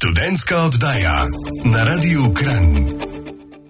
Študentska 0.00 0.64
oddaja 0.64 1.26
na 1.64 1.84
Radiu 1.84 2.32
Kran. 2.34 2.64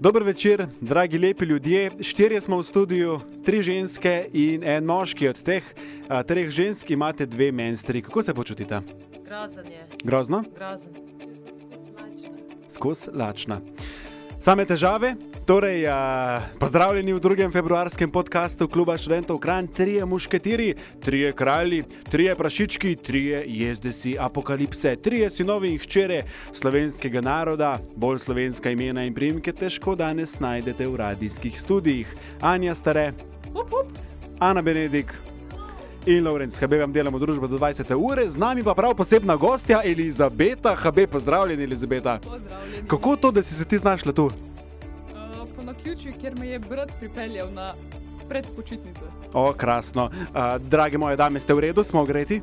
Dober 0.01 0.23
večer, 0.23 0.67
dragi 0.81 1.19
lepi 1.19 1.45
ljudje. 1.45 1.91
Štirje 2.01 2.41
smo 2.41 2.59
v 2.59 2.63
studiu, 2.63 3.21
tri 3.45 3.63
ženske 3.63 4.29
in 4.33 4.63
en 4.65 4.85
moški. 4.85 5.29
Od 5.29 5.43
teh 5.43 5.65
a, 6.09 6.23
treh 6.23 6.51
žensk 6.51 6.91
imate 6.91 7.27
dve 7.27 7.53
menstri. 7.53 8.03
Kako 8.03 8.23
se 8.23 8.35
počutite? 8.35 8.81
Grozen 9.27 9.67
je, 9.67 9.89
Grozno, 10.05 10.45
grozen. 10.55 10.95
skos 12.69 13.09
lačna. 13.15 13.61
Same 14.39 14.65
težave? 14.65 15.17
Torej, 15.51 15.83
a, 15.89 16.41
pozdravljeni 16.59 17.13
v 17.13 17.21
drugem 17.21 17.51
februarskem 17.51 18.11
podkastu 18.11 18.69
Kluba 18.69 18.95
študentov 18.99 19.39
Kran, 19.43 19.67
trije 19.67 20.05
mušketiri, 20.07 20.75
trije 21.03 21.33
kralji, 21.33 21.83
trije 22.11 22.35
prašički, 22.35 22.97
trije 22.97 23.43
jezdeci 23.47 24.15
apokalipse, 24.19 24.97
trije 24.97 25.31
sinovi 25.31 25.73
in 25.73 25.79
hčere 25.79 26.23
slovenskega 26.53 27.21
naroda, 27.21 27.81
bolj 27.97 28.19
slovenska 28.19 28.71
imena 28.71 29.03
in 29.05 29.15
primke 29.15 29.53
težko 29.53 29.97
danes 29.99 30.39
najdete 30.41 30.87
v 30.87 30.97
radijskih 30.97 31.61
studijih. 31.61 32.15
Anja 32.41 32.75
Stare, 32.75 33.13
Up, 33.51 33.75
up. 33.75 33.99
Ana 34.39 34.63
Benedik. 34.63 35.15
In 36.07 36.25
Lorenz, 36.25 36.61
HB 36.61 36.79
vam 36.81 36.93
delamo 36.93 37.19
družbo 37.19 37.47
do 37.47 37.59
20. 37.59 37.91
ure, 37.99 38.29
z 38.31 38.37
nami 38.37 38.63
pa 38.63 38.75
prav 38.75 38.95
posebna 38.95 39.37
gostja 39.37 39.83
Elizabeta. 39.85 40.77
HB, 40.77 41.11
pozdravljeni, 41.11 41.65
Elizabeta. 41.65 42.21
Pozdravljeni. 42.23 42.89
Kako 42.89 43.17
to, 43.17 43.31
da 43.31 43.43
si 43.43 43.55
se 43.55 43.65
ti 43.65 43.79
znašla 43.79 44.13
tu? 44.13 44.31
Naključju, 45.81 46.13
ker 46.21 46.35
me 46.39 46.47
je 46.49 46.59
brat 46.59 46.91
pripeljal 46.99 47.49
na 47.53 47.73
predpočitnice. 48.29 49.01
O, 49.33 49.53
krasno. 49.57 50.11
Uh, 50.13 50.61
drage 50.61 50.99
moje 50.99 51.17
dame, 51.17 51.41
ste 51.41 51.55
v 51.55 51.61
redu, 51.61 51.85
smo 51.85 52.03
ogreti? 52.03 52.43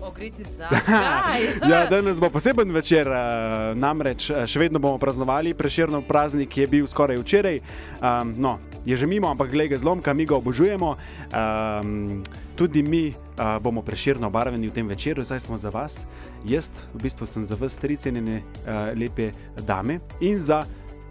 Ogreti 0.00 0.44
za. 0.44 0.68
Kaj? 0.86 1.40
Ja, 1.70 1.86
danes 1.88 2.20
bo 2.20 2.28
poseben 2.28 2.68
večer, 2.72 3.08
uh, 3.08 3.72
namreč 3.72 4.28
še 4.28 4.60
vedno 4.60 4.76
bomo 4.76 5.00
praznovali. 5.00 5.54
Preširno 5.56 6.02
praznik 6.04 6.56
je 6.56 6.66
bil 6.68 6.84
skoraj 6.86 7.16
včeraj. 7.22 7.62
Um, 8.04 8.34
no, 8.36 8.58
je 8.84 8.96
že 8.96 9.08
mimo, 9.08 9.32
ampak 9.32 9.48
glede 9.48 9.80
zlomka, 9.80 10.12
mi 10.12 10.28
ga 10.28 10.36
obožujemo. 10.36 10.92
Um, 11.32 12.20
tudi 12.60 12.84
mi 12.84 13.08
uh, 13.08 13.56
bomo 13.56 13.80
preširno 13.80 14.28
obarvani 14.28 14.68
v 14.68 14.76
tem 14.76 14.84
večeru, 14.84 15.24
zdaj 15.24 15.48
smo 15.48 15.56
za 15.56 15.72
vas. 15.72 16.04
Jaz, 16.44 16.68
v 16.92 17.08
bistvu, 17.08 17.24
sem 17.24 17.40
za 17.40 17.56
vas 17.56 17.80
tri 17.80 17.96
cenjene 17.96 18.44
uh, 18.44 18.92
lepe 18.92 19.32
dame 19.64 20.02
in 20.20 20.36
za 20.36 20.60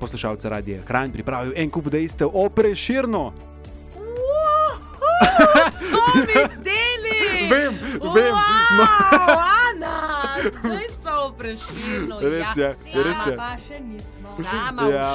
poslušalce 0.02 0.50
radija 0.50 0.82
Kranj 0.82 1.14
pripravil 1.14 1.54
en 1.56 1.70
kup 1.70 1.88
dejstev 1.94 2.34
o 2.34 2.50
preširno. 2.50 3.30
Vem, 7.52 7.74
vem. 8.14 8.34
No. 8.34 8.86
Wow, 8.86 9.38
Ana, 9.68 9.96
dejstva 10.64 11.12
o 11.26 11.32
preširnu. 11.34 12.16
Res 12.22 12.56
je, 12.58 12.70
res 12.96 13.20
je. 13.28 13.36
Pa 13.38 13.58
še 13.60 13.80
nismo. 13.84 14.38
Sama 14.42 14.88
Ja, 14.90 15.10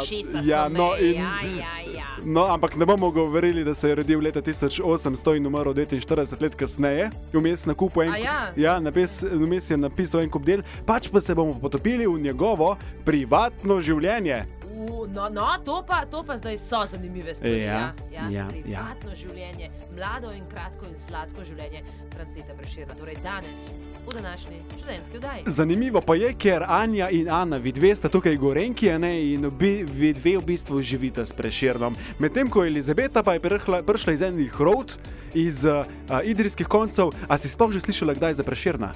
ja, 0.44 0.66
so 0.66 0.72
no, 0.74 0.88
in- 1.00 1.16
ja, 1.16 1.40
ja, 1.42 1.72
ja. 1.94 2.08
No, 2.24 2.44
ampak 2.50 2.76
ne 2.76 2.86
bomo 2.86 3.10
govorili, 3.10 3.64
da 3.64 3.74
se 3.74 3.88
je 3.88 3.94
rodil 3.94 4.20
leta 4.20 4.42
1800 4.42 5.36
in 5.36 5.46
umrl 5.46 5.72
49 5.74 6.42
let 6.42 6.54
kasneje, 6.54 7.08
vmes 7.32 7.64
na 7.66 7.74
kupu 7.74 8.02
en 8.02 8.12
A 8.12 8.16
ja? 8.18 8.36
ja, 8.56 8.76
napis, 8.80 9.22
vmes 9.22 9.70
je 9.70 9.76
napisal 9.76 10.20
en 10.26 10.30
kup 10.30 10.44
del, 10.44 10.62
pač 10.86 11.08
pa 11.08 11.20
se 11.20 11.34
bomo 11.34 11.54
potopili 11.60 12.06
v 12.06 12.18
njegovo 12.20 12.74
privatno 13.04 13.80
življenje. 13.80 14.44
U, 14.76 15.06
No, 15.16 15.28
no 15.28 15.46
to, 15.64 15.84
pa, 15.88 16.04
to 16.04 16.22
pa 16.22 16.36
zdaj 16.36 16.56
so 16.56 16.86
zanimive 16.86 17.34
stvari. 17.34 17.60
Ja, 17.60 17.72
ja, 17.72 17.92
ja, 18.12 18.30
ja, 18.30 18.46
privatno 18.50 19.10
ja. 19.10 19.16
življenje, 19.16 19.70
mlado 19.96 20.32
in 20.36 20.44
kratko 20.50 20.88
in 20.90 20.96
sladko 20.98 21.44
življenje 21.44 21.82
Franceta 22.12 22.52
Preširna. 22.58 22.94
Torej 22.98 23.16
danes, 23.24 23.70
v 24.06 24.14
današnji 24.18 24.60
študentski 24.76 25.16
oddaji. 25.16 25.44
Zanimivo 25.46 26.00
pa 26.00 26.18
je, 26.20 26.34
ker 26.34 26.66
Anja 26.68 27.08
in 27.10 27.30
Ana, 27.32 27.56
vi 27.56 27.72
dve 27.72 27.94
sta 27.96 28.12
tukaj 28.12 28.36
gorenki, 28.36 28.92
ne, 28.98 29.14
in 29.32 29.48
obi, 29.48 29.84
vi 29.88 30.12
dve 30.12 30.36
v 30.36 30.44
bistvu 30.52 30.82
živita 30.82 31.24
s 31.26 31.32
preširnom. 31.32 31.96
Medtem 32.18 32.52
ko 32.52 32.66
Elizabeta 32.66 33.22
pa 33.22 33.38
je 33.38 33.44
prišla, 33.48 33.82
prišla 33.86 34.12
iz 34.12 34.22
enih 34.28 34.60
rod, 34.60 34.98
iz 35.34 35.64
uh, 35.64 35.86
idrijskih 36.24 36.68
koncev, 36.68 37.14
a 37.28 37.38
si 37.38 37.48
sploh 37.48 37.72
že 37.72 37.80
slišala 37.80 38.14
kdaj 38.18 38.42
za 38.42 38.44
preširna? 38.44 38.92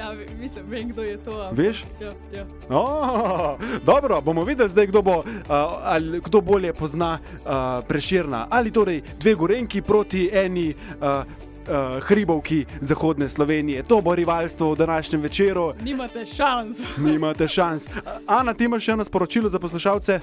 Ja, 0.00 0.08
mislim, 0.34 0.64
vem, 0.66 0.88
kdo 0.88 1.02
je 1.02 1.16
to. 1.18 1.30
ampak- 1.32 1.56
Veš? 1.58 1.84
Ja, 2.00 2.12
ja. 2.32 2.44
Oh, 2.70 3.52
dobro, 3.84 4.20
bomo 4.20 4.44
videli 4.44 4.68
zdaj, 4.68 4.86
kdo, 4.86 5.02
bo, 5.02 5.18
uh, 5.18 5.24
ali, 5.84 6.20
kdo 6.20 6.40
bolje 6.40 6.72
pozna 6.72 7.18
uh, 7.20 7.50
preširna. 7.84 8.46
Ali 8.50 8.70
torej 8.70 9.02
dve 9.18 9.34
gorenki 9.34 9.82
proti 9.82 10.30
eni. 10.32 10.72
Uh, 10.96 11.24
Uh, 11.62 11.76
hribovki 12.00 12.64
zahodne 12.80 13.28
Slovenije. 13.28 13.82
To 13.82 14.00
bo 14.00 14.14
rivalstvo 14.14 14.72
v 14.72 14.76
današnjem 14.76 15.20
večeru, 15.20 15.72
Nimate 15.82 16.26
šans. 16.26 16.78
nimate 17.06 17.48
šans. 17.48 17.86
Ana, 18.26 18.54
ti 18.54 18.64
imaš 18.64 18.84
še 18.84 18.92
eno 18.92 19.04
sporočilo 19.04 19.48
za 19.48 19.58
poslušalce? 19.58 20.20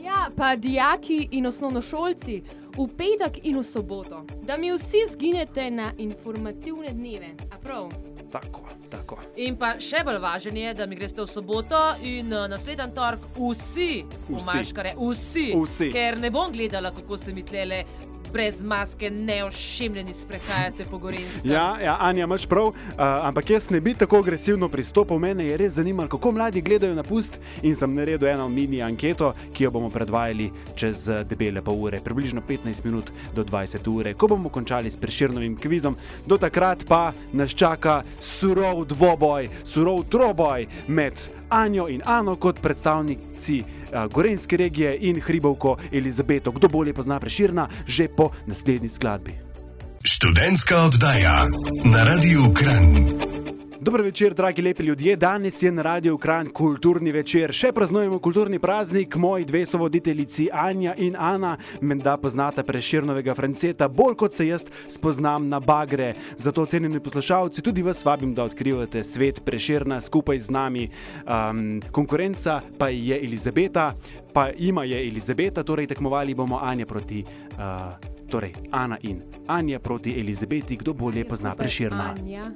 Ja, 0.00 0.30
pa 0.32 0.56
dijaki 0.56 1.28
in 1.30 1.46
osnovnošolci 1.46 2.42
v 2.72 2.86
petek 2.88 3.44
in 3.44 3.58
v 3.58 3.64
soboto, 3.64 4.22
da 4.42 4.56
mi 4.56 4.70
vsi 4.72 5.02
zginete 5.10 5.70
na 5.70 5.92
informativne 5.98 6.88
dneve. 6.90 7.34
A 7.44 7.58
prav? 7.58 7.90
Tako, 8.32 8.62
tako. 9.08 9.22
In 9.36 9.56
pa 9.56 9.74
še 9.80 10.02
bolj 10.04 10.20
važno 10.22 10.58
je, 10.58 10.74
da 10.74 10.86
mi 10.86 10.96
greste 10.96 11.22
v 11.22 11.28
soboto 11.30 11.80
in 12.02 12.32
uh, 12.32 12.46
naslednji 12.50 12.90
torek 12.94 13.24
vsi, 13.36 14.04
v 14.28 14.36
Vsi. 14.36 14.46
Maškare, 14.46 14.94
vsi, 14.98 15.46
Vsi. 15.56 15.90
Ker 15.92 16.18
ne 16.20 16.30
bom 16.30 16.52
gledala, 16.52 16.92
kako 16.94 17.16
se 17.16 17.32
mi 17.32 17.42
tlele 17.42 17.84
brez 18.32 18.62
maske, 18.62 19.10
neošemljeni 19.10 20.12
sprehajate 20.12 20.84
po 20.90 20.98
Gorenskem. 20.98 21.52
Ja, 21.52 21.76
ja, 21.82 21.96
Anja, 22.00 22.24
imaš 22.24 22.46
prav, 22.46 22.66
uh, 22.66 22.74
ampak 22.98 23.50
jaz 23.50 23.70
ne 23.70 23.80
bi 23.80 23.94
tako 23.94 24.18
agresivno 24.18 24.68
pristopil. 24.68 25.18
Mene 25.18 25.46
je 25.46 25.56
res 25.56 25.72
zanimalo, 25.72 26.08
kako 26.08 26.32
mladi 26.32 26.60
gledajo 26.60 26.94
na 26.94 27.02
pust 27.02 27.38
in 27.62 27.74
sem 27.74 27.94
naredil 27.94 28.28
eno 28.28 28.48
mini 28.48 28.82
anketo, 28.82 29.32
ki 29.52 29.64
jo 29.64 29.70
bomo 29.70 29.90
predvajali 29.90 30.50
čez 30.76 31.08
eh, 31.08 31.24
debele 31.24 31.62
pol 31.62 31.82
ure, 31.88 32.00
približno 32.04 32.42
15 32.48 32.84
minut 32.84 33.10
do 33.34 33.44
20 33.44 33.88
ure, 33.90 34.14
ko 34.14 34.28
bomo 34.28 34.48
končali 34.48 34.90
s 34.90 34.96
preširnovim 34.96 35.56
kvizom. 35.56 35.96
Do 36.26 36.38
takrat 36.38 36.84
pa 36.88 37.12
nas 37.32 37.54
čaka 37.54 38.02
surov 38.20 38.84
dvoboj, 38.88 39.48
surov 39.64 40.04
troboj 40.10 40.66
med 40.88 41.37
Anjo 41.48 41.88
in 41.88 42.02
Ano 42.04 42.36
kot 42.36 42.60
predstavnici 42.60 43.62
uh, 43.62 44.12
Gorenske 44.12 44.56
regije 44.56 44.96
in 45.00 45.20
Hribovko 45.20 45.76
Elizabeto. 45.92 46.50
Kdo 46.50 46.68
bolje 46.68 46.94
pozna 46.94 47.20
preširna, 47.20 47.68
že 47.86 48.08
po 48.08 48.30
naslednji 48.46 48.88
skladbi. 48.88 49.34
Študentska 50.04 50.78
oddaja 50.78 51.46
na 51.84 52.04
Radiu 52.04 52.52
Kran. 52.54 53.27
Dobro 53.80 54.02
večer, 54.02 54.34
dragi 54.34 54.62
lepi 54.62 54.82
ljudje. 54.82 55.16
Danes 55.16 55.62
je 55.62 55.72
na 55.72 55.82
radiju 55.82 56.18
Kran 56.18 56.46
kulturni 56.50 57.12
večer. 57.12 57.52
Še 57.54 57.70
praznujemo 57.72 58.18
kulturni 58.18 58.58
praznik. 58.58 59.16
Moji 59.16 59.44
dve 59.44 59.60
sovoditeljici, 59.66 60.48
Anja 60.52 60.94
in 60.98 61.14
Ana, 61.18 61.56
menda 61.80 62.16
poznata 62.16 62.64
preširnovega 62.66 63.34
franceta, 63.38 63.88
bolj 63.88 64.16
kot 64.18 64.34
se 64.34 64.48
jaz 64.48 64.64
spoznam 64.88 65.46
na 65.48 65.60
bagre. 65.60 66.14
Zato, 66.36 66.66
cenjeni 66.66 67.00
poslušalci, 67.00 67.62
tudi 67.62 67.82
vas 67.86 68.02
vabim, 68.04 68.34
da 68.34 68.48
odkrivate 68.50 69.04
svet 69.04 69.44
preširna 69.44 70.00
skupaj 70.00 70.40
z 70.40 70.50
nami. 70.50 70.88
Um, 71.22 71.78
konkurenca 71.92 72.60
pa 72.78 72.88
je 72.88 73.20
Elizabeta, 73.24 73.92
pa 74.34 74.48
ima 74.58 74.84
je 74.84 75.06
Elizabeta, 75.06 75.62
torej 75.62 75.86
tekmovali 75.86 76.34
bomo 76.34 76.58
Anja 76.62 76.86
proti. 76.86 77.24
Uh, 77.54 78.18
Torej, 78.28 78.52
Ana 78.70 78.98
in 79.08 79.22
Anja 79.46 79.78
proti 79.80 80.12
Elizabeti, 80.20 80.76
kdo 80.76 80.92
bolje 80.92 81.24
pozna 81.24 81.54
preširna. 81.56 82.10
Anja, 82.12 82.50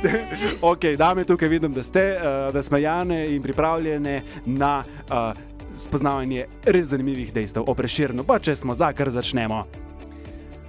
ok, 0.72 0.84
dame 0.96 1.24
tukaj 1.24 1.48
vidim, 1.48 1.72
da 1.72 1.82
ste, 1.82 2.16
uh, 2.16 2.52
da 2.52 2.62
smo 2.62 2.76
jane 2.76 3.34
in 3.34 3.42
pripravljene 3.42 4.22
na 4.46 4.78
uh, 4.80 5.36
spoznavanje 5.72 6.46
res 6.64 6.86
zanimivih 6.86 7.32
dejstev 7.32 7.64
o 7.66 7.74
preširnu. 7.74 8.24
Pa 8.24 8.38
če 8.38 8.56
smo 8.56 8.74
za, 8.74 8.92
kar 8.92 9.10
začnemo. 9.10 9.64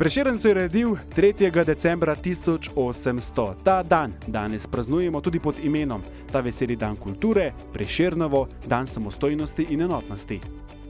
Preširen 0.02 0.40
se 0.40 0.50
je 0.50 0.54
rodil 0.54 0.96
3. 1.16 1.66
decembra 1.66 2.16
1800. 2.16 3.54
Ta 3.64 3.84
dan 3.84 4.14
danes 4.28 4.68
praznujemo 4.68 5.22
tudi 5.22 5.40
pod 5.40 5.60
imenom 5.64 6.02
ta 6.32 6.40
veseli 6.40 6.76
dan 6.76 6.96
kulture, 6.96 7.54
Preširnovo, 7.74 8.48
dan 8.68 8.88
samostojnosti 8.88 9.68
in 9.70 9.82
enotnosti. 9.82 10.40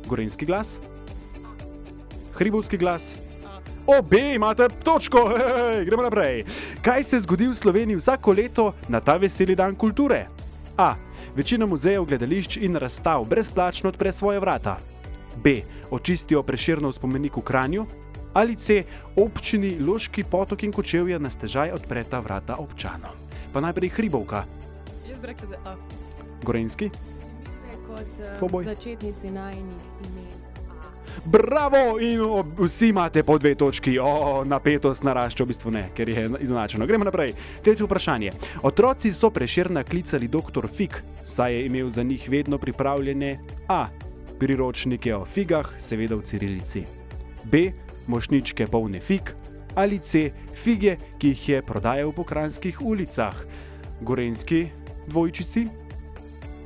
Gorenski 0.08 0.46
glas? 0.46 0.78
Hribovski 2.42 2.78
glas? 2.78 3.16
Obe 3.86 4.34
imate 4.36 4.68
točko, 4.84 5.18
hej, 5.38 5.86
gremo 5.86 6.04
naprej. 6.04 6.46
Kaj 6.82 7.04
se 7.04 7.20
zgodi 7.20 7.48
v 7.48 7.56
Sloveniji 7.56 8.00
vsako 8.00 8.34
leto 8.34 8.74
na 8.90 9.00
ta 9.00 9.18
veseli 9.18 9.56
dan 9.56 9.76
kulture? 9.76 10.26
A. 10.78 10.96
Večina 11.36 11.66
muzejev, 11.66 12.06
gledališč 12.06 12.58
in 12.58 12.76
razstav 12.76 13.28
brezplačno 13.30 13.90
odpre 13.90 14.12
svoje 14.12 14.40
vrata. 14.40 14.80
B. 15.44 15.62
Očistijo 15.92 16.42
preširno 16.44 16.92
spomenik 16.92 17.38
v 17.38 17.42
Kranju. 17.42 17.86
Ali 18.34 18.56
C. 18.56 18.84
Občini 19.16 19.78
Loški 19.80 20.24
potok 20.24 20.64
in 20.64 20.72
Kočevje 20.72 21.20
na 21.20 21.30
stežaj 21.30 21.72
odpreta 21.78 22.20
vrata 22.20 22.56
občanom. 22.58 23.14
Pa 23.54 23.62
najprej 23.62 23.90
Hribovka, 23.90 24.46
Jaz 25.10 25.20
bi 25.20 25.28
rekel, 25.28 25.50
da 25.50 25.58
A. 25.72 25.76
Gorenski. 26.44 26.90
Kot 27.86 28.52
uh, 28.54 28.64
začetnici 28.66 29.30
najnih 29.30 29.84
imen. 30.10 30.41
Bravo! 31.26 32.00
In 32.00 32.22
vsi 32.58 32.90
imate 32.90 33.24
po 33.24 33.38
dve 33.38 33.56
točki. 33.56 34.00
O, 34.00 34.44
napetost 34.46 35.04
narašča, 35.04 35.44
v 35.44 35.48
bistvu 35.48 35.72
ne, 35.72 35.84
ker 35.96 36.10
je 36.10 36.30
izenačeno. 36.40 36.86
Gremo 36.86 37.06
naprej. 37.06 37.34
Tretje 37.64 37.86
vprašanje. 37.86 38.32
Otroci 38.64 39.14
so 39.14 39.30
preširna 39.30 39.84
klicali 39.84 40.28
dr. 40.28 40.68
Fig, 40.68 40.98
saj 41.24 41.54
je 41.54 41.66
imel 41.66 41.90
za 41.90 42.04
njih 42.04 42.30
vedno 42.30 42.58
pripravljene 42.58 43.40
A. 43.68 43.88
Priročnike 44.40 45.16
o 45.16 45.26
figah, 45.26 45.70
seveda 45.78 46.16
v 46.16 46.26
cirilici. 46.26 46.84
B. 47.44 47.72
Mošničke 48.08 48.68
polne 48.68 49.00
fig. 49.00 49.36
Ali 49.76 50.00
C. 50.00 50.32
Fige, 50.54 50.98
ki 51.18 51.36
jih 51.36 51.50
je 51.50 51.62
prodajal 51.62 52.12
po 52.12 52.24
kranskih 52.24 52.82
ulicah. 52.82 53.36
Gorenski 54.02 54.68
dvojčici. 55.08 55.68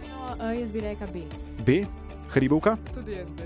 No, 0.08 0.34
uh, 0.40 0.56
jaz 0.60 0.72
bi 0.72 0.80
rekel 0.80 1.08
B. 1.14 1.28
B. 1.66 2.05
Hribovka. 2.30 2.78
Tudi 2.94 3.12
jaz 3.12 3.34
bi. 3.34 3.44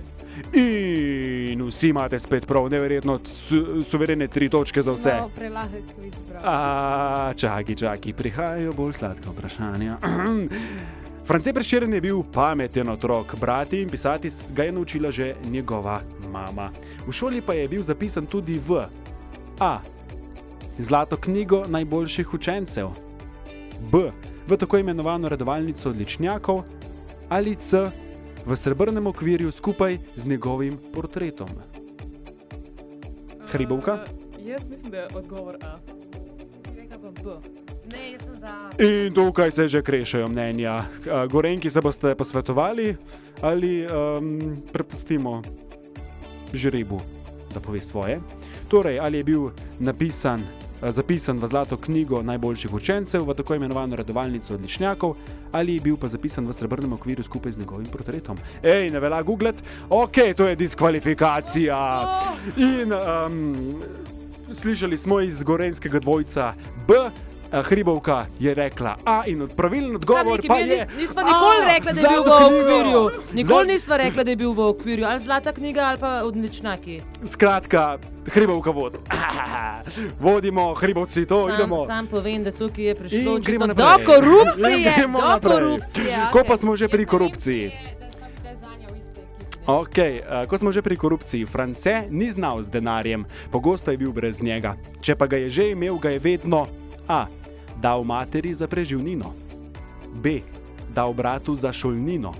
In 0.53 1.61
vsi 1.67 1.87
imate 1.87 2.19
spet 2.19 2.45
prav, 2.47 2.69
neverjetno, 2.69 3.19
su, 3.25 3.83
suverene 3.83 4.27
tri 4.27 4.49
točke 4.49 4.81
za 4.81 4.93
vse. 4.93 5.13
No, 5.19 5.29
prelahek 5.35 5.83
kviz, 5.95 6.13
prav. 6.29 6.41
A, 6.45 7.33
čaki, 7.35 7.75
čaki, 7.75 8.13
prihajajo 8.13 8.73
bolj 8.73 8.93
sladka 8.93 9.31
vprašanja. 9.31 9.97
France 11.29 11.53
Prešeren 11.53 11.93
je 11.93 12.01
bil 12.01 12.23
pameten 12.33 12.89
otrok, 12.89 13.35
brati 13.39 13.81
in 13.81 13.89
pisati 13.89 14.29
ga 14.53 14.63
je 14.63 14.71
naučila 14.71 15.11
že 15.11 15.35
njegova 15.45 16.01
mama. 16.31 16.71
V 17.07 17.11
šoli 17.11 17.41
pa 17.41 17.53
je 17.53 17.67
bil 17.67 17.81
zapisan 17.81 18.25
tudi 18.25 18.59
v 18.67 18.85
A. 19.59 19.79
Zlato 20.79 21.17
knjigo 21.17 21.65
najboljših 21.67 22.33
učencev, 22.33 22.87
B. 23.91 24.11
V 24.47 24.57
tako 24.57 24.77
imenovano 24.77 25.29
redovalnico 25.29 25.89
odličnjakov 25.89 26.63
ali 27.29 27.55
C. 27.55 27.91
V 28.45 28.55
srebrnem 28.55 29.07
okvirju 29.07 29.51
skupaj 29.51 29.97
z 30.15 30.25
njegovim 30.25 30.77
portretom. 30.93 31.49
Hribovka? 33.51 33.93
Uh, 33.93 34.47
jaz 34.47 34.67
mislim, 34.67 34.91
da 34.91 34.97
je 34.97 35.07
odgovor 35.15 35.57
A. 35.61 35.77
Rekel 36.77 36.99
pa 37.01 37.11
B. 37.11 37.29
Ne, 37.91 38.11
jaz 38.11 38.21
sem 38.21 38.35
za. 38.37 38.69
In 38.79 39.13
tukaj 39.13 39.51
se 39.51 39.67
že 39.67 39.81
krešajo 39.81 40.27
mnenja. 40.27 40.83
Gorenki 41.29 41.69
se 41.69 41.81
boste 41.81 42.15
posvetovali 42.15 42.95
ali 43.41 43.87
um, 43.87 44.57
prepustimo 44.73 45.41
žrebu, 46.53 47.01
da 47.53 47.59
pove 47.59 47.81
svoje. 47.81 48.19
Torej, 48.67 48.99
ali 48.99 49.17
je 49.17 49.23
bil 49.23 49.49
napisan, 49.79 50.43
zapisan 50.81 51.39
v 51.39 51.47
zlato 51.47 51.77
knjigo 51.77 52.21
najboljših 52.23 52.73
učencev, 52.73 53.23
v 53.27 53.33
tako 53.33 53.55
imenovano 53.55 53.95
redovalnico 53.95 54.53
odličnjakov, 54.53 55.15
ali 55.51 55.75
je 55.75 55.81
bil 55.81 55.97
pa 55.97 56.07
zapisan 56.07 56.47
v 56.47 56.53
srebrnem 56.53 56.93
okviru 56.93 57.23
skupaj 57.23 57.51
z 57.51 57.59
njegovim 57.59 57.87
portretom. 57.91 58.37
Ej, 58.63 58.89
ne 58.89 58.99
velja 58.99 59.21
googlet, 59.23 59.63
ok, 59.89 60.17
to 60.37 60.47
je 60.47 60.55
diskvalifikacija. 60.55 61.79
In 62.57 62.93
um, 62.93 63.73
slišali 64.51 64.97
smo 64.97 65.21
iz 65.21 65.43
gorenskega 65.43 65.99
dvojca 65.99 66.53
B. 66.87 66.93
a, 67.51 67.61
Hribovka 67.61 68.25
je 68.39 68.53
rekla 68.53 68.95
A 69.05 69.23
in 69.25 69.47
pravilen 69.55 69.95
odgovor 69.95 70.41
pa 70.47 70.57
je. 70.57 70.87
Nismo 70.97 71.21
nikoli 71.21 71.59
rekli, 71.73 71.93
da 71.93 72.01
je 72.01 72.07
bil 72.09 72.23
v 72.23 72.45
okvirju. 72.45 73.09
Nikoli 73.33 73.67
nismo 73.67 73.97
rekli, 73.97 74.23
da 74.23 74.31
je 74.31 74.35
bil 74.35 74.53
v 74.53 74.59
okvirju. 74.59 75.05
Ali 75.05 75.19
zlata 75.19 75.51
knjiga, 75.51 75.81
ali 75.81 75.97
pa 75.97 76.21
odličnaki. 76.23 77.01
Skratka, 77.25 77.97
Hribovka 78.31 78.71
vodi. 78.71 78.97
Vodimo, 80.25 80.73
Hribovci, 80.73 81.25
to 81.25 81.47
sam, 81.47 81.55
idemo. 81.55 81.85
sam 81.85 82.07
povem, 82.07 82.43
da 82.43 82.51
tukaj 82.51 82.85
je 82.85 82.95
prišlo 82.95 83.39
do 83.73 83.85
korupcije. 84.05 85.07
Do 85.09 85.49
korupcije. 85.49 86.17
Ko 86.33 86.39
okej. 86.39 86.47
pa 86.47 86.57
smo 86.57 86.75
že 86.75 86.87
pri 86.87 87.05
korupciji. 87.05 87.71
Ok, 89.69 89.97
uh, 89.97 90.49
ko 90.49 90.57
smo 90.57 90.73
že 90.73 90.81
pri 90.81 90.97
korupciji, 90.97 91.45
France 91.45 92.09
ni 92.09 92.31
znal 92.31 92.57
z 92.61 92.73
denarjem, 92.73 93.25
pogosto 93.53 93.93
je 93.93 94.01
bil 94.01 94.09
brez 94.09 94.41
njega. 94.41 94.73
Če 95.01 95.13
pa 95.13 95.29
ga 95.29 95.37
je 95.37 95.49
že 95.49 95.65
imel, 95.77 95.97
ga 96.01 96.09
je 96.09 96.19
vedno 96.19 96.65
A. 97.09 97.25
dal 97.81 98.03
materi 98.03 98.53
za 98.53 98.67
preživnino, 98.67 99.33
B. 100.13 100.41
dal 100.93 101.13
bratu 101.13 101.55
za 101.55 101.73
šolnino 101.73 102.33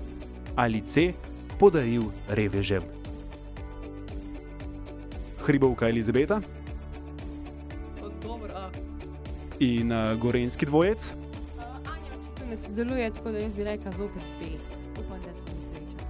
ali 0.56 0.80
C. 0.84 1.12
podaril 1.58 2.12
revežem. 2.28 2.82
Hribovka 5.40 5.88
Elizabeta 5.88 6.40
Odgovor 8.02 8.50
A. 8.54 8.68
in 9.60 9.92
uh, 9.92 10.18
gorenski 10.20 10.66
dvojec. 10.66 11.12
Uh, 11.56 11.64
Anja 11.88 12.12
očitno 12.20 12.46
ne 12.50 12.56
sodeluje, 12.56 13.10
tako 13.10 13.30
da 13.30 13.38
jaz 13.38 13.52
bi 13.52 13.64
rekla 13.64 13.92
zopet 13.92 14.22
B. 14.40 14.46
Upam, 15.00 15.18
da 15.20 15.34
se 15.34 15.48
mi 15.48 15.64
sreča. 15.72 16.04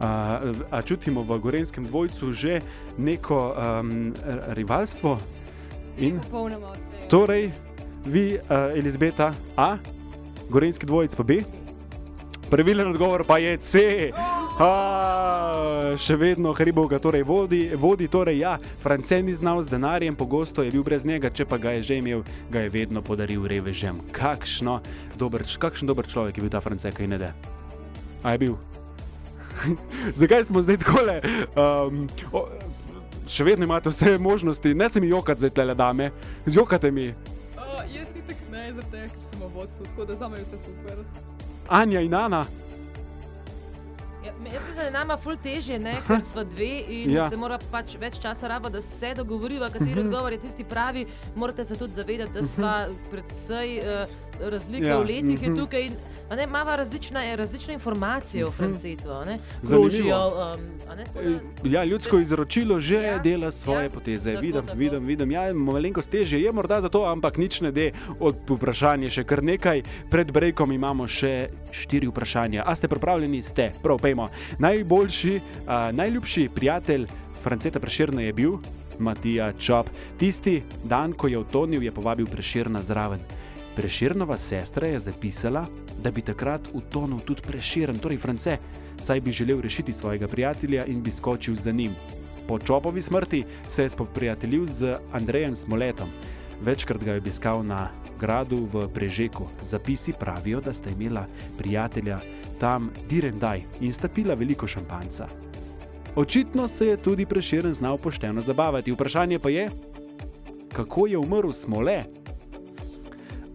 A, 0.00 0.40
a 0.70 0.82
čutimo 0.82 1.22
v 1.22 1.38
gorenskem 1.38 1.84
dvojcu 1.84 2.32
že 2.32 2.60
neko 2.98 3.54
um, 3.56 4.14
rivalstvo? 4.52 5.18
In 5.98 6.20
torej, 7.08 7.50
vi, 8.08 8.38
uh, 8.38 8.72
Elizabeta, 8.78 9.34
A, 9.56 9.76
gorenski 10.50 10.86
dvojec 10.86 11.14
pa 11.14 11.22
B. 11.22 11.42
Pravilen 12.50 12.88
odgovor 12.88 13.24
pa 13.28 13.38
je 13.38 13.56
C. 13.60 13.72
A, 14.58 15.94
še 16.00 16.16
vedno 16.16 16.50
Hribov 16.56 16.88
ga 16.90 16.98
torej 16.98 17.22
vodi, 17.22 17.68
vodi 17.76 18.08
torej 18.10 18.40
ja, 18.40 18.56
France 18.82 19.20
ni 19.22 19.36
znal 19.36 19.62
z 19.62 19.70
denarjem, 19.70 20.16
pogosto 20.16 20.64
je 20.64 20.72
bil 20.74 20.82
brez 20.82 21.04
njega, 21.04 21.30
če 21.30 21.46
pa 21.46 21.60
ga 21.60 21.76
je 21.76 21.84
že 21.86 22.00
imel, 22.00 22.24
ga 22.50 22.64
je 22.64 22.72
vedno 22.72 23.04
podaril 23.04 23.46
revežem. 23.46 24.00
Kakšno 24.10 24.80
dober, 25.20 25.44
kakšen 25.46 25.86
dober 25.86 26.08
človek 26.08 26.40
je 26.40 26.42
bil 26.42 26.50
ta 26.50 26.64
France, 26.64 26.90
kaj 26.90 27.06
ne 27.06 27.20
da. 27.20 27.30
A 28.24 28.34
je 28.34 28.38
bil? 28.48 28.58
Zakaj 30.20 30.48
smo 30.48 30.62
zdaj 30.62 30.82
tako 30.82 31.06
le? 31.06 31.20
Um, 31.54 32.06
še 33.28 33.44
vedno 33.44 33.68
imate 33.68 33.92
vse 33.92 34.18
možnosti, 34.18 34.74
ne 34.74 34.88
se 34.88 35.00
mi 35.00 35.12
jokati 35.12 35.44
zdaj 35.44 35.54
tele 35.54 35.74
dame, 35.78 36.10
jokate 36.46 36.90
mi. 36.90 37.12
Uh, 38.70 38.76
ne, 38.76 38.82
zaradi 38.82 38.90
tega, 38.90 39.08
ker 39.08 39.22
sem 39.24 39.40
v 39.40 39.50
vodstvu, 39.54 39.86
tako 39.86 40.04
da 40.04 40.16
za 40.16 40.28
me 40.28 40.38
je 40.38 40.44
vse 40.44 40.58
super. 40.58 41.04
Anja 41.68 42.00
in 42.00 42.14
Ana. 42.14 42.46
Ja, 44.24 44.32
jaz 44.52 44.62
mislim, 44.68 44.76
da 44.76 44.82
je 44.82 44.90
nama 44.90 45.16
ful 45.16 45.36
težje, 45.42 45.78
ne, 45.78 45.96
ker 46.06 46.22
smo 46.24 46.44
dve 46.44 46.82
in 46.88 47.10
Ja. 47.10 47.28
se 47.30 47.36
mora 47.36 47.58
pač 47.70 47.96
več 48.00 48.18
časa 48.20 48.48
raba, 48.48 48.68
da 48.68 48.80
se 48.82 49.14
dogovoriva, 49.14 49.68
kateri 49.68 50.00
odgovor 50.00 50.32
je 50.32 50.38
tisti 50.38 50.64
pravi. 50.64 51.06
Morate 51.34 51.64
se 51.64 51.76
tudi 51.76 51.92
zavedati, 51.92 52.32
da 52.32 52.42
smo 52.42 52.72
predvsej 53.10 53.78
uh, 53.78 54.27
razlike 54.40 54.86
Ja, 54.86 54.98
v 54.98 55.04
letih 55.04 55.42
mhm. 55.42 55.44
je 55.44 55.60
tukaj. 55.60 55.86
in, 55.86 55.92
a 56.30 56.36
Ne, 56.36 56.42
imava 56.44 56.76
različne, 56.76 57.36
različne 57.36 57.74
informacije 57.74 58.46
o 58.46 58.50
Francetu. 58.50 59.08
Zanimivo. 59.62 59.88
krožijo, 59.88 60.54
Um, 60.54 60.60
Ja, 61.64 61.84
ljudsko 61.84 62.18
izročilo 62.18 62.80
že 62.80 62.94
ja, 62.94 63.18
dela 63.18 63.50
svoje 63.50 63.84
ja, 63.84 63.90
poteze. 63.90 64.32
tako, 64.32 64.46
Vidim, 64.46 64.66
tako. 64.66 64.78
vidim, 64.78 65.06
vidim. 65.06 65.30
Ja, 65.30 65.54
malenkost 65.54 66.10
težje 66.10 66.42
je 66.42 66.52
morda 66.52 66.80
zato, 66.80 67.04
ampak 67.06 67.36
nič 67.36 67.60
ne 67.60 67.72
de. 67.72 67.92
Od 68.20 68.36
vprašanja 68.48 69.08
še 69.08 69.24
kar 69.24 69.42
nekaj. 69.42 69.82
Pred 70.10 70.32
brekom 70.32 70.72
imamo 70.72 71.08
še 71.08 71.48
štiri 71.70 72.06
vprašanja. 72.08 72.62
A 72.66 72.76
ste 72.76 72.88
pripravljeni? 72.88 73.42
Ste, 73.42 73.72
prav 73.82 73.98
pejmo. 73.98 74.28
Najboljši, 74.58 75.40
a, 75.66 75.92
najljubši 75.92 76.48
prijatelj 76.54 77.06
Franceta 77.42 77.80
Preširna 77.80 78.22
je 78.22 78.32
bil 78.32 78.58
Matija 78.98 79.52
Čop. 79.52 79.86
Tisti 80.18 80.62
dan, 80.84 81.12
ko 81.12 81.28
je 81.28 81.38
utonil, 81.38 81.82
je 81.82 81.92
povabil 81.92 82.26
Preširna 82.26 82.82
zraven. 82.82 83.20
Preširnova 83.78 84.38
sestra 84.38 84.88
je 84.88 84.98
zapisala, 84.98 85.66
da 86.02 86.10
bi 86.10 86.20
takrat 86.20 86.68
utonil 86.72 87.20
tudi 87.22 87.42
Preširen, 87.46 87.98
torej 88.02 88.18
France, 88.18 88.56
saj 88.98 89.20
bi 89.20 89.32
želel 89.32 89.60
rešiti 89.60 89.92
svojega 89.92 90.26
prijatelja 90.28 90.84
in 90.86 91.02
bi 91.02 91.10
skočil 91.10 91.54
za 91.54 91.72
njim. 91.72 91.92
Po 92.48 92.58
Čopovi 92.58 93.00
smrti 93.00 93.44
se 93.68 93.82
je 93.82 93.90
spoprijateljil 93.90 94.66
z 94.66 94.96
Andrejem 95.12 95.56
Smoletom. 95.56 96.08
Večkrat 96.62 97.04
ga 97.04 97.12
je 97.12 97.18
obiskal 97.18 97.62
na 97.62 97.88
gradu 98.20 98.66
v 98.72 98.88
Prežeku. 98.94 99.46
Zapisi 99.62 100.12
pravijo, 100.20 100.60
da 100.60 100.74
sta 100.74 100.90
imela 100.90 101.26
prijatelja 101.58 102.18
tam 102.60 102.90
Direndaj 103.08 103.62
in 103.80 103.92
sta 103.92 104.08
pila 104.08 104.34
veliko 104.34 104.66
šampanca. 104.66 105.28
Očitno 106.16 106.68
se 106.68 106.86
je 106.86 106.96
tudi 106.96 107.26
Preširen 107.26 107.72
znal 107.72 107.96
pošteno 107.96 108.42
zabavati. 108.42 108.92
Vprašanje 108.92 109.38
pa 109.38 109.50
je, 109.50 109.70
kako 110.72 111.06
je 111.06 111.18
umrl 111.18 111.52
Smole? 111.52 112.02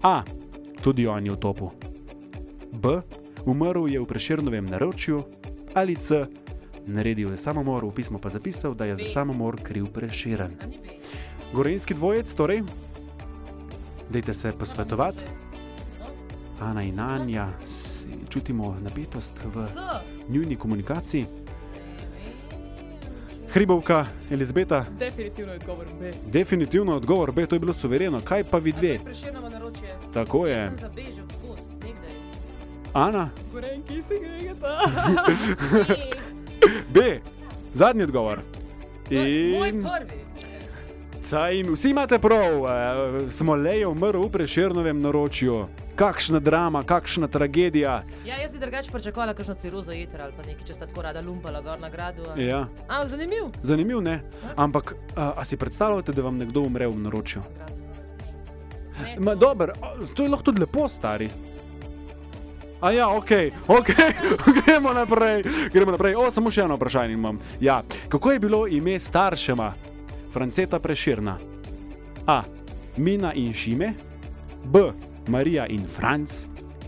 A. 0.04 0.24
Tudi 0.84 1.08
on 1.08 1.26
je 1.26 1.32
v 1.32 1.40
topu. 1.40 1.72
B. 2.72 3.02
Umrl 3.46 3.88
je 3.88 4.00
v 4.00 4.06
Preširnovem 4.06 4.66
naročju 4.66 5.24
ali 5.74 5.96
C. 5.96 6.28
Naredil 6.86 7.32
je 7.32 7.38
samomor, 7.38 7.86
v 7.88 7.96
pismu 7.96 8.20
pa 8.20 8.30
zapisal, 8.30 8.76
da 8.76 8.86
je 8.86 8.96
za 8.96 9.08
samomor 9.08 9.56
kriv 9.64 9.88
Preširen. 9.96 10.52
Gorenski 11.54 11.94
dvojec, 11.94 12.34
torej, 12.34 12.64
dajte 14.10 14.34
se 14.34 14.52
posvetovati. 14.52 15.24
Ana 16.60 16.84
in 16.84 17.00
Anja, 17.00 17.48
čutimo 18.30 18.76
napetost 18.84 19.40
v 19.44 19.68
njuni 20.30 20.56
komunikaciji. 20.56 21.43
Hribovka, 23.54 24.06
Elizabeta, 24.32 24.86
Definitivno 24.92 25.52
je 25.52 25.56
odgovor 25.56 25.86
B. 26.00 26.12
definitivno 26.26 26.96
odgovor 26.96 27.32
B, 27.32 27.46
to 27.46 27.56
je 27.56 27.60
bilo 27.60 27.74
suvereno. 27.74 28.22
Kaj 28.22 28.44
pa 28.44 28.58
vi 28.58 28.72
dve? 28.72 29.00
Preširno 29.00 29.50
naročje. 29.50 29.96
Tako 30.14 30.48
Jaz 30.48 30.58
je. 30.58 30.70
sem 30.70 30.78
za 30.80 30.90
B 30.90 31.02
že 31.06 31.22
odskozi, 31.22 31.70
nekdaj. 31.74 32.12
Ana, 32.94 33.30
Gorenki 33.54 34.02
si 34.02 34.14
gregata. 34.20 34.80
B. 36.94 37.20
Zadnji 37.74 38.04
odgovor. 38.04 38.40
Moj 39.12 39.70
In 39.70 39.84
prvi. 39.84 40.24
Saj, 41.24 41.64
vsi 41.64 41.90
imate 41.90 42.20
prav, 42.20 42.66
eh, 42.66 43.32
Smolej 43.32 43.80
je 43.80 43.88
umrl 43.88 44.22
v 44.22 44.30
preširnovem 44.30 45.02
naročju. 45.02 45.66
Kakšna 45.96 46.40
drama, 46.40 46.84
kakšna 46.84 47.28
tragedija. 47.28 48.04
Ja, 48.26 48.36
jaz 48.36 48.54
bi 48.54 48.60
drugače 48.60 48.92
pričakovala 48.92 49.34
kakšno 49.34 49.54
cirozo 49.56 49.92
jeter 49.92 50.22
ali 50.22 50.34
pa 50.34 50.44
nekaj, 50.44 50.66
če 50.66 50.74
sta 50.74 50.86
tako 50.88 51.02
rada 51.02 51.22
lumpala 51.22 51.62
gor 51.62 51.80
na 51.80 51.90
gradu. 51.90 52.24
a- 52.26 52.40
Ja, 52.40 52.66
Ampak 52.88 53.08
zanimiv. 53.10 53.44
zanimiv 53.62 54.02
ne. 54.02 54.22
Ampak, 54.56 54.96
a, 55.16 55.34
a 55.36 55.46
si 55.46 55.58
predstavljate, 55.58 56.12
da 56.12 56.22
vam 56.22 56.38
nekdo 56.38 56.62
umre 56.62 56.88
v 56.88 56.96
naročju? 56.98 57.42
Ne, 59.04 59.16
Ma, 59.20 59.32
to- 59.32 59.36
dober, 59.38 59.72
to 60.16 60.24
je 60.24 60.30
lahko 60.30 60.44
tudi 60.44 60.60
lepo, 60.60 60.90
stari. 60.90 61.30
A 62.82 62.92
ja, 62.92 63.08
ok, 63.10 63.32
ok, 63.68 63.88
gremo 64.60 64.92
naprej. 64.92 65.44
Gremo 65.70 65.92
naprej. 65.92 66.16
O, 66.16 66.32
samo 66.32 66.52
še 66.52 66.62
eno 66.62 66.76
vprašanje 66.76 67.14
imam. 67.14 67.40
Ja, 67.60 67.80
kako 68.10 68.32
je 68.32 68.40
bilo 68.40 68.68
ime 68.68 69.00
staršema 69.00 69.74
Franceta 70.32 70.80
Preširna? 70.80 71.38
A. 72.28 72.42
Mina 72.98 73.34
in 73.34 73.54
Šime, 73.54 73.94
B. 74.66 74.80
Marija 75.28 75.68
in 75.68 75.88
Franc, 75.88 76.30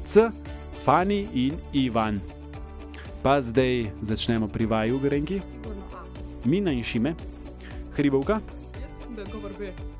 C. 0.05 0.29
Fani 0.83 1.27
in 1.33 1.57
Ivan. 1.73 2.19
Pa 3.23 3.41
zdaj 3.41 3.89
začnemo 4.01 4.47
pri 4.47 4.65
vaju, 4.65 4.99
Grenki. 4.99 5.41
Mina 6.45 6.71
in 6.71 6.83
Šime, 6.83 7.15
Hribovka. 7.95 8.39
Jaz 8.81 8.93
mislim, 8.93 9.15
da 9.15 9.21
je 9.21 9.25
odgovor 9.25 9.51
B. 9.59 9.94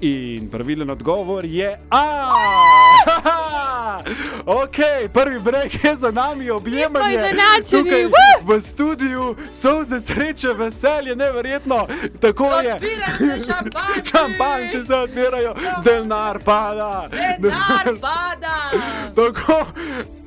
In 0.00 0.50
pravilen 0.50 0.90
odgovor 0.90 1.44
je 1.44 1.78
A. 1.90 2.32
ok, 4.62 4.76
prvi 5.12 5.40
breg 5.40 5.84
je 5.84 5.96
za 5.96 6.10
nami, 6.10 6.50
objemanje. 6.50 7.14
izenačeni, 7.14 7.82
Tukaj 7.84 8.04
woo! 8.04 8.56
v 8.56 8.60
studiu 8.60 9.36
so 9.50 9.84
za 9.84 10.00
sreče, 10.00 10.48
veselje, 10.48 11.16
neverjetno. 11.16 11.86
Tako 12.20 12.52
je. 12.60 12.78
Se. 13.40 13.52
Šampanjci 14.10 14.84
se 14.86 14.94
odpirajo, 14.94 15.54
denar 15.84 16.38
pada. 16.44 17.08
Denar 17.38 18.00
pada. 18.00 18.70
Tako. 19.14 19.64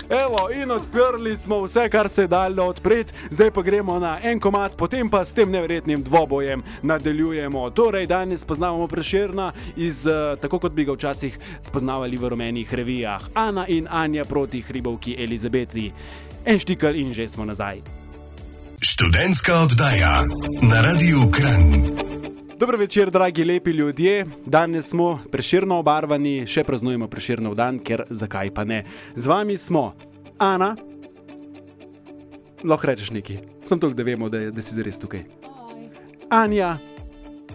Evo, 0.09 0.49
in 0.61 0.71
odprli 0.71 1.37
smo 1.37 1.63
vse, 1.63 1.89
kar 1.89 2.09
se 2.09 2.21
je 2.21 2.27
dalo 2.27 2.63
odpreti, 2.65 3.13
zdaj 3.29 3.51
pa 3.51 3.61
gremo 3.61 3.99
na 3.99 4.19
en 4.23 4.39
komat, 4.39 4.77
potem 4.77 5.09
pa 5.09 5.25
s 5.25 5.31
tem 5.31 5.51
neverjetnim 5.51 6.03
dvobojem 6.03 6.63
nadaljujemo. 6.81 7.69
Torej, 7.69 8.07
danes 8.07 8.41
spoznavamo 8.41 8.87
preširna 8.87 9.51
iz, 9.75 10.07
eh, 10.07 10.35
tako 10.41 10.59
kot 10.59 10.71
bi 10.71 10.85
ga 10.85 10.93
včasih 10.93 11.39
spoznavali 11.61 12.17
v 12.17 12.29
rumenih 12.29 12.73
revijah. 12.73 13.21
Ana 13.33 13.67
in 13.67 13.87
Anja 13.89 14.25
proti 14.25 14.61
hribovki 14.61 15.15
Elizabeti. 15.23 15.91
En 16.45 16.59
štikal 16.59 16.95
in 16.95 17.13
že 17.13 17.27
smo 17.27 17.45
nazaj. 17.45 17.81
Študentska 18.81 19.55
oddaja 19.55 20.23
na 20.61 20.81
Radiu 20.81 21.31
Kran. 21.31 22.18
Dobro 22.59 22.77
večer, 22.77 23.11
dragi 23.11 23.43
lepi 23.43 23.71
ljudje. 23.71 24.25
Danes 24.45 24.89
smo 24.89 25.19
preširno 25.31 25.77
obarvani, 25.79 26.43
še 26.47 26.65
praznujemo 26.67 27.07
preširnov 27.07 27.55
dan, 27.55 27.77
ker 27.79 28.03
zakaj 28.09 28.51
pa 28.51 28.65
ne. 28.67 28.81
Z 29.15 29.31
vami 29.31 29.55
smo 29.57 29.93
Ana, 30.37 30.73
lahko 32.63 32.89
rečeš 32.91 33.13
nekaj, 33.15 33.39
sem 33.63 33.79
to, 33.79 33.93
da 33.95 34.03
vemo, 34.03 34.27
da, 34.29 34.49
da 34.51 34.61
si 34.61 34.75
zares 34.75 34.99
tukaj. 34.99 35.23
Anja, 36.29 36.75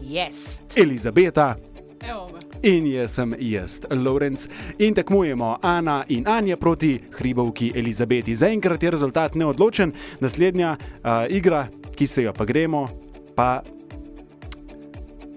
Yes. 0.00 0.62
Elizabeta 0.76 1.54
Evo 2.00 2.24
in 2.62 2.88
jaz 2.88 3.18
sem 3.20 3.36
jaz, 3.38 3.80
Lorenz. 3.90 4.48
In 4.78 4.96
tekmujemo 4.96 5.58
Ana 5.62 6.04
in 6.08 6.24
Anja 6.28 6.56
proti 6.56 6.96
hribovki 7.12 7.72
Elizabeti. 7.76 8.34
Zaenkrat 8.34 8.82
je 8.82 8.90
rezultat 8.90 9.34
neodločen, 9.34 9.92
naslednja 10.20 10.76
uh, 10.78 11.26
igra, 11.28 11.66
ki 11.96 12.06
se 12.06 12.24
jo 12.24 12.32
pa 12.32 12.48
gremo, 12.48 12.88
pa 13.36 13.60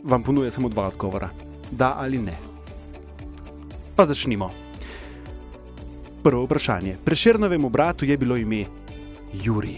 vam 0.04 0.24
ponuja 0.24 0.52
samo 0.52 0.70
dva 0.70 0.88
odgovora: 0.88 1.30
da 1.72 1.96
ali 1.98 2.18
ne. 2.18 2.38
Pa 3.96 4.06
začnimo. 4.06 4.50
Prvo 6.24 6.44
vprašanje. 6.44 6.98
Preširnovemu 7.06 7.70
bratu 7.70 8.06
je 8.06 8.18
bilo 8.18 8.38
ime 8.38 8.66
Juri. 9.34 9.78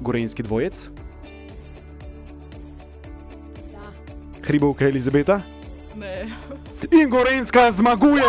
Gorenski 0.00 0.42
dvojec, 0.42 0.88
Da. 3.72 3.80
hribovka 4.42 4.84
Elizabeta. 4.84 5.40
Ne. 5.96 6.26
In 6.90 7.08
Gorenska 7.08 7.70
zmaguje! 7.70 8.22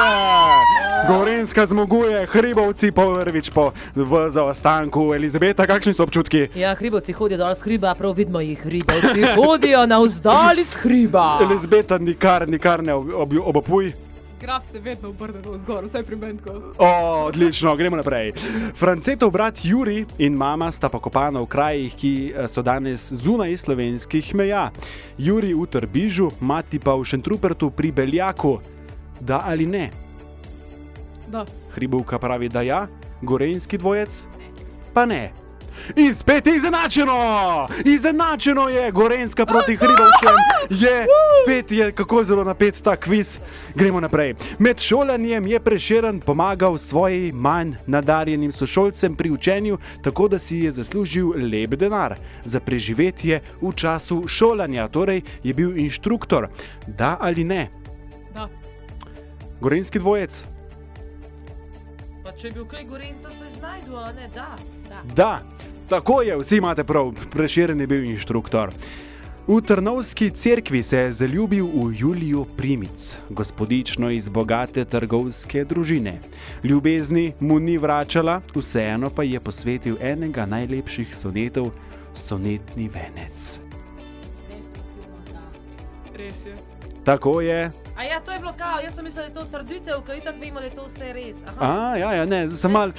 Gorenska 1.07 1.65
zmaguje, 1.65 2.25
hribovci 2.25 2.91
prvič 2.91 3.49
po 3.49 3.73
v 3.95 4.29
zaostanku. 4.29 5.13
Elizabeta, 5.13 5.65
kakšni 5.65 5.93
so 5.97 6.05
občutki? 6.05 6.53
Ja, 6.53 6.77
hribovci 6.77 7.09
hodijo 7.13 7.41
dol 7.41 7.57
z 7.57 7.65
hriba, 7.65 7.97
prav 7.97 8.13
vidimo 8.13 8.37
jih, 8.37 8.61
hribovci 8.61 9.33
hodijo 9.33 9.85
na 9.89 9.97
vzdali 9.97 10.61
z 10.61 10.73
hriba. 10.85 11.41
Elizabeta, 11.41 11.97
nikar, 11.97 12.45
nikar 12.45 12.85
ne 12.85 12.93
ob, 12.93 13.09
ob, 13.09 13.33
obopuj. 13.41 14.04
Graf 14.45 14.65
se 14.65 14.79
vedno 14.79 15.09
obrne 15.09 15.41
navzgor, 15.41 15.85
vsaj 15.85 16.03
pri 16.03 16.15
meni. 16.15 16.39
O, 16.77 16.87
odlično, 17.25 17.75
gremo 17.75 17.97
naprej. 17.97 18.31
Francetov 18.75 19.31
brat 19.31 19.59
Juri 19.63 20.05
in 20.17 20.35
mama 20.37 20.67
sta 20.71 20.89
pokopana 20.89 21.41
v 21.41 21.47
krajih, 21.49 21.95
ki 21.97 22.11
eh, 22.29 22.45
so 22.47 22.61
danes 22.61 23.07
zunaj 23.09 23.57
slovenskih 23.57 24.35
meja. 24.37 24.67
Juri 25.17 25.49
v 25.57 25.65
Trbižu, 25.65 26.29
mati 26.39 26.77
pa 26.77 26.93
v 26.93 27.07
Šentrupertu 27.09 27.71
pri 27.73 27.89
Beljaku. 27.91 28.59
Da 29.17 29.41
ali 29.49 29.65
ne? 29.65 29.89
Da. 31.27 31.41
Hribovka 31.73 32.19
pravi, 32.21 32.49
da 32.49 32.61
ja, 32.61 32.85
gorenski 33.25 33.81
dvojec, 33.81 34.27
pa 34.93 35.09
ne. 35.09 35.44
In 35.95 36.15
spet 36.15 36.47
je 36.47 36.55
izenačeno! 36.55 37.67
Izenačeno 37.85 38.69
je, 38.69 38.91
Gorenska 38.91 39.45
proti 39.45 39.75
Hribovcem 39.75 40.35
je, 40.69 41.05
spet 41.43 41.71
je 41.71 41.91
kako 41.91 42.23
zelo 42.23 42.43
napet 42.43 42.81
ta 42.81 42.95
kviz. 42.95 43.37
Gremo 43.75 43.99
naprej. 43.99 44.35
Med 44.59 44.79
šolanjem 44.79 45.47
je 45.47 45.59
preširen 45.59 46.19
pomagal 46.19 46.77
svojim 46.77 47.35
manj 47.35 47.73
nadarjenim 47.87 48.51
sošolcem 48.51 49.15
pri 49.15 49.31
učenju, 49.31 49.77
tako 50.03 50.27
da 50.27 50.39
si 50.39 50.57
je 50.57 50.71
zaslužil 50.71 51.29
lep 51.51 51.75
denar 51.75 52.15
za 52.43 52.59
preživetje 52.59 53.41
v 53.61 53.73
času 53.75 54.27
šolanja, 54.27 54.87
torej 54.87 55.21
je 55.43 55.53
bil 55.53 55.77
inštruktor. 55.77 56.47
Da 56.87 57.17
ali 57.19 57.43
ne? 57.43 57.69
Da. 58.33 58.49
Gorenski 59.61 59.99
dvojec? 59.99 60.54
Pa 62.25 62.31
če 62.33 62.47
je 62.47 62.53
bil 62.55 62.65
kaj 62.65 62.83
gorenca, 62.89 63.29
se 63.29 63.49
znajdu, 63.59 63.97
a 64.01 64.11
ne 64.17 64.27
da. 64.33 64.47
da. 64.89 65.01
Da, 65.15 65.33
tako 65.89 66.21
je, 66.25 66.37
vsi 66.39 66.57
imate 66.57 66.83
prav, 66.83 67.11
preširen 67.29 67.81
je 67.81 67.87
bil 67.87 68.07
inštruktor. 68.09 68.73
V 69.47 69.59
Trnovski 69.61 70.31
cerkvi 70.33 70.81
se 70.83 70.97
je 70.97 71.11
zaljubil 71.11 71.67
v 71.67 71.93
Julijo 71.99 72.47
Primic, 72.57 73.19
gospodično 73.29 74.09
iz 74.09 74.29
bogate 74.29 74.85
trgovske 74.85 75.65
družine. 75.69 76.17
Ljubezni 76.63 77.33
mu 77.39 77.59
ni 77.59 77.77
vračala, 77.77 78.41
vseeno 78.55 79.13
pa 79.13 79.23
je 79.23 79.39
posvetil 79.39 80.01
enega 80.01 80.49
najlepših 80.49 81.13
sonetov, 81.15 81.69
sonetni 82.17 82.89
venec. 82.89 83.59
Res 86.17 86.45
je. 86.45 86.57
Tako 87.05 87.41
je. 87.41 87.84
A 87.95 88.03
ja, 88.03 88.19
to 88.19 88.31
je 88.31 88.39
bilo 88.39 88.51
kao, 88.53 88.79
jaz 88.83 88.95
sem 88.95 89.03
mislil, 89.03 89.23
da 89.23 89.27
je 89.29 89.33
to 89.35 89.45
trditev, 89.51 90.01
ker 90.03 90.17
itak 90.17 90.35
vemo, 90.35 90.59
da 90.59 90.65
je 90.65 90.71
to 90.71 90.85
vse 90.85 91.13
res. 91.13 91.37
Aha. 91.47 91.69
A, 91.85 91.97
ja, 91.97 92.09
ja, 92.13 92.25
ne, 92.25 92.51
sem 92.51 92.71
mal, 92.71 92.91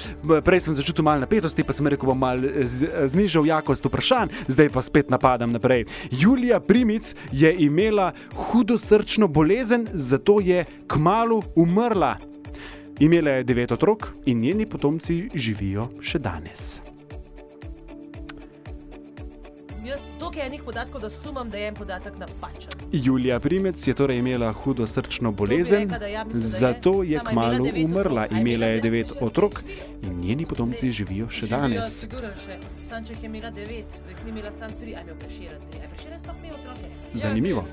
prej 0.43 0.61
sem 0.61 0.75
začutil 0.75 1.05
malo 1.05 1.21
napetosti, 1.21 1.61
pa 1.61 1.73
sem 1.73 1.87
rekel, 1.87 2.09
bom 2.09 2.19
mal 2.19 2.41
eh, 2.41 2.65
z- 2.65 2.89
znižal 3.07 3.45
jakost 3.45 3.85
vprašanj, 3.85 4.33
zdaj 4.49 4.69
pa 4.69 4.83
spet 4.83 5.11
napadam 5.11 5.53
naprej. 5.53 5.85
Julija 6.11 6.61
Primic 6.61 7.13
je 7.29 7.53
imela 7.59 8.13
hudo 8.35 8.79
srčno 8.79 9.29
bolezen, 9.29 9.85
zato 9.93 10.41
je 10.41 10.65
kmalo 10.87 11.43
umrla. 11.55 12.17
Imela 12.99 13.31
je 13.31 13.45
devet 13.45 13.73
otrok 13.73 14.07
in 14.25 14.41
njeni 14.41 14.65
potomci 14.67 15.29
živijo 15.35 15.91
še 16.01 16.19
danes. 16.19 16.81
Toliko 20.37 20.47
enih 20.47 20.63
podatkov, 20.65 21.01
da 21.01 21.11
sumam, 21.11 21.51
da 21.51 21.59
je 21.59 21.69
en 21.69 21.75
podatek 21.75 22.13
napačen. 22.19 22.71
Julija 22.93 23.41
Primec 23.41 23.89
je 23.89 23.95
torej 23.95 24.19
imela 24.19 24.53
hudo 24.53 24.87
srčno 24.87 25.33
bolezen, 25.33 25.81
rekla, 25.81 25.99
da 25.99 26.07
ja, 26.07 26.25
mislim, 26.25 26.43
da 26.43 26.49
zato 26.49 27.03
je 27.03 27.19
kmalo 27.19 27.69
umrla. 27.85 28.23
otrok. 28.23 28.41
Imela 28.41 28.67
je 28.67 28.81
devet 28.81 29.13
otrok 29.21 29.63
in 30.03 30.21
njeni 30.21 30.47
potomci 30.47 30.93
živijo 30.93 31.29
še 31.31 31.47
danes. 31.47 32.01
Sigurno 32.01 32.29
še. 32.45 32.59
Sam, 32.85 33.05
če 33.05 33.13
jih 33.13 33.23
je 33.23 33.27
imela 33.27 33.51
devet, 33.51 33.99
jih 34.09 34.25
ni 34.25 34.31
imela 34.31 34.53
sam 34.53 34.71
tri, 34.81 34.95
a 34.95 34.99
je 34.99 35.05
imel 35.05 35.17
preširen 35.21 35.61
tri. 35.71 35.81
A 35.81 35.83
je 35.83 35.89
preširen 35.95 36.21
sploh 36.21 36.45
imel 36.45 36.57
otroke? 36.61 36.93
Zanimivo. 37.15 37.65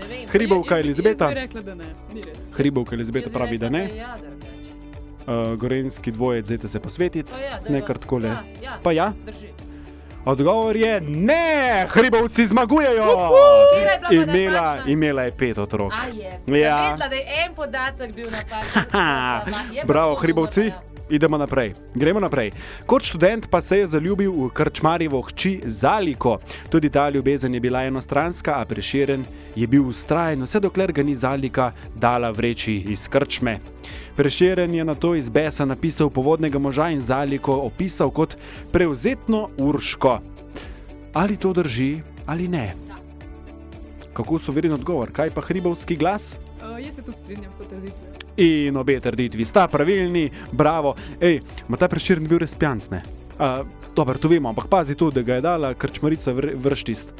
Ne 0.00 0.06
vem. 0.08 0.28
Hribovka 0.28 0.78
Elizabeta. 0.78 1.30
Ne. 1.30 2.30
Hribovka 2.52 2.94
Elizabeta 2.94 3.30
pravi, 3.30 3.58
da 3.58 3.70
ne. 3.70 3.88
Uh, 5.24 5.54
gorenski 5.56 6.12
dvojec, 6.12 6.46
zdaj 6.46 6.68
se 6.68 6.80
posvetiti, 6.80 7.32
ja, 7.40 7.60
ne 7.72 7.80
kar 7.80 7.98
takole. 7.98 8.28
Ja, 8.28 8.42
ja, 8.62 8.78
Pa 8.82 8.92
ja, 8.92 9.12
drži. 9.26 9.54
Odgovor 10.24 10.76
je 10.76 11.00
ne, 11.00 11.86
hribovci 11.90 12.46
zmagujejo. 12.46 13.04
Pa 14.08 14.14
Imela, 14.14 14.78
imela 14.86 15.22
je 15.22 15.32
pet 15.32 15.58
otrok. 15.58 15.92
A 15.92 16.06
je. 16.06 16.60
Ja. 16.60 16.78
Sem 16.78 16.90
vedela, 16.92 17.08
da 17.08 17.14
je 17.14 17.24
en 17.46 17.54
podatek 17.54 18.14
bil 18.14 18.26
napačen. 18.30 19.86
Bravo, 19.86 20.14
hribovci. 20.14 20.66
ja. 20.66 20.93
Idemo 21.10 21.38
naprej. 21.38 21.72
Gremo 21.94 22.20
naprej. 22.20 22.52
Kot 22.86 23.02
študent 23.02 23.50
pa 23.50 23.60
se 23.62 23.78
je 23.78 23.86
zaljubil 23.86 24.32
v 24.32 24.50
krčmarjevo 24.50 25.22
hči 25.22 25.60
Zaliko. 25.64 26.38
Tudi 26.70 26.90
ta 26.90 27.08
ljubezen 27.08 27.54
je 27.54 27.60
bila 27.60 27.84
enostranska, 27.84 28.60
a 28.60 28.64
preširen 28.64 29.24
je 29.56 29.66
bil 29.66 29.88
ustrajen, 29.88 30.42
vse 30.42 30.60
dokler 30.60 30.92
ga 30.92 31.02
ni 31.02 31.14
Zalika 31.14 31.72
dala 31.94 32.30
vreči 32.30 32.84
iz 32.88 33.08
krčme. 33.08 33.58
Preširen 34.16 34.74
je 34.74 34.84
na 34.84 34.94
to 34.94 35.14
iz 35.14 35.28
besa 35.28 35.64
napisal 35.64 36.10
povodnega 36.10 36.58
moža 36.58 36.90
in 36.90 37.00
Zaliko 37.00 37.52
opisal 37.52 38.10
kot 38.10 38.36
prevzetno 38.72 39.48
urško. 39.58 40.20
Ali 41.14 41.36
to 41.36 41.52
drži 41.52 42.00
ali 42.26 42.48
ne? 42.48 42.74
Kako 44.14 44.38
so 44.38 44.52
veren 44.52 44.72
odgovor? 44.72 45.10
Kaj 45.12 45.30
pa 45.30 45.40
hribovski 45.40 45.96
glas? 45.96 46.36
Uh, 46.62 46.78
jaz 46.86 46.94
se 46.94 47.02
tudi 47.02 47.18
strinjam 47.18 47.52
s 47.52 47.58
to 47.58 47.64
trditvijo. 47.64 48.13
In 48.36 48.76
obe 48.76 48.98
trditvi 48.98 49.44
sta 49.44 49.68
pravilni, 49.68 50.24
bravo. 50.50 50.92
Ej, 51.20 51.38
ma 51.68 51.76
ta 51.76 51.86
prešir 51.86 52.18
ni 52.18 52.26
bil 52.26 52.38
res 52.38 52.52
pijanc, 52.52 52.90
ne? 52.90 53.02
Uh, 53.34 53.62
Dobro, 53.92 54.14
to 54.14 54.26
vemo, 54.26 54.48
ampak 54.48 54.66
pazi 54.66 54.94
to, 54.94 55.06
da 55.08 55.22
ga 55.22 55.34
je 55.34 55.42
dala 55.42 55.68
krčmarica 55.72 56.32
vr 56.32 56.48
vrštist 56.56 57.12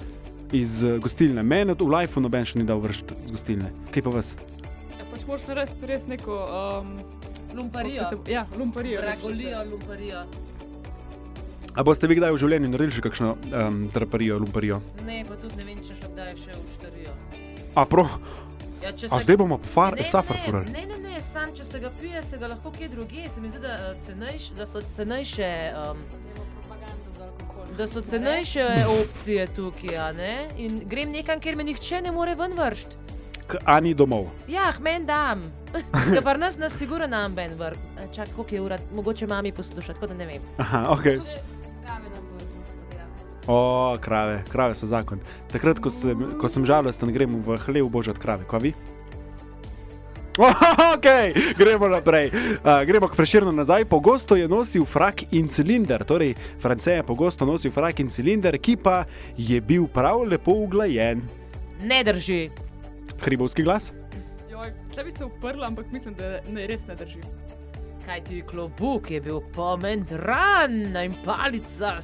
iz 0.53 0.83
uh, 0.83 0.99
gostilne. 0.99 1.39
Meni 1.41 1.71
v 1.73 1.87
lifeu 1.89 2.19
noben 2.19 2.43
še 2.43 2.59
ni 2.59 2.65
dal 2.65 2.79
vršt 2.79 3.15
iz 3.21 3.31
gostilne. 3.31 3.71
Kaj 3.89 4.03
pa 4.03 4.11
vas? 4.11 4.33
Ja, 4.93 5.07
pač 5.07 5.23
moraš 5.25 5.47
narediti 5.47 5.87
res 5.87 6.07
neko. 6.07 6.35
Um, 6.35 6.97
Lumparijo. 7.55 8.03
se 8.03 8.17
te- 8.17 8.33
Ja, 8.33 8.43
lumparijo. 8.53 8.99
Dragolijo, 9.01 9.63
lumparijo. 9.65 10.25
A 11.73 11.83
boste 11.83 12.07
vi 12.07 12.15
kdaj 12.15 12.31
v 12.31 12.39
življenju 12.39 12.69
naredili 12.69 12.95
še 12.95 13.03
kakšno 13.05 13.31
um, 13.53 13.79
traparijo, 13.89 14.39
lumparijo? 14.39 14.81
Ne, 15.05 15.23
pa 15.23 15.35
tudi 15.37 15.55
ne 15.55 15.65
vem, 15.65 15.79
če 15.79 15.95
še 15.95 16.07
kdaj 16.09 16.35
še 16.37 16.51
v 16.53 16.65
štarijo. 16.73 17.15
A, 17.73 17.85
pro, 17.85 18.07
Ja, 18.81 18.91
če 18.93 19.07
a 19.07 19.17
se- 19.17 19.25
zdaj 19.25 19.37
bomo 19.37 19.59
far, 19.65 19.95
safar 20.05 20.39
furali. 20.39 20.71
Ne, 20.71 20.83
ne, 20.83 20.99
ne, 20.99 21.04
sam 21.35 21.55
če 21.57 21.65
se 21.67 21.81
ga 21.83 21.91
pije, 22.01 22.23
se 22.23 22.39
ga 22.39 22.49
lahko 22.53 22.71
kje 22.71 22.89
drugje. 22.89 23.29
Se 23.31 23.41
mi 23.41 23.51
zdi, 23.51 23.59
da, 23.65 23.75
eh, 23.75 23.97
cenejš, 24.07 24.51
da 24.59 24.67
so 24.67 24.83
cenejše. 24.97 25.51
Um, 25.83 26.07
Da 27.75 27.87
so 27.91 28.01
cenejše 28.07 28.63
opcije 28.87 29.47
tukaj, 29.57 29.97
a 29.99 30.13
ne? 30.13 30.49
In 30.63 30.77
grem 30.87 31.11
nekam, 31.11 31.41
kjer 31.41 31.57
me 31.57 31.65
nihče 31.65 32.01
ne 32.05 32.13
more 32.13 32.35
ven 32.39 32.53
vršiti. 32.55 32.97
K 33.47 33.59
Ani 33.65 33.95
domov. 33.95 34.29
Ja, 34.49 34.69
men 34.81 35.07
dam. 35.07 35.43
Da 36.15 36.23
pa 36.23 36.37
nas, 36.37 36.59
nas 36.59 36.77
sigurno 36.79 37.07
nam 37.07 37.35
ben 37.35 37.57
vrh. 37.59 37.79
Čak, 38.15 38.29
koliko 38.37 38.55
je 38.55 38.61
ura, 38.61 38.79
mogoče 38.95 39.27
mami 39.27 39.53
poslušati, 39.53 40.01
tako 40.01 40.07
da 40.07 40.15
ne 40.15 40.27
vem. 40.27 40.43
Aha, 40.59 40.87
ok. 40.91 41.05
O, 43.47 43.97
krave, 44.01 44.45
krave 44.53 44.75
so 44.75 44.87
zakon. 44.87 45.19
Takrat, 45.53 45.83
ko 45.83 45.91
sem, 45.91 46.39
ko 46.41 46.49
sem 46.49 46.65
žalosten, 46.65 47.11
grem 47.13 47.35
v 47.43 47.59
hlev 47.67 47.91
božat 47.91 48.19
krave, 48.19 48.47
ko 48.47 48.59
vi? 48.63 48.75
Ok, 50.95 51.07
gremo 51.59 51.89
naprej. 51.89 52.31
Uh, 52.31 52.83
gremo 52.87 53.09
k 53.09 53.17
preširno 53.17 53.53
nazaj. 53.53 53.85
Pogosto 53.85 54.37
je 54.37 54.49
nosil 54.49 54.85
frak 54.85 55.23
in 55.31 55.49
cilinder, 55.49 56.05
torej 56.05 56.35
France 56.59 56.91
je 56.91 57.03
pogosto 57.03 57.47
nosil 57.47 57.71
frak 57.71 58.01
in 58.01 58.11
cilinder, 58.11 58.59
ki 58.59 58.77
pa 58.77 59.05
je 59.39 59.61
bil 59.61 59.87
prav 59.87 60.27
lepo 60.27 60.53
uglajen. 60.53 61.23
Ne 61.83 62.03
drži. 62.05 62.51
Hribovski 63.23 63.63
glas? 63.63 63.93
Joj, 64.51 64.73
tle 64.95 65.05
bi 65.05 65.13
se 65.13 65.25
uprla, 65.25 65.67
ampak 65.67 65.87
mislim, 65.93 66.15
da 66.15 66.41
ne, 66.51 66.67
res 66.67 66.87
ne 66.87 66.99
drži. 66.99 67.23
Kaj 68.05 68.25
ti 68.25 68.43
klobuk 68.43 69.11
je 69.11 69.21
bil 69.21 69.41
pomendran 69.55 70.97
in 70.99 71.15
palica 71.25 72.01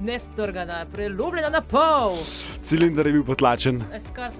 nestrgana, 0.00 0.86
prelomljena 0.92 1.48
na 1.50 1.60
pol. 1.60 2.16
Cilinder 2.64 3.06
je 3.06 3.12
bil 3.12 3.24
potlačen. 3.24 3.82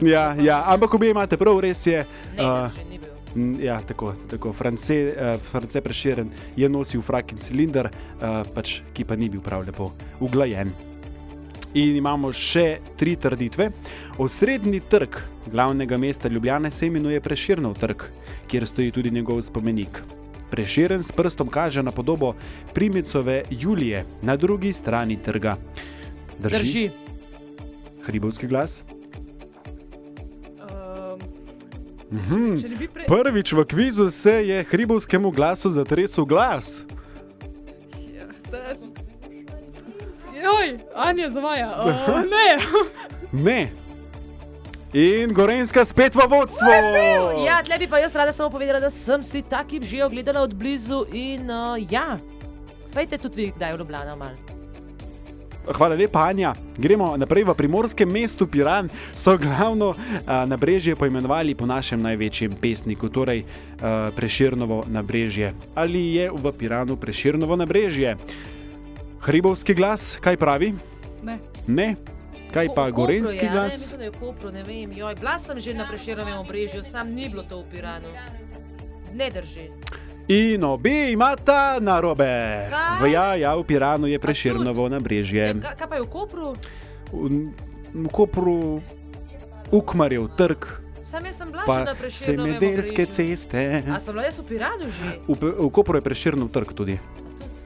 Ja, 0.00 0.34
ja, 0.34 0.62
ampak 0.66 0.94
obe 0.94 1.10
imate 1.10 1.36
prav, 1.36 1.60
res 1.60 1.86
je. 1.86 2.06
Ne, 2.36 2.44
Uh. 2.44 2.70
Mm, 3.34 3.60
Ja, 3.60 3.80
tako, 3.82 4.12
tako. 4.30 4.52
France, 4.52 4.94
uh, 4.94 5.40
France 5.50 5.80
preširen 5.80 6.30
je 6.56 6.68
nosil 6.68 7.02
frak 7.02 7.32
in 7.32 7.38
cilinder, 7.38 7.88
uh, 7.90 8.42
pač, 8.54 8.80
ki 8.94 9.04
pa 9.04 9.16
ni 9.16 9.28
bil 9.28 9.40
prav 9.40 9.66
lepo 9.66 9.90
uglajen. 10.20 10.70
In 11.74 11.96
imamo 11.96 12.30
še 12.32 12.78
tri 12.96 13.16
trditve. 13.16 13.72
Osrednji 14.18 14.80
trg 14.80 15.18
glavnega 15.50 15.96
mesta 15.98 16.28
Ljubljane 16.28 16.70
se 16.70 16.86
imenuje 16.86 17.20
Preširnov 17.20 17.74
trg, 17.74 18.04
kjer 18.46 18.66
stoji 18.66 18.92
tudi 18.94 19.10
njegov 19.10 19.42
spomenik. 19.42 19.98
Preširen 20.54 21.02
s 21.02 21.10
prstom 21.10 21.48
kaže 21.48 21.82
na 21.82 21.90
podobo 21.90 22.34
primicove 22.70 23.42
Julije 23.50 24.04
na 24.22 24.36
drugi 24.36 24.72
strani 24.72 25.18
trga. 25.18 25.56
Drži? 26.38 26.54
Drži. 26.54 26.90
Hribovski 28.02 28.46
glas. 28.46 28.84
Um, 30.60 31.18
Mhm. 32.12 32.54
prej. 32.86 33.06
Prvič 33.08 33.52
v 33.52 33.64
kvizu 33.64 34.10
se 34.10 34.46
je 34.46 34.64
hribovskemu 34.64 35.30
glasu 35.30 35.70
zatresel 35.70 36.24
glas. 36.24 36.84
Ja, 38.08 38.26
da- 38.50 38.78
Joj, 40.36 40.78
Anja 40.94 41.30
zavaja. 41.30 41.66
Uh, 41.76 41.90
ne. 42.20 42.48
Ne. 43.44 43.70
In 44.94 45.34
Gorenska 45.34 45.82
spet 45.82 46.14
v 46.14 46.22
vodstvu. 46.22 46.70
Ja, 47.42 47.58
tle 47.66 47.82
bi 47.82 47.90
pa 47.90 47.98
jaz 47.98 48.14
rada 48.14 48.30
samo 48.30 48.46
povedala, 48.46 48.78
da 48.78 48.86
sem 48.86 49.26
si 49.26 49.42
takim 49.42 49.82
že 49.82 50.06
ogledala 50.06 50.46
od 50.46 50.54
blizu 50.54 51.02
in 51.10 51.50
uh, 51.50 51.74
ja. 51.90 52.14
Pejte 52.94 53.18
tudi 53.18 53.42
vi, 53.42 53.46
kdaj 53.50 53.74
v 53.74 53.82
Ljubljano 53.82 54.14
mal. 54.14 54.38
Hvala 55.66 55.98
lepa, 55.98 56.30
Anja. 56.30 56.54
Gremo 56.78 57.18
naprej 57.18 57.42
v 57.42 57.58
primorskem 57.58 58.06
mestu 58.06 58.46
Piran. 58.46 58.86
So 59.18 59.34
glavno 59.34 59.98
a, 59.98 60.46
nabrežje 60.46 60.94
poimenovali 60.94 61.58
po 61.58 61.66
našem 61.66 61.98
največjem 61.98 62.54
pesniku, 62.54 63.10
torej 63.10 63.42
a, 63.82 64.14
Preširnovo 64.14 64.86
nabrežje. 64.86 65.58
Ali 65.74 66.22
je 66.22 66.30
v 66.30 66.44
Piranu 66.54 66.94
Preširnovo 66.94 67.58
nabrežje? 67.58 68.14
Hribovski 69.26 69.74
glas, 69.74 70.22
kaj 70.22 70.38
pravi? 70.38 70.70
ne. 71.26 71.40
Ne. 71.66 72.13
Kaj 72.54 72.66
pa 72.68 72.84
Kopru 72.84 72.94
gorenski 72.96 73.36
je, 73.36 73.42
a 73.42 73.52
Ne, 73.52 73.56
glas? 73.56 73.72
mislim, 73.74 73.98
da 73.98 74.04
je 74.04 74.10
v 74.10 74.16
Kopru, 74.16 74.48
ne 74.50 74.62
vem. 74.62 74.92
Joj, 74.92 75.14
bila 75.16 75.34
sem 75.36 75.58
že 75.58 75.74
na 75.74 75.84
Preširnovem 75.84 76.38
obrežju, 76.38 76.82
sam 76.82 77.10
ni 77.10 77.26
bilo 77.26 77.42
to 77.44 77.58
v 77.58 77.66
Piranu. 77.68 78.08
Ne 79.12 79.26
drži. 79.28 79.66
In 80.26 80.64
obe 80.64 81.10
imata 81.10 81.58
narobe. 81.80 82.30
Kaj? 82.66 82.98
V 82.98 83.10
ja, 83.10 83.34
ja, 83.34 83.52
v 83.52 83.64
Piranu 83.64 84.06
je 84.06 84.16
Preširnovo 84.16 84.88
nabrežje. 84.88 85.42
Ja, 85.42 85.54
ka- 85.54 85.74
kaj 85.74 85.86
pa 85.86 85.94
je 85.94 86.02
v 86.02 86.08
Kopru? 86.08 86.48
v, 87.12 87.50
v 87.92 88.08
Kopru, 88.08 88.80
Ukmarjev 89.70 90.28
trg, 90.30 90.62
Sam 91.04 91.22
jaz 91.22 91.36
sem 91.36 91.46
bila 91.46 91.62
že 91.62 91.66
pa 91.66 91.76
na 91.84 91.94
Preširnovem 91.94 92.52
semedelske 92.52 93.02
obrežju. 93.02 93.14
ceste. 93.36 93.62
A 93.84 93.98
sem 93.98 94.10
bila 94.10 94.24
jaz 94.24 94.36
v 94.36 94.44
Piranu 94.44 94.86
že? 94.88 95.08
V, 95.24 95.34
v 95.36 95.68
Kopru 95.68 95.94
je 95.94 96.02
Preširnov 96.02 96.48
trg 96.48 96.70
tudi. 96.70 96.96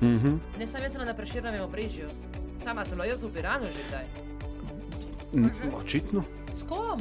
Mhm. 0.00 0.40
Ne, 0.56 0.64
sam 0.64 0.80
jaz 0.80 0.92
sem 0.92 1.00
na 1.00 1.12
Preširnovem 1.12 1.60
obrežju. 1.60 2.08
Sama 2.58 2.82
sem 2.82 2.94
bila 2.94 3.06
jaz 3.06 3.20
v 3.20 3.30
Piranu 3.30 3.66
že 3.66 3.82
kdaj. 3.84 4.06
N- 5.34 5.50
Očitno. 5.74 6.24
S 6.54 6.62
kom? 6.62 7.00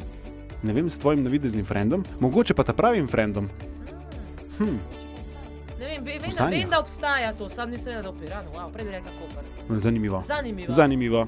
Ne 0.64 0.74
vem, 0.74 0.90
s 0.90 0.98
tvojim 0.98 1.24
navideznim 1.24 1.66
frendom, 1.66 2.06
mogoče 2.20 2.54
pa 2.54 2.64
ta 2.64 2.74
pravim 2.74 3.08
frendom. 3.08 3.50
Hm, 4.58 4.78
Ne 5.80 5.88
vem, 5.88 6.04
vem, 6.04 6.32
da, 6.32 6.46
vem 6.46 6.70
da 6.70 6.80
obstaja 6.80 7.34
to, 7.34 7.50
sam 7.50 7.70
nisem 7.70 7.94
vedela, 7.94 8.02
da 8.02 8.10
je 8.10 8.16
v 8.16 8.20
Piranu. 8.22 8.50
Wow, 8.52 8.72
prej 8.74 8.86
bi 8.86 8.92
rekla 8.92 9.12
Koper. 9.14 9.44
zanimivo. 9.80 10.22
Zanimivo. 10.22 10.74
Zanimivo. 10.74 11.28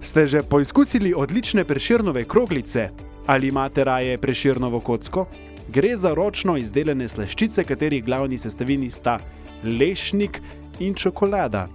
Ste 0.00 0.26
že 0.26 0.42
poizkusili 0.42 1.14
odlične 1.14 1.64
preširnove 1.64 2.24
kroglice 2.24 2.88
ali 3.26 3.48
imate 3.48 3.84
raje 3.84 4.18
preširnovo 4.18 4.80
kocko? 4.80 5.26
Gre 5.68 5.96
za 5.96 6.14
ročno 6.14 6.56
izdelane 6.56 7.08
slaščice, 7.08 7.64
katerih 7.64 8.04
glavni 8.04 8.38
sestavini 8.38 8.90
sta 8.90 9.18
lešnik 9.62 10.40
in 10.78 10.94
čokolada. 10.94 11.68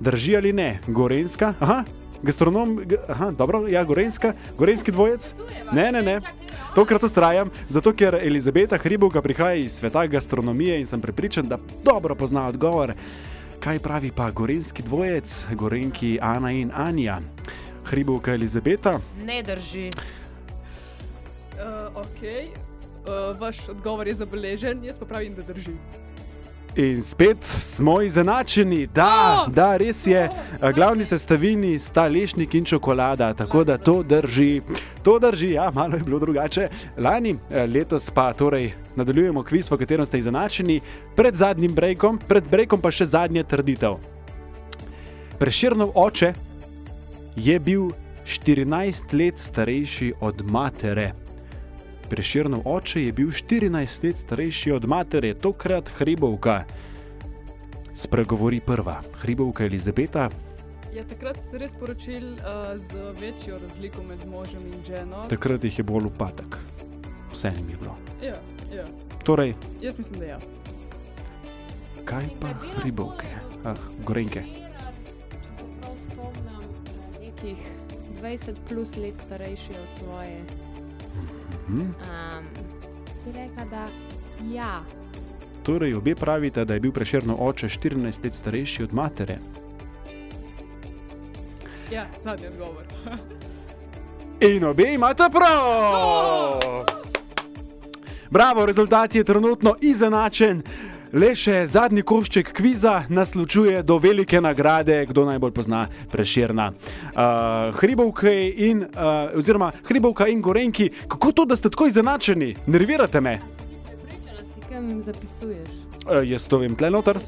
Drži 0.00 0.36
ali 0.36 0.52
ne? 0.52 0.78
Gorenska? 0.86 1.54
Aha, 1.60 1.82
gastronom, 2.22 2.80
aha, 3.08 3.30
dobro, 3.30 3.66
ja, 3.68 3.84
gorenska, 3.84 4.32
gorenski 4.58 4.92
dvojec? 4.92 5.34
Ne, 5.72 5.92
ne, 5.92 6.02
ne. 6.02 6.18
Tokrat 6.74 7.04
ustrajam, 7.04 7.50
zato 7.68 7.92
ker 7.92 8.18
Elizabeta 8.20 8.76
Hribovka 8.76 9.22
prihaja 9.22 9.54
iz 9.54 9.72
sveta 9.72 10.06
gastronomije 10.06 10.80
in 10.80 10.86
sem 10.86 11.00
prepričan, 11.00 11.48
da 11.48 11.58
dobro 11.84 12.14
pozna 12.14 12.46
odgovor. 12.46 12.92
Kaj 13.60 13.78
pravi 13.78 14.10
pa 14.16 14.30
gorenski 14.30 14.82
dvojec, 14.82 15.46
gorenki 15.52 16.18
Ana 16.22 16.52
in 16.52 16.70
Anja? 16.74 17.20
Hribovka 17.84 18.34
Elizabeta? 18.34 18.98
Ne 19.24 19.42
drži. 19.42 19.90
Uh, 21.56 21.96
ok, 21.96 22.20
uh, 22.22 23.40
vaš 23.40 23.68
odgovor 23.68 24.08
je 24.08 24.14
zabeležen, 24.14 24.84
jaz 24.84 24.98
pa 24.98 25.06
pravim, 25.06 25.34
da 25.34 25.42
drži. 25.42 25.72
In 26.76 27.02
spet 27.02 27.38
smo 27.44 28.02
izenačeni, 28.02 28.86
da, 28.86 29.44
O! 29.46 29.50
da 29.50 29.76
res 29.76 30.06
je. 30.06 30.28
Glavni 30.74 31.04
sestavini 31.04 31.78
sta 31.78 32.04
lešnik 32.08 32.54
in 32.54 32.64
čokolada, 32.64 33.34
tako 33.34 33.64
da 33.64 33.78
to 33.78 34.02
drži. 34.02 34.60
To 35.02 35.18
drži, 35.18 35.50
ja, 35.52 35.70
malo 35.74 35.96
je 35.96 36.02
bilo 36.02 36.18
drugače. 36.18 36.68
Lani, 36.98 37.36
eh, 37.50 37.66
letos 37.66 38.10
pa 38.10 38.32
torej 38.32 38.72
nadaljujemo 38.96 39.42
kviz, 39.42 39.70
v 39.70 39.78
katerem 39.78 40.06
ste 40.06 40.18
izenačeni, 40.18 40.80
pred 41.16 41.34
zadnjim 41.34 41.72
brekom, 41.72 42.18
pred 42.28 42.44
brekom 42.50 42.80
pa 42.80 42.90
še 42.90 43.04
zadnja 43.04 43.44
trditev. 43.44 43.96
Preširnov 45.38 45.92
oče 45.94 46.34
je 47.36 47.60
bil 47.60 47.88
14 48.26 49.16
let 49.16 49.38
starejši 49.38 50.12
od 50.20 50.44
matere. 50.44 51.25
Preširnov 52.08 52.62
oče 52.64 53.04
je 53.04 53.12
bil 53.12 53.28
14 53.28 54.04
let 54.04 54.18
starejši 54.18 54.72
od 54.72 54.84
matere, 54.86 55.34
tokrat 55.34 55.88
hribovka. 55.98 56.64
Spregovori 57.94 58.60
prva, 58.60 59.00
hribovka 59.20 59.64
Elizabeta, 59.64 60.30
Ja, 60.96 61.04
takrat 61.04 61.36
so 61.36 61.50
se 61.50 61.58
res 61.58 61.74
poročili 61.76 62.32
uh, 62.32 62.72
z 62.80 63.20
večjo 63.20 63.58
razliko 63.60 64.02
med 64.02 64.22
možem 64.26 64.62
in 64.66 64.84
ženo. 64.86 65.26
takrat 65.28 65.64
jih 65.64 65.78
je 65.78 65.84
bolj 65.84 66.06
upadek. 66.06 66.56
Vse 67.32 67.52
jim 67.56 67.68
je 67.70 67.76
bilo. 67.76 67.96
Ja, 68.22 68.38
ja. 68.76 68.84
Torej, 69.24 69.54
Jaz 69.82 69.98
mislim, 69.98 70.20
da 70.20 70.26
ja. 70.26 70.38
kaj 72.04 72.28
pa 72.40 72.48
hribovke? 72.48 73.26
je 73.26 73.40
Ah, 73.64 73.76
gorenke. 74.06 74.42
Če 74.42 74.54
se 74.54 74.62
prav 75.80 75.92
spomnim, 76.08 76.64
nekih 77.20 77.58
20 78.22 78.56
plus 78.68 78.96
let 78.96 79.18
starejši 79.18 79.72
od 79.72 79.90
svoje. 79.98 80.40
Mhm. 81.68 81.80
Um, 81.80 81.94
bi 83.24 83.32
rekla, 83.38 83.64
da 83.70 83.86
ja. 84.44 84.84
Torej, 85.62 85.94
obe 85.94 86.14
pravite, 86.14 86.64
da 86.64 86.74
je 86.74 86.80
bil 86.80 86.92
preširno 86.92 87.36
oče 87.40 87.68
14 87.68 88.24
let 88.24 88.34
starejši 88.34 88.82
od 88.82 88.94
matere. 88.94 89.38
Ja, 91.92 92.06
zadnji 92.22 92.46
odgovor. 92.46 92.84
In 94.54 94.64
obe 94.64 94.94
imate 94.94 95.24
prav! 95.32 96.60
Bravo, 98.30 98.66
rezultat 98.66 99.14
je 99.14 99.24
trenutno 99.24 99.74
izenačen. 99.80 100.62
Le 101.16 101.30
še 101.32 101.62
zadnji 101.64 102.02
košček 102.04 102.50
kviza 102.52 103.06
nas 103.08 103.30
ločuje 103.38 103.80
do 103.86 103.94
velike 103.96 104.36
nagrade, 104.40 104.98
kdo 105.08 105.22
najbolj 105.24 105.52
pozna 105.56 105.86
preširna. 106.12 106.66
Uh, 106.76 107.72
hribovke 107.78 108.32
in, 108.66 108.82
uh, 108.84 109.32
oziroma 109.38 109.70
hribovka 109.88 110.26
in 110.28 110.42
gorenki, 110.44 110.90
kako 111.08 111.32
to, 111.32 111.46
da 111.48 111.56
ste 111.56 111.70
tako 111.72 111.86
izenačeni? 111.88 112.50
Nervirate 112.66 113.22
me. 113.24 113.38
Prepričala 113.86 114.44
si, 114.44 114.64
kam 114.68 114.90
zapisuješ. 115.06 115.70
Uh, 116.04 116.20
jaz 116.28 116.44
to 116.44 116.60
vem, 116.60 116.74
tle 116.76 116.90
noter, 116.92 117.22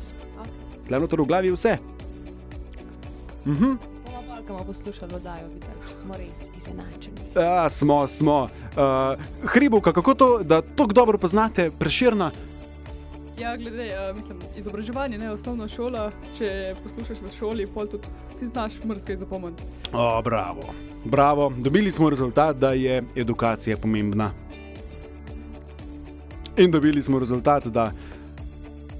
tle 0.90 1.00
noter 1.00 1.24
v 1.24 1.28
glavi 1.30 1.54
vse. 1.54 1.78
Mhm. 3.46 3.72
Pa, 4.04 4.42
ko 4.44 4.58
bomo 4.58 4.66
poslušali 4.68 5.22
če 5.88 5.96
smo 6.02 6.20
res 6.20 6.50
izenačeni. 6.60 7.24
Ja, 7.40 7.64
smo, 7.72 8.02
smo. 8.06 8.36
Uh, 8.76 9.16
hribovka, 9.48 9.96
kako 9.96 10.14
to, 10.14 10.30
da 10.44 10.60
tako 10.60 10.92
dobro 10.92 11.18
poznate 11.18 11.70
preširna? 11.78 12.30
Ja, 13.40 13.56
glede, 13.56 13.94
uh, 14.10 14.16
mislim, 14.16 14.38
izobraževanje, 14.56 15.18
ne 15.18 15.30
osnovna 15.30 15.68
šola. 15.68 16.08
Če 16.38 16.74
poslušaš 16.82 17.20
v 17.22 17.30
šoli, 17.36 17.66
pol 17.70 17.86
tudi 17.86 18.10
si 18.34 18.46
znaš 18.46 18.80
mrske 18.84 19.16
zapomniti. 19.16 19.62
O, 19.92 20.22
bravo. 20.22 20.74
bravo, 21.04 21.52
dobili 21.58 21.92
smo 21.92 22.10
rezultat, 22.10 22.56
da 22.56 22.72
je 22.72 23.02
edukacija 23.16 23.76
pomembna. 23.76 24.32
In 26.56 26.70
dobili 26.70 27.02
smo 27.02 27.18
rezultat, 27.18 27.66
da 27.66 27.92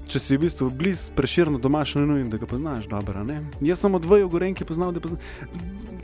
če 0.07 0.19
si 0.19 0.37
v 0.37 0.45
bistvu 0.45 0.69
blizu 0.71 1.11
preširno 1.15 1.59
doma, 1.59 1.83
še 1.85 1.99
ne 1.99 2.07
nujno, 2.07 2.29
da 2.31 2.39
ga 2.39 2.47
poznaš 2.47 2.87
dobro. 2.87 3.25
Ne? 3.27 3.41
Jaz 3.61 3.83
sem 3.83 3.95
od 3.95 4.07
dvoje 4.07 4.23
v 4.23 4.31
Gorenki 4.31 4.65
poznal, 4.65 4.95
da 4.95 5.03
pozna... 5.03 5.19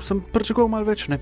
sem 0.03 0.19
pričakoval 0.33 0.67
malo 0.75 0.91
več. 0.91 1.07
Ne? 1.07 1.21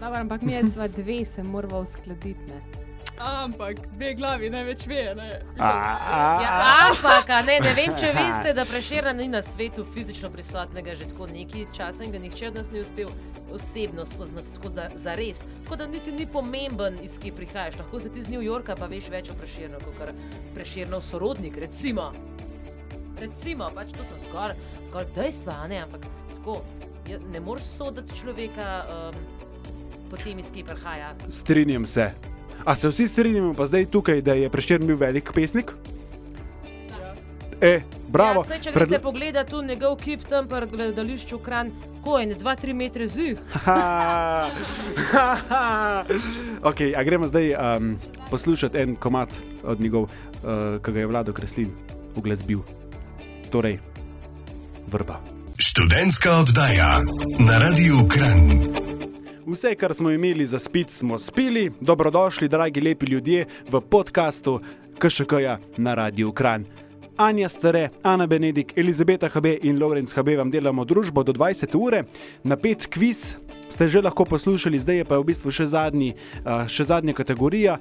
Dobro, 0.00 0.16
ampak 0.16 0.48
mi 0.48 0.56
sva 0.64 0.88
dve 0.88 1.20
se 1.28 1.44
morava 1.44 1.84
uskladiti. 1.84 2.83
Ampak 3.18 3.78
dve 3.94 4.14
glavi 4.14 4.50
največ 4.50 4.86
ve, 4.86 5.14
ne? 5.14 5.40
A, 5.58 5.68
a, 6.00 6.42
Ja, 6.42 6.90
ampak, 6.90 7.28
ne, 7.46 7.60
ne 7.62 7.74
vem, 7.74 7.94
če 7.94 8.10
veste, 8.18 8.54
da 8.56 8.64
preširna 8.66 9.12
ni 9.14 9.28
na 9.30 9.42
svetu 9.42 9.84
fizično 9.94 10.30
prisotnega 10.34 10.96
že 10.98 11.06
tako 11.12 11.28
nekaj 11.30 11.68
časa 11.76 12.04
in 12.04 12.10
ga 12.10 12.18
nihče 12.18 12.48
od 12.48 12.58
nas 12.58 12.70
ni 12.74 12.82
uspel 12.82 13.12
osebno 13.54 14.04
spoznati, 14.04 14.54
tako 14.54 14.68
da 14.74 14.88
za 14.94 15.14
res. 15.14 15.44
Tako 15.62 15.76
da 15.76 15.86
niti 15.86 16.12
ni 16.12 16.26
pomemben, 16.26 16.98
iz 17.02 17.18
kje 17.22 17.32
prihajaš. 17.32 17.78
Lahko 17.78 18.00
si 18.00 18.10
ti 18.12 18.18
iz 18.18 18.28
New 18.28 18.42
Yorka, 18.42 18.74
pa 18.76 18.90
veš 18.90 19.08
več 19.14 19.30
o 19.30 19.38
preširnu, 19.38 19.78
kot 19.84 19.98
kar 19.98 20.12
preširnov 20.54 21.06
sorodnik, 21.06 21.56
recimo. 21.62 22.10
Recimo, 23.20 23.70
pač 23.74 23.94
to 23.94 24.02
so 24.10 24.18
skoraj 24.26 24.58
skor 24.88 25.06
dejstva, 25.14 25.62
ne, 25.70 25.84
ampak 25.86 26.10
tako. 26.34 26.60
Ne 27.04 27.40
moreš 27.40 27.66
soditi 27.76 28.16
človeka 28.16 28.68
um, 28.88 29.18
po 30.10 30.16
tem, 30.16 30.38
iz 30.40 30.50
kje 30.50 30.64
prihaja. 30.64 31.14
Strinjam 31.28 31.86
se. 31.86 32.33
A 32.64 32.74
se 32.76 32.88
vsi 32.88 33.08
strinjamo 33.08 33.54
pa 33.54 33.66
zdaj 33.66 33.86
tukaj, 33.86 34.22
da 34.22 34.32
je 34.32 34.50
preširn 34.50 34.86
bil 34.86 34.96
velik 34.96 35.32
pesnik? 35.34 35.72
E, 37.60 37.80
bravo. 38.08 38.42
Ja, 38.42 38.46
saj, 38.46 38.60
če 38.60 38.72
greste 38.74 38.98
pogledat 39.00 39.48
tu 39.50 39.62
njegov 39.62 39.96
kip 40.02 40.24
tam 40.28 40.48
pri 40.48 40.66
gledališču 40.68 41.38
Kran, 41.44 41.70
ko 42.04 42.18
je 42.18 42.36
2-3 42.36 42.74
metre 42.74 43.06
zih. 43.06 43.38
Okay, 46.64 46.94
a 46.96 47.02
gremo 47.04 47.26
zdaj 47.28 47.52
um, 47.54 47.98
poslušati 48.30 48.78
en 48.78 48.96
komat 48.96 49.28
od 49.64 49.80
njegov, 49.80 50.02
uh, 50.02 50.80
ki 50.80 50.92
ga 50.92 51.00
je 51.00 51.06
vlado 51.06 51.32
Kreslin 51.32 51.70
uglasbil. 52.16 52.60
Torej, 53.52 53.78
vrba. 54.88 55.20
Študentska 55.58 56.32
oddaja 56.40 57.00
na 57.38 57.58
Radiu 57.58 58.08
Kran. 58.08 58.83
Vse, 59.46 59.74
kar 59.74 59.94
smo 59.94 60.10
imeli 60.10 60.46
za 60.46 60.58
spit, 60.58 60.90
smo 60.90 61.18
spili. 61.18 61.70
Dobrodošli, 61.80 62.48
dragi 62.48 62.80
lepi 62.80 63.06
ljudje, 63.06 63.46
v 63.70 63.80
podkastu 63.80 64.60
KŠK-ja 64.98 65.58
na 65.76 65.94
Radiu 65.94 66.32
Kran. 66.32 66.64
Anja 67.16 67.48
Stare, 67.48 67.88
Ana 68.02 68.26
Benedik, 68.26 68.72
Elizabeta 68.78 69.28
HB 69.28 69.46
in 69.62 69.78
Lorenz 69.78 70.14
HB 70.14 70.28
vam 70.38 70.50
delamo 70.50 70.84
družbo 70.84 71.22
do 71.22 71.32
20 71.32 71.76
ure. 71.76 72.04
Napet 72.42 72.86
kviz 72.86 73.36
ste 73.68 73.88
že 73.88 74.00
lahko 74.00 74.24
poslušali, 74.24 74.78
zdaj 74.78 74.96
je 74.96 75.04
pa 75.04 75.18
v 75.18 75.24
bistvu 75.24 75.52
še, 75.52 75.66
zadnji, 75.66 76.14
še 76.66 76.84
zadnja 76.84 77.12
kategorija. 77.12 77.76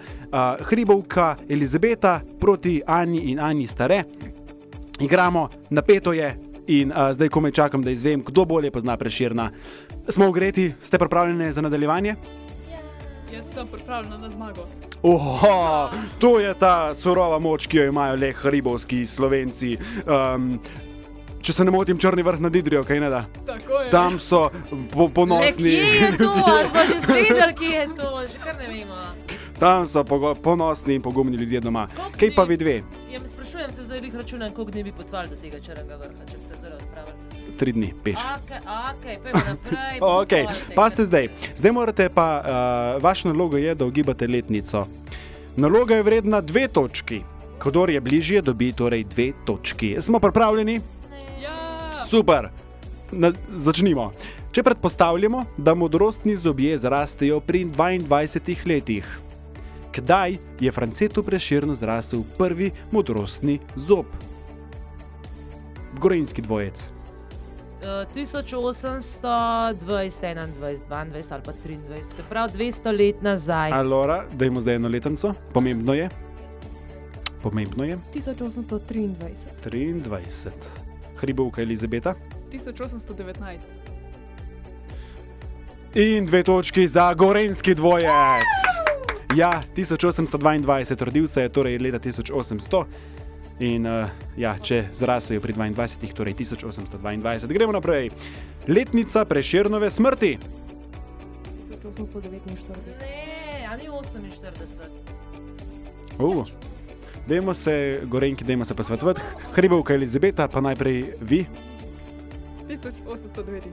Hribovka 0.67 1.37
Elizabeta 1.49 2.21
proti 2.39 2.81
Ani 2.87 3.31
in 3.31 3.39
Ani 3.39 3.67
Stare. 3.67 4.03
Igramo, 4.99 5.49
napeto 5.69 6.13
je 6.13 6.35
in 6.67 6.91
zdaj 6.91 7.29
komaj 7.29 7.51
čakam, 7.51 7.83
da 7.83 7.91
izvem, 7.91 8.21
kdo 8.23 8.45
bolje 8.45 8.71
pozna 8.71 8.97
preširna. 8.97 9.51
Smo 10.09 10.27
ogreti, 10.27 10.73
ste 10.81 10.97
pripravljeni 10.99 11.51
za 11.51 11.61
nadaljevanje? 11.61 12.15
Jaz 13.33 13.53
sem 13.53 13.67
pripravljena 13.67 14.17
na 14.17 14.29
zmago. 14.29 14.67
Oho, 15.03 15.89
to 16.19 16.39
je 16.39 16.53
ta 16.53 16.95
surova 16.95 17.39
moč, 17.39 17.67
ki 17.67 17.77
jo 17.77 17.85
imajo 17.85 18.15
le 18.15 18.33
hribovski 18.33 19.05
slovenci. 19.05 19.77
Um, 20.05 20.59
če 21.41 21.53
se 21.53 21.65
ne 21.65 21.71
motim, 21.71 21.97
črni 21.97 22.23
vrh 22.23 22.39
nad 22.39 22.55
Idrijo, 22.55 22.83
kaj 22.83 22.99
ne 22.99 23.09
da. 23.09 23.25
Tam 23.91 24.19
so 24.19 24.49
po, 24.93 25.03
Le, 25.03 25.09
ponosni. 25.09 25.71
kje 25.71 25.95
je 25.95 26.11
to? 26.17 26.31
Smo 26.69 26.85
že 26.87 26.99
zvedeli, 27.07 27.53
kje 27.53 27.69
je 27.69 27.87
to? 27.95 28.11
Že 28.27 28.37
kar 28.43 28.55
ne 28.57 28.67
vemo. 28.67 29.01
Tam 29.59 29.87
so 29.87 30.03
ponosni 30.43 30.95
in 30.95 31.01
pogumni 31.01 31.37
ljudje 31.37 31.59
doma. 31.59 31.87
Koliko 31.87 32.19
Kaj 32.19 32.35
pa 32.35 32.43
vi 32.43 32.57
dve? 32.57 32.77
Ja, 33.11 33.19
sprašujem 33.25 33.71
se 33.71 33.83
zdaj, 33.83 33.99
jih 33.99 34.15
računam, 34.15 34.51
koliko 34.51 34.71
dni 34.71 34.83
bi 34.83 34.91
potovali 34.91 35.29
do 35.29 35.35
tega 35.35 35.59
črnega 35.59 35.95
vrha, 35.95 36.25
če 36.31 36.37
bi 36.37 36.43
se 36.43 36.55
zdaj 36.55 36.71
odpravili. 36.73 37.32
Tri 37.57 37.71
dni, 37.71 37.93
peš. 38.03 38.17
Ok, 38.17 38.51
ok, 38.65 39.03
pojmo 39.23 39.43
naprej. 39.47 39.99
Okay, 39.99 39.99
pol 39.99 40.25
tega. 40.25 40.75
pa 40.75 40.89
ste 40.89 41.05
zdaj. 41.05 41.29
Zdaj 41.55 41.71
morate 41.71 42.09
pa, 42.09 42.27
uh, 42.41 43.03
vaša 43.03 43.29
naloga 43.29 43.61
je, 43.61 43.75
da 43.75 43.85
ugibate 43.85 44.27
letnico. 44.27 44.87
Naloga 45.55 45.95
je 45.95 46.03
vredna 46.03 46.41
dve 46.41 46.67
točki. 46.67 47.21
Kdor 47.63 47.89
je 47.89 48.01
bližje, 48.01 48.41
dobi 48.41 48.73
torej 48.73 49.03
dve 49.03 49.31
točki. 49.45 49.95
Smo 49.99 50.19
pripravljeni? 50.19 50.81
Ja, 51.41 52.01
Super. 52.09 52.49
Na, 53.11 53.31
začnimo. 53.55 54.11
Če 54.53 54.63
predpostavljamo, 54.63 55.45
da 55.57 55.73
modrostni 55.73 56.35
zobje 56.35 56.77
zrastejo 56.77 57.39
pri 57.39 57.65
22 57.65 58.67
letih, 58.69 59.07
kdaj 59.93 60.37
je 60.59 60.71
Francetu 60.71 61.23
preširno 61.23 61.73
zrasel 61.75 62.21
prvi 62.37 62.71
modrostni 62.91 63.59
zob? 63.75 64.05
Gorenski 65.97 66.41
dvojec. 66.41 66.92
Uh, 67.83 68.07
1820, 68.13 69.19
21, 69.85 70.47
22 70.59 71.33
ali 71.33 71.41
pa 71.45 71.51
23, 71.51 72.15
se 72.15 72.23
pravi 72.29 72.51
200 72.57 72.97
let 72.97 73.21
nazaj. 73.21 73.71
Alora, 73.71 74.23
dajmo 74.33 74.61
zdaj 74.61 74.75
eno 74.75 74.87
letenco. 74.87 75.33
Pomembno 75.53 75.93
je. 75.93 76.09
Pomembno 77.41 77.83
je. 77.83 77.97
1823. 78.13 79.09
23. 79.63 80.51
Hribovka 81.17 81.61
Elizabeta. 81.61 82.15
1819. 82.51 83.67
In 85.95 86.25
dve 86.25 86.43
točki 86.43 86.87
za 86.87 87.13
Gorenski 87.13 87.75
dvojec. 87.75 88.53
Ja, 89.35 89.61
1822, 89.75 91.03
rodil 91.03 91.27
se 91.27 91.41
je 91.41 91.49
torej 91.49 91.77
leta 91.77 91.99
1800. 91.99 92.85
In 93.59 93.85
uh, 93.85 94.09
ja, 94.37 94.55
če 94.57 94.87
zrasejo 94.93 95.41
pri 95.41 95.53
22, 95.53 96.13
torej 96.17 96.33
1822. 96.33 97.53
Gremo 97.53 97.73
naprej. 97.75 98.09
Letnica 98.67 99.25
preširnove 99.25 99.91
smrti. 99.91 100.37
1849. 101.69 102.97
Ne, 102.99 103.67
ali 103.69 103.85
48. 103.89 104.89
Uh. 106.19 106.45
Dajmo 107.27 107.53
se, 107.53 108.01
Gorenki, 108.03 108.43
dajmo 108.43 108.65
se 108.65 108.75
posvetovati. 108.75 109.21
Hribovka 109.53 109.93
Elizabeta, 109.93 110.47
pa 110.47 110.61
najprej 110.61 111.05
vi. 111.21 111.45
1849. 112.67 113.63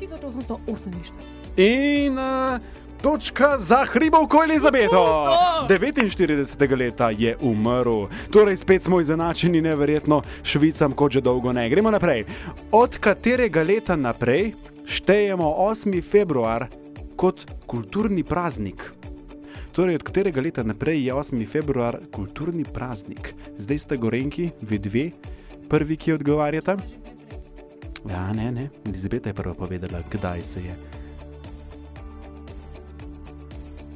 1848. 0.00 1.12
In 1.56 2.18
uh, 2.18 2.58
točka 3.04 3.58
za 3.58 3.84
hribovko 3.84 4.42
Elizabeto. 4.44 5.28
49. 5.68 6.76
leta 6.78 7.10
je 7.10 7.36
umrl, 7.40 8.06
torej 8.30 8.56
spet 8.56 8.82
smo 8.82 9.00
izenačeni, 9.00 9.60
neverjetno, 9.60 10.22
švicam 10.42 10.92
kot 10.92 11.12
že 11.12 11.20
dolgo 11.20 11.52
ne. 11.52 11.68
Gremo 11.68 11.90
naprej. 11.90 12.24
Od 12.72 12.98
katerega 12.98 13.62
leta 13.62 13.96
naprej 13.96 14.54
štejemo 14.86 15.44
8. 15.44 16.02
februar 16.02 16.66
kot 17.16 17.44
kulturni 17.66 18.24
praznik? 18.24 18.80
Torej, 19.72 20.00
od 20.00 20.02
katerega 20.02 20.40
leta 20.40 20.62
naprej 20.62 21.04
je 21.04 21.12
8. 21.14 21.46
februar 21.46 22.00
kulturni 22.12 22.64
praznik? 22.64 23.34
Zdaj 23.58 23.78
ste 23.78 23.96
gorenki, 23.96 24.50
vi 24.60 24.78
dve, 24.78 25.10
prvi, 25.68 25.96
ki 25.96 26.12
odgovarjate. 26.12 26.76
Ja, 28.08 28.32
ne, 28.32 28.52
ne, 28.52 28.68
Elizabeta 28.86 29.28
je 29.28 29.34
prva 29.34 29.54
povedala, 29.54 30.00
kdaj 30.10 30.44
se 30.44 30.60
je 30.60 30.93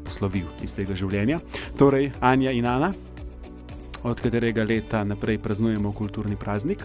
poslovil 0.08 0.48
iz 0.64 0.72
tega 0.72 0.96
življenja. 0.96 1.38
Torej, 1.76 2.12
Anja 2.24 2.54
in 2.56 2.66
Ana, 2.68 2.92
od 4.08 4.20
katerega 4.24 4.64
leta 4.64 5.04
naprej 5.04 5.38
praznujemo 5.44 5.92
kulturni 5.92 6.36
praznik. 6.40 6.84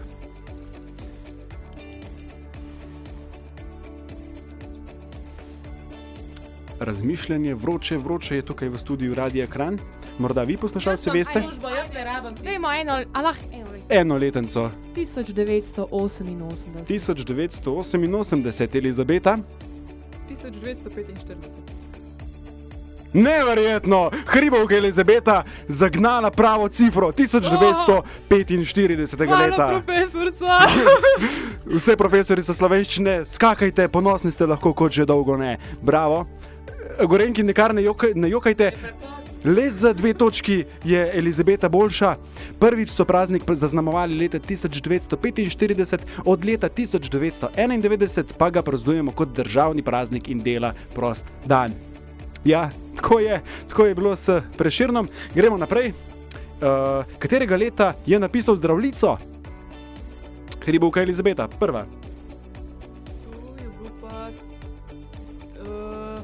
Razmišljanje, 6.84 7.54
vroče, 7.54 7.96
vroče 8.02 8.36
je 8.36 8.44
tukaj 8.44 8.68
v 8.68 8.78
studiu 8.82 9.14
Radia 9.16 9.46
Kran. 9.48 9.78
Morda 10.18 10.44
vi, 10.46 10.56
poslušalci, 10.60 11.10
veste? 11.14 11.40
Rabim. 11.40 12.34
Dajmo 12.44 12.72
eno, 12.76 12.98
alah, 13.16 13.38
eno 13.50 13.70
leto. 13.72 13.86
Eno 13.88 14.18
letenco 14.20 14.70
1988. 14.94 16.84
1988, 16.86 18.78
Elizabeta. 18.78 19.38
1945. 20.28 21.73
Neverjetno, 23.14 24.10
hribovka 24.26 24.76
Elizabeta 24.76 25.44
zagnala 25.68 26.30
pravo 26.30 26.68
cifro 26.68 27.12
1945. 27.12 29.26
Hvala, 29.26 29.46
leta. 29.46 29.68
profesorica! 29.68 30.46
Vse 31.76 31.96
profesorice 31.96 32.54
slovenščine, 32.54 33.22
skakajte, 33.26 33.88
ponosni 33.88 34.30
ste 34.34 34.46
lahko, 34.46 34.72
kot 34.74 34.92
že 34.92 35.06
dolgo 35.06 35.36
ne. 35.38 35.58
Bravo. 35.82 36.26
Gorenki, 37.06 37.42
nekar 37.46 37.74
ne, 37.74 37.82
jokaj, 37.86 38.12
ne 38.18 38.30
jokajte. 38.30 38.72
Le 39.44 39.70
za 39.70 39.92
dve 39.92 40.14
točki 40.14 40.64
je 40.84 41.10
Elizabeta 41.14 41.68
boljša. 41.68 42.16
Prvič 42.58 42.90
so 42.90 43.04
praznik 43.04 43.42
zaznamovali 43.46 44.18
leta 44.18 44.38
1945, 44.38 45.98
od 46.24 46.44
leta 46.44 46.68
1991 46.68 48.32
pa 48.38 48.50
ga 48.50 48.62
praznujemo 48.62 49.12
kot 49.12 49.28
državni 49.28 49.82
praznik 49.82 50.28
in 50.28 50.42
dela 50.42 50.72
prost 50.94 51.24
dan. 51.44 51.93
Ja, 52.44 52.70
tako 52.96 53.18
je, 53.18 53.42
tako 53.68 53.86
je 53.86 53.94
bilo 53.94 54.16
s 54.16 54.28
preširnom. 54.56 55.08
Gremo 55.34 55.56
naprej. 55.56 55.88
Uh, 55.88 57.04
katerega 57.18 57.56
leta 57.56 57.94
je 58.06 58.20
napisal 58.20 58.56
zdravljico? 58.56 59.16
Hribovka 60.64 61.02
Elizabeta, 61.02 61.48
prva. 61.48 61.86
To 63.24 63.30
je 63.62 63.68
bilo 63.78 63.90
pa. 64.00 64.28
Uh, 65.60 66.20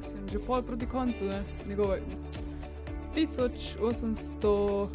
sem 0.00 0.28
že 0.32 0.38
pol 0.38 0.62
proti 0.62 0.86
koncu, 0.86 1.24
ne? 1.24 1.42
Njegove. 1.68 2.00
1800. 3.16 4.88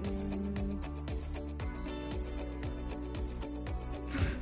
Mm. 0.00 0.78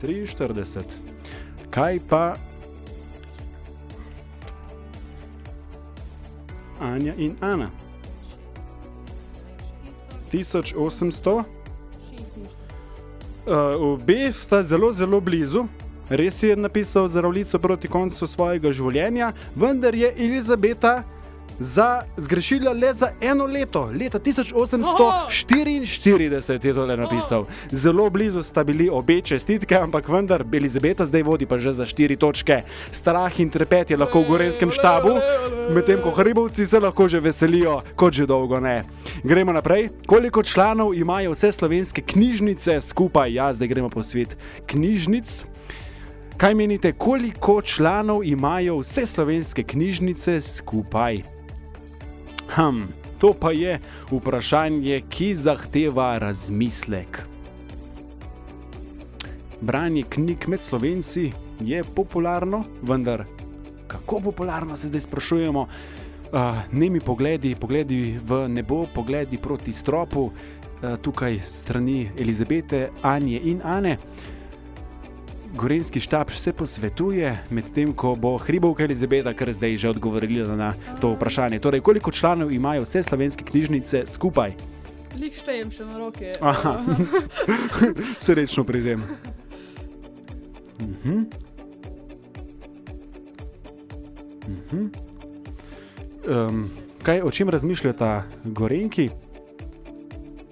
43. 0.00 0.82
Kaj 1.70 2.00
pa 2.08 2.36
Anja 6.80 7.14
in 7.18 7.36
Ana? 7.40 7.70
1800. 10.32 11.44
Uh, 13.48 13.80
obe 13.80 14.32
sta 14.32 14.62
zelo, 14.62 14.92
zelo 14.92 15.20
blizu. 15.20 15.66
Res 16.08 16.42
je 16.42 16.56
napisal 16.56 17.08
zdravljico 17.08 17.58
proti 17.58 17.88
koncu 17.88 18.26
svojega 18.26 18.72
življenja, 18.72 19.32
vendar 19.56 19.94
je 19.94 20.12
Elizabeta 20.16 21.02
za, 21.58 22.02
zgrešila 22.16 22.72
le 22.72 22.94
za 22.94 23.10
eno 23.20 23.46
leto, 23.46 23.90
leta 24.00 24.18
1844 24.18 26.66
je 26.66 26.74
tole 26.74 26.96
napisal. 26.96 27.44
Zelo 27.70 28.10
blizu 28.10 28.42
sta 28.42 28.64
bili 28.64 28.88
obe 28.92 29.20
čestitke, 29.20 29.76
ampak 29.76 30.08
vendar 30.08 30.44
Elizabeta 30.52 31.04
zdaj 31.04 31.22
vodi 31.22 31.46
pa 31.46 31.58
že 31.58 31.72
za 31.72 31.86
štiri 31.86 32.16
točke. 32.16 32.62
Strah 32.92 33.40
in 33.40 33.50
trepet 33.50 33.90
je 33.90 33.96
lahko 33.96 34.20
v 34.20 34.28
gorenskem 34.28 34.70
štabu, 34.70 35.08
medtem 35.74 36.00
ko 36.02 36.10
hribovci 36.10 36.66
se 36.66 36.80
lahko 36.80 37.08
že 37.08 37.20
veselijo, 37.20 37.80
kot 37.96 38.12
že 38.12 38.26
dolgo 38.26 38.60
ne. 38.60 38.84
Gremo 39.24 39.52
naprej. 39.52 39.88
Koliko 40.06 40.42
članov 40.42 40.94
imajo 40.94 41.32
vse 41.32 41.52
slovenske 41.52 42.02
knjižnice 42.02 42.80
skupaj? 42.80 43.34
Ja, 43.34 43.54
zdaj 43.54 43.68
gremo 43.68 43.90
po 43.90 44.02
svet 44.02 44.36
knjižnic. 44.66 45.44
Kaj 46.36 46.54
menite, 46.54 46.92
koliko 46.92 47.62
članov 47.62 48.24
imajo 48.24 48.78
vse 48.78 49.06
slovenske 49.06 49.62
knjižnice 49.62 50.40
skupaj? 50.40 51.37
Hm, 52.56 52.86
to 53.18 53.34
pa 53.40 53.52
je 53.52 53.78
vprašanje, 54.10 55.02
ki 55.10 55.34
zahteva 55.34 56.18
razmislek. 56.18 57.22
Branje 59.60 60.02
knjig 60.08 60.48
med 60.48 60.62
slovenci 60.62 61.32
je 61.60 61.84
popularno, 61.84 62.64
vendar 62.82 63.24
kako 63.88 64.20
popularno 64.20 64.76
se 64.76 64.88
zdaj 64.88 65.00
sprašujemo? 65.00 65.60
Uh, 65.60 66.40
Nemi 66.72 67.00
pogledi, 67.00 67.54
pogledi 67.54 68.20
v 68.24 68.48
nebo, 68.48 68.86
pogledi 68.94 69.38
proti 69.38 69.72
stropu, 69.72 70.20
uh, 70.20 70.32
tukaj 71.02 71.40
strani 71.44 72.10
Elizabete, 72.18 72.90
Anje 73.02 73.40
in 73.44 73.60
Ane. 73.64 73.96
Gorenski 75.54 76.00
štab 76.00 76.30
se 76.30 76.52
posvetuje, 76.52 77.38
medtem 77.50 77.92
ko 77.94 78.14
bo 78.14 78.36
hribovka 78.38 78.84
Elizabeta 78.84 79.32
kar 79.34 79.52
zdaj 79.52 79.76
že 79.76 79.88
odgovorila 79.88 80.56
na 80.56 80.74
to 81.00 81.14
vprašanje. 81.14 81.58
Torej, 81.58 81.80
koliko 81.80 82.12
članov 82.12 82.52
imajo 82.52 82.82
vse 82.82 83.02
slovenske 83.02 83.44
knjižnice 83.44 84.04
skupaj? 84.06 84.52
Lik 85.18 85.34
štejem 85.34 85.70
še 85.72 85.84
na 85.88 85.98
roke. 85.98 86.36
Aha. 86.40 86.84
Srečno 88.24 88.64
pri 88.64 88.82
tem. 88.84 89.00
Mhm. 90.80 91.16
Mhm. 94.48 94.84
Um, 96.28 96.70
kaj, 97.02 97.20
o 97.24 97.30
čem 97.30 97.48
razmišljata 97.48 98.22
Gorenki? 98.44 99.10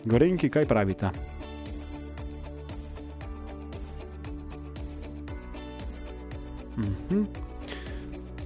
Gorenki, 0.04 0.48
kaj 0.48 0.66
pravita? 0.66 1.12
Mhm. 6.78 7.22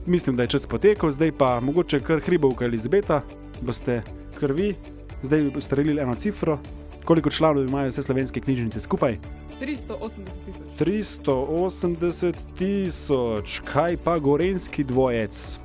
Mislim, 0.06 0.36
da 0.36 0.42
je 0.42 0.48
čas 0.48 0.66
potekel, 0.66 1.10
zdaj 1.10 1.32
pa 1.32 1.60
mogoče 1.60 2.00
kar 2.00 2.20
hribovka 2.20 2.64
Elizabeta, 2.64 3.22
boste 3.60 4.02
krvi, 4.38 4.74
zdaj 5.22 5.40
bi 5.40 5.60
streljili 5.60 6.02
eno 6.02 6.14
cifro. 6.14 6.58
Koliko 7.04 7.30
članov 7.30 7.64
imajo 7.64 7.88
vse 7.88 8.02
slovenske 8.02 8.40
knjižnice 8.40 8.80
skupaj? 8.80 9.18
380 9.60 10.18
tisoč. 10.46 10.66
380 10.78 12.34
tisoč, 12.58 13.60
kaj 13.72 13.96
pa 14.04 14.18
gorenski 14.18 14.84
dvojec? 14.84 15.58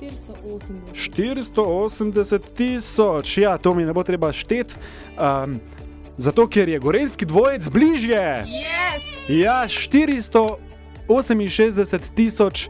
480. 0.00 1.54
480 1.54 2.40
tisoč, 2.56 3.38
ja, 3.38 3.58
to 3.58 3.74
mi 3.74 3.84
ne 3.84 3.92
bo 3.92 4.02
treba 4.02 4.32
šteti. 4.32 4.74
Um, 5.18 5.60
zato, 6.16 6.46
ker 6.48 6.68
je 6.68 6.78
gorenski 6.78 7.26
dvojec 7.26 7.68
bližje. 7.68 8.46
Yes! 8.46 9.02
Ja, 9.28 9.68
468 11.10 12.14
tisoč 12.14 12.68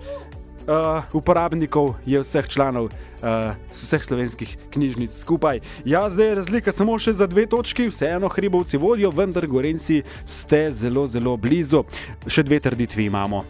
uh, 0.65 1.05
uporabnikov 1.13 1.95
je 2.07 2.21
vseh 2.21 2.49
članov 2.49 2.89
uh, 2.89 3.53
vseh 3.69 4.05
slovenskih 4.05 4.57
knjižnic 4.73 5.13
skupaj. 5.13 5.61
Ja, 5.85 6.09
zdaj 6.11 6.27
je 6.27 6.35
razlika 6.35 6.73
samo 6.73 6.97
še 6.99 7.13
za 7.13 7.29
dve 7.29 7.45
točki, 7.47 7.91
vseeno 7.93 8.33
hribovci 8.33 8.81
vodijo, 8.81 9.13
vendar 9.13 9.47
gorenci 9.47 10.03
ste 10.25 10.71
zelo, 10.73 11.05
zelo 11.07 11.37
blizu. 11.37 11.85
Še 12.27 12.47
dve 12.49 12.61
trditvi 12.65 13.11
imamo. 13.13 13.45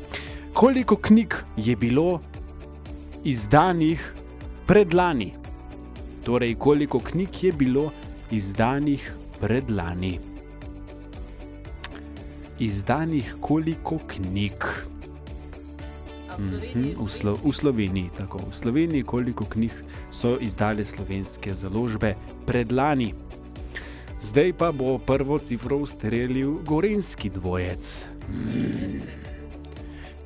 Koliko 0.52 0.98
knjig 0.98 1.38
je 1.56 1.76
bilo 1.76 2.20
izdanih 3.24 4.02
predlani? 4.66 5.30
Torej, 6.26 6.56
koliko 6.58 6.98
knjig 6.98 7.44
je 7.44 7.52
bilo 7.52 7.90
izdanih 8.30 9.06
predlani? 9.38 10.29
Izdanih 12.60 13.36
koliko 13.40 13.98
knjig? 14.06 14.64
A 16.28 16.36
v 16.36 16.40
Mhm, 16.40 16.50
Sloveniji 16.60 16.94
V, 16.94 17.08
Slo 17.08 17.38
v 17.44 17.52
Sloveniji, 17.52 18.10
tako. 18.18 18.38
V 18.50 18.54
Sloveniji, 18.54 19.02
koliko 19.02 19.44
knjig 19.44 19.72
so 20.10 20.36
izdale 20.40 20.84
slovenske 20.84 21.54
založbe 21.54 22.14
predlani? 22.46 23.14
Zdaj 24.20 24.52
pa 24.52 24.68
bo 24.72 24.98
prvo 24.98 25.38
cifro 25.38 25.76
ustrelil 25.80 26.60
gorenski 26.60 27.30
dvojec. 27.30 28.06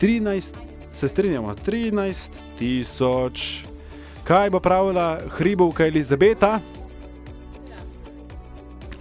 13, 0.01 0.55
se 0.93 1.09
strinjamo, 1.09 1.55
13 1.55 2.31
tisoč. 2.59 3.65
Kaj 4.25 4.51
bo 4.51 4.61
pravila 4.61 5.21
hribovka 5.39 5.87
Elizabeta? 5.87 6.61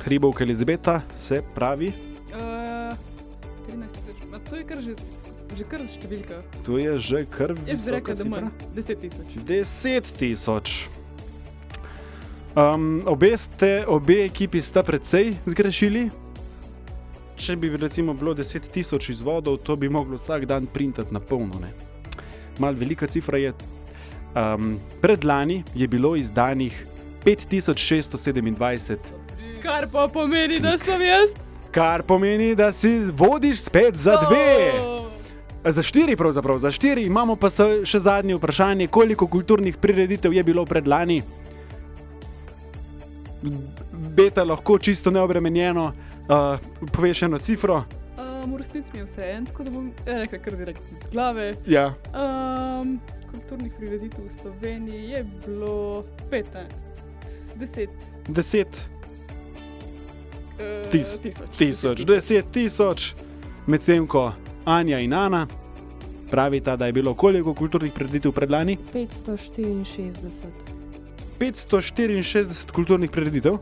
Hribovka 0.05 0.43
Elizabeta 0.43 1.01
se 1.15 1.41
pravi, 1.55 2.12
je 4.63 4.69
kar 4.69 4.79
že, 4.81 4.93
že 5.57 5.63
kar 5.67 5.83
številka. 5.91 6.39
to 6.63 6.79
je 6.79 6.97
že 6.97 7.19
kar 7.27 7.51
Jaz 7.67 7.83
bi 7.83 7.91
rekel, 7.91 8.15
da 8.15 8.25
manj, 8.25 8.49
10 8.75 9.01
tisoč. 9.03 9.29
10 9.43 10.11
tisoč. 10.19 10.67
Um, 12.53 13.01
obe, 13.09 13.33
ste, 13.37 13.83
obe 13.89 14.23
ekipi 14.23 14.61
sta 14.61 14.83
precej 14.85 15.33
zgrešili. 15.49 16.07
Če 17.35 17.57
bi 17.57 17.73
recimo 17.75 18.13
bilo 18.13 18.35
10 18.37 18.69
tisoč 18.71 19.09
izvodov, 19.09 19.57
to 19.65 19.75
bi 19.75 19.89
moglo 19.89 20.15
vsak 20.15 20.45
dan 20.47 20.69
printati 20.69 21.11
na 21.11 21.19
polno. 21.19 21.59
Ne? 21.59 21.73
Mal 22.61 22.77
velika 22.77 23.09
cifra 23.09 23.41
je. 23.41 23.51
Um, 24.33 24.77
predlani 25.01 25.63
je 25.75 25.87
bilo 25.89 26.15
izdanih 26.15 26.73
5627, 27.25 29.11
Kar 29.63 29.87
pa 29.91 30.07
pomeni, 30.11 30.59
da 30.59 30.77
sem 30.77 31.01
jaz. 31.01 31.33
Kar 31.73 32.03
pomeni, 32.03 32.55
da 32.55 32.71
si 32.71 32.99
vodiš 33.11 33.61
spet 33.61 33.95
za 33.95 34.17
dve. 34.27 34.71
Oh. 34.81 35.03
Za 35.65 35.81
štiri, 35.81 36.15
pravzaprav 36.15 36.57
za 36.57 36.71
štiri, 36.71 37.05
imamo 37.07 37.35
pa 37.35 37.49
še 37.85 37.99
zadnje 37.99 38.35
vprašanje, 38.35 38.87
koliko 38.87 39.27
kulturnih 39.27 39.77
prireditev 39.77 40.33
je 40.33 40.43
bilo 40.43 40.65
predlani. 40.65 41.21
Beta 43.91 44.43
lahko 44.43 44.77
čisto 44.77 45.11
neobremenjeno, 45.11 45.85
uh, 46.27 46.87
poveš 46.91 47.23
eno 47.23 47.39
cifro. 47.39 47.83
Um, 48.19 48.53
v 48.53 48.59
resnici 48.59 48.91
mi 48.93 48.99
je 48.99 49.07
vse 49.07 49.31
en, 49.31 49.45
tako 49.49 49.63
da 49.63 49.71
bom 49.71 49.91
rekel 50.05 50.43
kar 50.43 50.57
direktno 50.59 50.97
iz 50.99 51.09
glave. 51.11 51.53
Ja. 51.65 51.93
Um, 52.11 52.99
kulturnih 53.31 53.73
prireditev 53.79 54.27
v 54.27 54.33
Sloveniji 54.35 55.09
je 55.15 55.25
bilo 55.45 56.03
15, 56.31 57.55
10 57.55 57.87
Deset 58.27 58.67
uh, 58.67 58.92
Tis- 60.91 61.17
tisoč. 61.21 61.57
tisoč, 61.57 62.05
deset 62.05 62.45
tisoč, 62.51 63.13
medtem 63.67 64.07
ko 64.07 64.31
Anja 64.65 64.99
in 64.99 65.13
Ana 65.13 65.47
pravita, 66.31 66.75
da 66.75 66.85
je 66.85 66.91
bilo 66.91 67.13
koliko 67.13 67.53
kulturnih 67.53 67.91
prireditev 67.91 68.31
predlani? 68.31 68.77
564. 68.93 70.73
564 71.39 72.71
kulturnih 72.71 73.11
prireditev. 73.11 73.57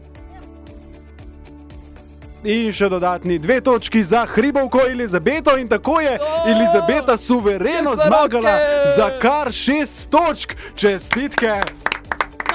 In 2.44 2.72
še 2.74 2.90
dodatni 2.90 3.38
dve 3.40 3.60
točki 3.62 4.04
za 4.04 4.26
hribovko 4.26 4.80
Elizabeto, 4.90 5.58
in 5.58 5.68
tako 5.68 6.00
je! 6.02 6.18
Elizabeta 6.48 7.18
suvereno 7.18 7.94
zmagala 8.08 8.58
za 8.98 9.12
kar 9.20 9.52
šest 9.52 10.10
točk. 10.10 10.56
Čestitke! 10.76 11.91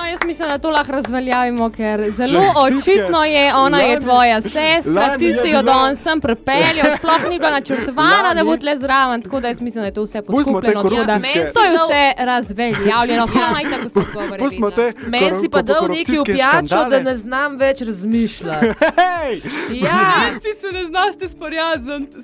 Jaz 0.06 0.18
mislim, 0.22 0.48
da 0.48 0.58
to 0.58 0.70
lahko 0.70 0.92
razveljavimo, 0.92 1.70
ker 1.70 2.10
zelo 2.10 2.42
Čestitke. 2.42 2.60
očitno 2.92 3.24
je, 3.24 3.54
ona 3.56 3.80
je 3.80 3.88
Lani- 3.88 4.00
tvoja 4.00 4.40
sestra, 4.42 5.18
ti 5.18 5.24
je 5.24 5.34
si 5.34 5.48
jo 5.48 5.62
danes 5.62 5.98
sem 6.00 6.20
prepeljal, 6.20 6.86
sploh 6.98 7.28
ni 7.30 7.38
bila 7.38 7.50
načrtovana, 7.50 8.34
da 8.34 8.44
bo 8.44 8.56
tle 8.56 8.76
zraven, 8.76 9.22
tako 9.22 9.40
da 9.40 9.48
jaz 9.48 9.60
mislim, 9.60 9.82
da 9.82 9.86
je 9.86 9.94
to 9.94 10.02
vse 10.02 10.22
podkupljeno. 10.22 10.60
tako 10.62 10.88
da 10.90 10.96
korupcijske- 10.96 11.52
To 11.54 11.62
je 11.62 11.70
vse 11.70 12.24
razveljavljeno, 12.24 13.28
ja, 13.36 13.50
naj 13.52 13.64
tako 13.66 13.88
se 13.88 14.00
te 14.70 14.92
Meni 15.06 15.30
si 15.32 15.48
pa 15.48 15.62
dal 15.62 15.88
neki 15.88 16.12
pijačo, 16.24 16.84
da 16.86 17.00
ne 17.00 17.16
znam 17.16 17.56
več 17.56 17.80
razmišljati. 17.80 18.66
Hej! 18.66 19.40
Ja, 19.72 20.00
Ti 20.32 20.60
se 20.60 20.72
ne 20.72 20.84
znaš 20.84 21.06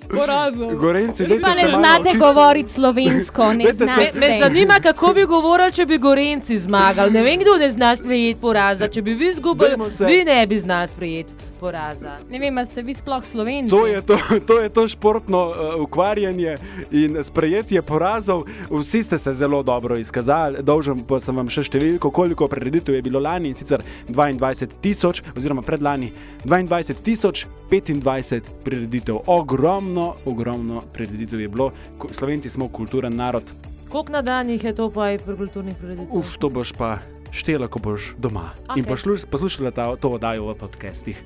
sporazumeti. 0.05 0.77
Gorenci, 0.77 1.27
dajte 1.27 1.43
pa 1.43 1.49
ne 1.51 1.71
znate 1.71 1.87
naučiti. 1.95 2.19
govoriti 2.19 2.71
slovensko, 2.71 3.53
ne 3.55 3.65
se- 3.67 3.85
me, 3.85 3.87
znate. 3.87 4.19
me 4.21 4.39
zanima, 4.41 4.75
kako 4.83 5.07
bi 5.09 5.25
govorili, 5.27 5.73
če 5.73 5.87
bi 5.87 5.99
Gorenci 5.99 6.59
zmagali. 6.59 7.11
Ne 7.11 7.23
vem, 7.23 7.41
kdo 7.41 7.57
ne 7.57 7.71
zna 7.73 7.97
sprejeti 7.97 8.41
poraza. 8.41 8.89
Če 8.89 9.03
bi 9.03 9.15
vi 9.15 9.33
izgubili, 9.33 9.77
vi 10.07 10.25
ne 10.29 10.47
bi 10.47 10.59
znali 10.59 10.89
sprejeti 10.89 11.51
poraza. 11.63 12.17
Ne 12.31 12.41
vem, 12.43 12.59
a 12.59 12.65
ste 12.67 12.83
vi 12.83 12.95
sploh 12.95 13.23
slovenci. 13.23 13.71
To 13.71 13.87
je 13.87 14.03
to, 14.03 14.19
to, 14.49 14.59
je 14.59 14.69
to 14.75 14.83
športno 14.91 15.43
uh, 15.47 15.79
ukvarjanje 15.83 16.57
in 16.91 17.23
sprejetje 17.23 17.83
porazov. 17.87 18.43
Vsi 18.67 19.03
ste 19.07 19.19
se 19.19 19.33
zelo 19.33 19.63
dobro 19.63 19.97
izkazali, 19.97 20.63
dolžen 20.67 21.05
pa 21.07 21.21
sem 21.23 21.39
vam 21.39 21.47
še 21.47 21.69
številko, 21.71 22.11
koliko 22.11 22.51
prireditev 22.51 22.99
je 22.99 23.05
bilo 23.07 23.23
lani 23.23 23.53
in 23.53 23.59
sicer 23.59 23.85
22 24.11 24.75
tisoč, 24.83 25.23
oziroma 25.37 25.63
predlani 25.63 26.11
22 26.43 26.99
tisoč 27.07 27.47
25 27.71 28.51
prireditev. 28.67 29.23
Ogromno, 29.31 30.17
ogromno 30.27 30.83
prireditev 30.93 31.47
je 31.47 31.49
bilo. 31.49 31.71
Slovenci 32.11 32.51
smo 32.51 32.73
kulturen 32.75 33.15
narod. 33.15 33.47
Koliko 33.93 34.13
na 34.13 34.23
dan 34.25 34.51
jih 34.51 34.65
je 34.65 34.75
to 34.75 34.91
pa 34.91 35.13
je 35.13 35.23
pri 35.23 35.39
kulturnih 35.39 35.79
prireditev? 35.79 36.11
Uf, 36.11 36.37
to 36.43 36.51
boš 36.51 36.75
pa 36.75 36.97
štela, 37.33 37.69
ko 37.69 37.81
boš 37.83 38.13
doma 38.19 38.53
okay. 38.69 38.79
in 38.79 38.85
posluš, 38.85 39.25
poslušala 39.31 39.73
ta, 39.73 39.97
to 39.97 40.15
oddajo 40.21 40.53
v 40.53 40.57
podcestih. 40.61 41.23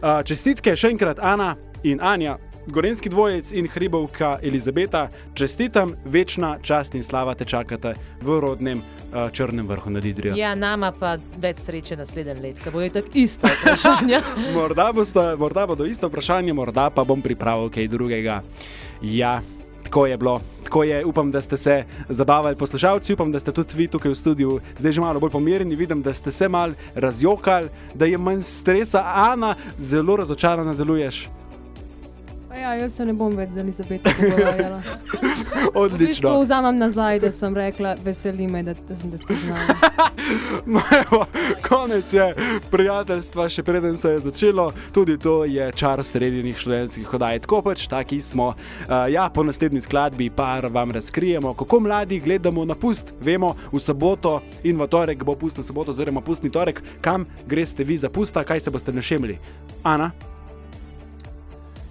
Uh, 0.00 0.24
čestitke 0.24 0.72
še 0.76 0.94
enkrat, 0.96 1.20
Ana 1.20 1.54
in 1.84 2.00
Anja, 2.00 2.38
Gorenski 2.66 3.08
dvojec 3.08 3.52
in 3.52 3.68
hribovka 3.68 4.38
Elizabeta. 4.42 5.08
Čestitam, 5.34 5.94
večna 6.04 6.58
čast 6.62 6.94
in 6.94 7.04
slava 7.04 7.34
te 7.34 7.44
čakate 7.44 7.94
v 8.22 8.40
rodnem 8.40 8.80
uh, 8.80 9.30
Črnem 9.32 9.68
vrhu 9.68 9.90
nad 9.90 10.04
Idrijo. 10.04 10.36
Ja, 10.36 10.54
nama 10.54 10.92
pa 10.92 11.16
več 11.40 11.64
sreče 11.64 11.96
naslednji 11.96 12.40
let, 12.40 12.60
ko 12.64 12.70
bojo 12.70 12.90
tako 12.90 13.12
isto 13.14 13.48
vprašanja. 13.48 14.20
Morda, 14.56 14.90
boste, 14.92 15.24
morda 15.38 15.66
bodo 15.66 15.84
isto 15.84 16.08
vprašanje, 16.08 16.52
morda 16.52 16.90
pa 16.90 17.04
bom 17.04 17.22
pripravil 17.22 17.72
kaj 17.72 17.88
drugega. 17.88 18.42
Ja, 19.02 19.40
tako 19.90 20.06
je 20.06 20.16
bilo. 20.16 20.40
Tako 20.64 20.82
je, 20.84 21.04
upam, 21.04 21.30
da 21.30 21.40
ste 21.40 21.56
se 21.56 21.84
zabavali 22.08 22.56
poslušalci, 22.56 23.12
upam, 23.14 23.32
da 23.32 23.40
ste 23.40 23.52
tudi 23.52 23.74
vi 23.76 23.88
tukaj 23.88 24.10
v 24.10 24.14
studiu 24.14 24.60
zdaj 24.78 24.92
že 24.92 25.00
malo 25.00 25.20
bolj 25.20 25.30
pomirjeni. 25.30 25.76
Vidim, 25.76 26.02
da 26.02 26.12
ste 26.14 26.30
se 26.30 26.48
mal 26.48 26.72
razjokali, 26.94 27.68
da 27.94 28.06
je 28.06 28.18
manj 28.18 28.42
stresa. 28.42 29.02
Ana, 29.04 29.54
zelo 29.78 30.16
razočarana 30.16 30.74
deluješ. 30.74 31.26
Pa 32.50 32.56
Ja, 32.56 32.74
jaz 32.74 32.96
se 32.98 33.04
ne 33.06 33.12
bom 33.14 33.30
več 33.38 33.52
z 33.54 33.62
Elizabeto 33.62 34.10
pogovarjala. 34.18 34.80
V 34.90 35.18
bistvu 35.22 35.80
Odlično. 35.80 36.30
vzamem 36.40 36.78
nazaj, 36.80 37.20
da 37.22 37.28
sem 37.32 37.54
rekla, 37.54 37.92
veseli 38.04 38.46
me, 38.50 38.62
da, 38.66 38.72
da 38.88 38.96
sem 38.96 39.10
te 39.10 39.18
spoznala. 39.18 39.60
No, 40.66 40.80
evo, 40.94 41.24
konec 41.64 42.12
je 42.14 42.26
prijateljstva, 42.70 43.46
še 43.50 43.62
preden 43.66 43.96
se 43.98 44.10
je 44.10 44.18
začelo. 44.24 44.66
Tudi 44.94 45.16
to 45.18 45.44
je 45.48 45.68
čar 45.72 46.02
srednjih 46.04 46.58
študentskih 46.58 47.06
hodaj. 47.10 47.40
Tako 47.46 47.62
pač, 47.66 47.86
taki 47.90 48.20
smo. 48.22 48.50
Uh, 48.52 49.06
ja, 49.10 49.28
po 49.30 49.42
naslednji 49.46 49.82
skladbi 49.86 50.30
pa 50.30 50.60
vam 50.66 50.94
razkrijemo, 50.94 51.54
kako 51.58 51.80
mladi 51.86 52.20
gledamo 52.20 52.64
na 52.64 52.74
pust. 52.74 53.14
Vemo, 53.20 53.54
v 53.72 53.82
soboto 53.82 54.40
in 54.62 54.78
v 54.78 54.90
torek 54.90 55.22
bo 55.26 55.34
pustna 55.38 55.66
sobota, 55.66 55.94
oziroma 55.94 56.22
pustni 56.22 56.50
torek, 56.50 56.82
kam 57.00 57.26
greste 57.46 57.86
vi 57.86 57.98
za 57.98 58.10
pusta, 58.10 58.44
kaj 58.44 58.66
se 58.66 58.74
boste 58.74 58.94
našemili. 58.94 59.38
Ana, 59.82 60.10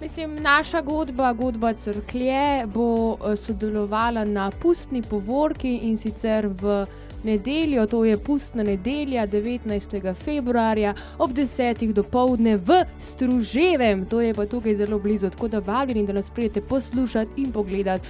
Mislim, 0.00 0.36
naša 0.42 0.80
godba, 0.80 1.32
godba 1.32 1.72
crklje, 1.72 2.66
bo 2.66 3.12
eh, 3.12 3.36
sodelovala 3.36 4.24
na 4.24 4.50
pustni 4.50 5.02
povorki 5.02 5.76
in 5.82 5.96
sicer 5.96 6.46
v 6.46 6.86
nedeljo, 7.24 7.86
to 7.86 8.04
je 8.04 8.18
pustna 8.18 8.62
nedelja 8.62 9.26
19. 9.26 10.14
februarja 10.14 10.94
ob 11.18 11.30
10. 11.32 11.92
do 11.92 12.02
povdne 12.02 12.56
v 12.56 12.84
Struževem, 13.00 14.06
to 14.06 14.20
je 14.20 14.34
pa 14.34 14.46
tukaj 14.46 14.74
zelo 14.74 14.98
blizu, 14.98 15.30
tako 15.30 15.48
da 15.48 15.58
vabljeni, 15.58 16.06
da 16.06 16.12
nas 16.12 16.30
pridete 16.30 16.60
poslušati 16.60 17.30
in 17.36 17.52
pogledati. 17.52 18.08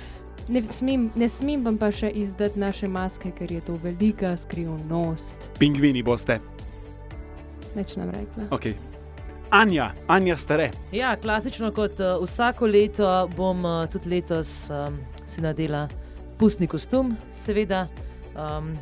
Ne 0.48 0.62
smem, 0.62 1.10
ne 1.16 1.28
smem 1.28 1.64
vam 1.64 1.78
pa 1.78 1.90
še 1.92 2.10
izdati 2.10 2.58
naše 2.58 2.88
maske, 2.88 3.30
ker 3.38 3.52
je 3.52 3.60
to 3.60 3.74
velika 3.82 4.36
skrivnost. 4.36 5.50
pingvini 5.58 6.02
boste. 6.02 6.38
Neč 7.74 7.96
nam 7.96 8.10
rekla. 8.10 8.46
Okay. 8.50 8.89
Anja, 9.50 9.90
Anja 10.06 10.36
stare. 10.36 10.70
Ja, 10.92 11.16
klasično 11.16 11.72
kot 11.72 11.98
uh, 12.00 12.22
vsako 12.24 12.66
leto 12.66 13.08
bom 13.36 13.64
uh, 13.64 13.86
tudi 13.90 14.08
letos 14.10 14.70
um, 14.70 14.98
si 15.26 15.40
nadela 15.40 15.88
pustni 16.38 16.66
kostum, 16.66 17.16
seveda. 17.34 17.86
Um, 18.36 18.72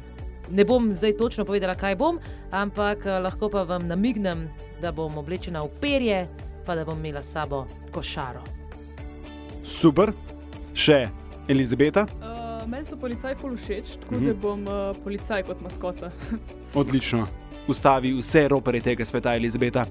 ne 0.51 0.65
bom 0.65 0.93
zdaj 0.93 1.17
točno 1.17 1.45
povedala, 1.45 1.75
kaj 1.75 1.97
bom, 1.97 2.19
ampak 2.51 2.99
uh, 3.07 3.17
lahko 3.23 3.49
pa 3.49 3.63
vam 3.63 3.87
namignem, 3.89 4.49
da 4.83 4.93
bom 4.93 5.17
oblečena 5.19 5.63
v 5.63 5.73
perje, 5.81 6.21
pa 6.67 6.75
da 6.77 6.85
bom 6.85 6.99
imela 6.99 7.23
s 7.23 7.33
sabo 7.33 7.65
košaro. 7.93 8.45
Super, 9.65 10.13
še 10.75 11.09
Elizabeta, 11.49 12.07
Uh, 12.21 12.71
meni 12.71 12.85
so 12.85 12.97
policaji 13.01 13.37
ful 13.41 13.55
všeč, 13.57 13.95
tako 14.03 14.15
Mhm. 14.15 14.27
da 14.27 14.35
bom 14.35 14.63
uh, 14.69 14.97
policaj 15.05 15.43
kot 15.43 15.61
maskota. 15.65 16.11
odlično. 16.75 17.25
Ustavi 17.69 18.13
vse 18.13 18.49
ropere 18.49 18.81
tega 18.81 19.05
sveta, 19.05 19.33
Elizabeta. 19.37 19.87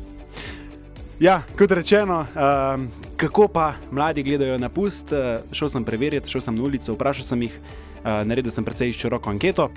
Ja, 1.20 1.42
kot 1.58 1.72
rečeno, 1.72 2.20
um, 2.22 2.88
kako 3.18 3.48
pa 3.48 3.74
mladi 3.92 4.24
gledajo 4.24 4.58
na 4.58 4.70
pust, 4.70 5.12
uh, 5.12 5.42
šel 5.52 5.70
sem 5.70 5.86
preveriti, 5.86 6.30
šel 6.30 6.42
sem 6.42 6.56
na 6.56 6.62
ulico, 6.64 6.94
vprašal 6.94 7.26
sem 7.26 7.42
jih, 7.42 7.56
uh, 7.58 8.22
naredil 8.22 8.54
sem 8.54 8.66
precej 8.66 8.94
široko 8.94 9.34
anketo. 9.34 9.72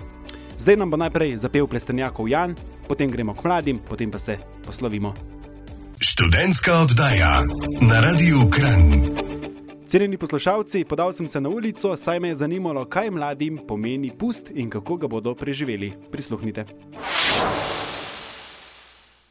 Zdaj 0.61 0.77
nam 0.77 0.93
bo 0.93 1.01
najprej 1.01 1.39
zapel 1.41 1.65
plestenjakov 1.67 2.29
Jan, 2.29 2.53
potem 2.89 3.09
gremo 3.09 3.33
k 3.35 3.49
mladim, 3.49 3.81
potem 3.89 4.13
pa 4.13 4.21
se 4.21 4.37
poslovimo. 4.67 5.15
Študentska 6.01 6.75
oddaja 6.85 7.41
na 7.89 8.01
Radiu 8.05 8.45
Kran. 8.53 9.17
Cenjeni 9.89 10.21
poslušalci, 10.21 10.85
podal 10.85 11.13
sem 11.13 11.29
se 11.29 11.41
na 11.41 11.49
ulico, 11.49 11.97
saj 11.97 12.21
me 12.21 12.29
je 12.29 12.35
zanimalo, 12.45 12.85
kaj 12.85 13.11
mladim 13.11 13.59
pomeni 13.69 14.13
pust 14.13 14.53
in 14.53 14.71
kako 14.71 14.97
ga 14.97 15.09
bodo 15.09 15.35
preživeli. 15.35 15.93
Prisluhnite. 16.13 16.65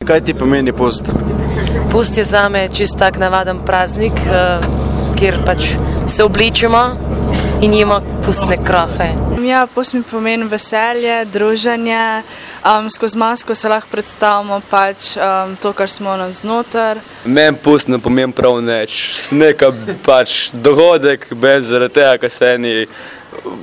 Kaj 0.10 0.22
ti 0.26 0.34
pomeni 0.34 0.72
post? 0.74 1.06
Pust 1.92 2.18
je 2.18 2.24
za 2.24 2.50
me 2.50 2.70
čist 2.74 2.98
tak 2.98 3.18
navaden 3.18 3.60
praznik, 3.66 4.14
uh, 4.14 4.66
kjer 5.20 5.36
pač 5.46 5.68
se 6.08 6.24
oblečemo 6.24 6.82
in 7.62 7.74
jemo 7.74 8.00
pustne 8.26 8.58
krofe. 8.66 9.12
Ja, 9.46 9.68
post 9.76 9.94
mi 9.94 10.02
pomeni 10.12 10.48
veselje, 10.50 11.26
druženje. 11.26 12.24
Um, 12.66 12.90
skozi 12.90 13.18
masko 13.18 13.56
se 13.56 13.70
lahko 13.70 13.88
predstavimo 13.92 14.62
pač, 14.70 15.14
um, 15.18 15.54
to, 15.62 15.74
kar 15.74 15.90
smo 15.90 16.18
nam 16.18 16.34
znotraj. 16.34 16.98
Meni 17.26 17.58
pust 17.64 17.88
ne 17.88 18.00
pomeni 18.00 18.34
prav 18.34 18.58
nič, 18.66 19.18
neka 19.32 19.70
pač 20.06 20.50
dogodek, 20.54 21.30
brez 21.38 21.70
zaradi 21.70 21.94
tega, 21.94 22.18
ker 22.18 22.34
se 22.34 22.54
eni 22.56 22.74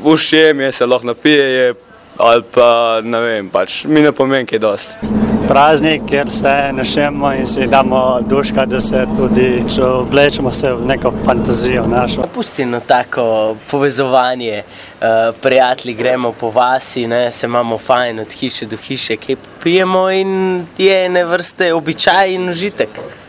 ušemi, 0.05 0.71
se 0.73 0.87
lahko 0.87 1.11
napijejo, 1.11 1.75
ali 2.19 2.43
pa 2.55 3.01
ne 3.05 3.21
vem, 3.21 3.49
pač 3.51 3.85
mi 3.85 4.03
ne 4.03 4.13
pomeni 4.13 4.47
kaj 4.47 4.59
dosti. 4.59 5.11
Praznik, 5.47 6.03
kjer 6.09 6.31
se 6.31 6.53
našemo 6.73 7.33
in 7.33 7.47
si 7.47 7.67
damo 7.67 8.21
duška, 8.21 8.65
da 8.67 8.81
se 8.81 9.05
tudi 9.17 9.65
oblečemo 9.83 10.53
se 10.53 10.73
v 10.73 10.87
neko 10.87 11.13
fantazijo 11.25 11.87
našo. 11.87 12.23
Pusti 12.35 12.63
eno 12.63 12.81
tako 12.87 13.57
povezovanje, 13.71 14.63
uh, 14.63 15.07
prijatelji 15.43 15.95
gremo 15.95 16.33
po 16.33 16.51
vasi, 16.51 17.07
ne, 17.07 17.33
se 17.33 17.47
imamo 17.47 17.79
fajn 17.79 18.19
od 18.19 18.33
hiše 18.33 18.67
do 18.67 18.77
hiše, 18.77 19.17
kaj 19.17 19.37
pijemo 19.63 20.11
in 20.11 20.65
je 20.79 21.05
ene 21.07 21.25
vrste 21.25 21.73
običaj 21.75 22.35
in 22.35 22.49
užitek. 22.49 22.89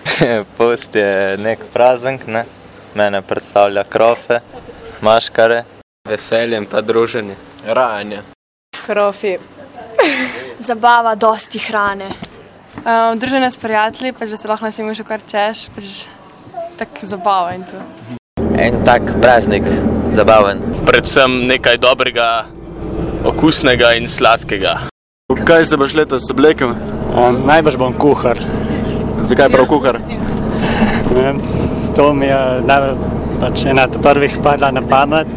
Post 0.57 0.95
je 0.95 1.38
nek 1.38 1.59
praznik, 1.73 2.27
ne? 2.27 2.45
mene 2.95 3.21
predstavlja 3.21 3.83
krofe, 3.83 4.39
maškare. 5.01 5.63
Veseljem 6.09 6.65
pa 6.65 6.81
druženje. 6.81 7.35
Rajanje. 7.67 8.36
Krofi. 8.88 9.38
Zabava, 10.59 11.15
dosti 11.15 11.59
hrane. 11.59 12.07
Um, 12.77 13.19
druženje 13.19 13.49
s 13.51 13.57
prijatelji, 13.59 14.13
pač, 14.15 14.29
da 14.31 14.38
se 14.39 14.47
lahko 14.47 14.63
našim 14.65 14.93
še 14.95 15.03
kar 15.03 15.23
češ, 15.27 15.65
pač 15.75 15.89
tako 16.79 17.09
zabava 17.09 17.51
in 17.57 17.65
to. 17.67 17.81
En 18.55 18.79
tak 18.88 19.11
praznik, 19.19 19.67
zabaven. 20.15 20.63
Predvsem 20.88 21.35
nekaj 21.51 21.81
dobrega, 21.83 22.29
okusnega 23.27 23.91
in 23.99 24.07
sladkega. 24.07 24.77
Kaj 25.43 25.67
se 25.67 25.81
boš 25.81 25.97
letos 25.99 26.31
oblekel? 26.31 26.71
Um, 27.11 27.43
najbrž 27.49 27.75
bom 27.81 27.91
kuhar. 27.91 28.39
Zakaj 29.19 29.51
prav 29.51 29.67
kuhar? 29.67 29.99
To 31.97 32.13
mi 32.15 32.31
je 32.31 32.41
najbolj 32.71 32.95
pač 33.41 33.67
ena 33.69 33.83
od 33.85 33.99
prvih 34.01 34.39
padla 34.43 34.71
na 34.71 34.81
pamet, 34.81 35.27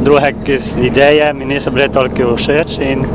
druge 0.00 0.58
ideje 0.82 1.32
mi 1.34 1.44
niso 1.44 1.70
bile 1.70 1.88
toliko 1.88 2.36
všeč 2.36 2.78
in 2.78 3.06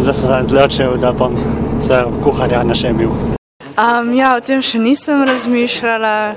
zdaj 0.00 0.14
sem 0.14 0.30
se 0.30 0.36
odločil, 0.44 0.96
da 0.96 1.12
bom 1.12 1.36
se 1.80 2.04
kuharja 2.24 2.62
našemil. 2.64 3.10
Um, 3.80 4.14
ja, 4.14 4.34
o 4.36 4.40
tem 4.44 4.62
še 4.62 4.78
nisem 4.78 5.22
razmišljala. 5.24 6.34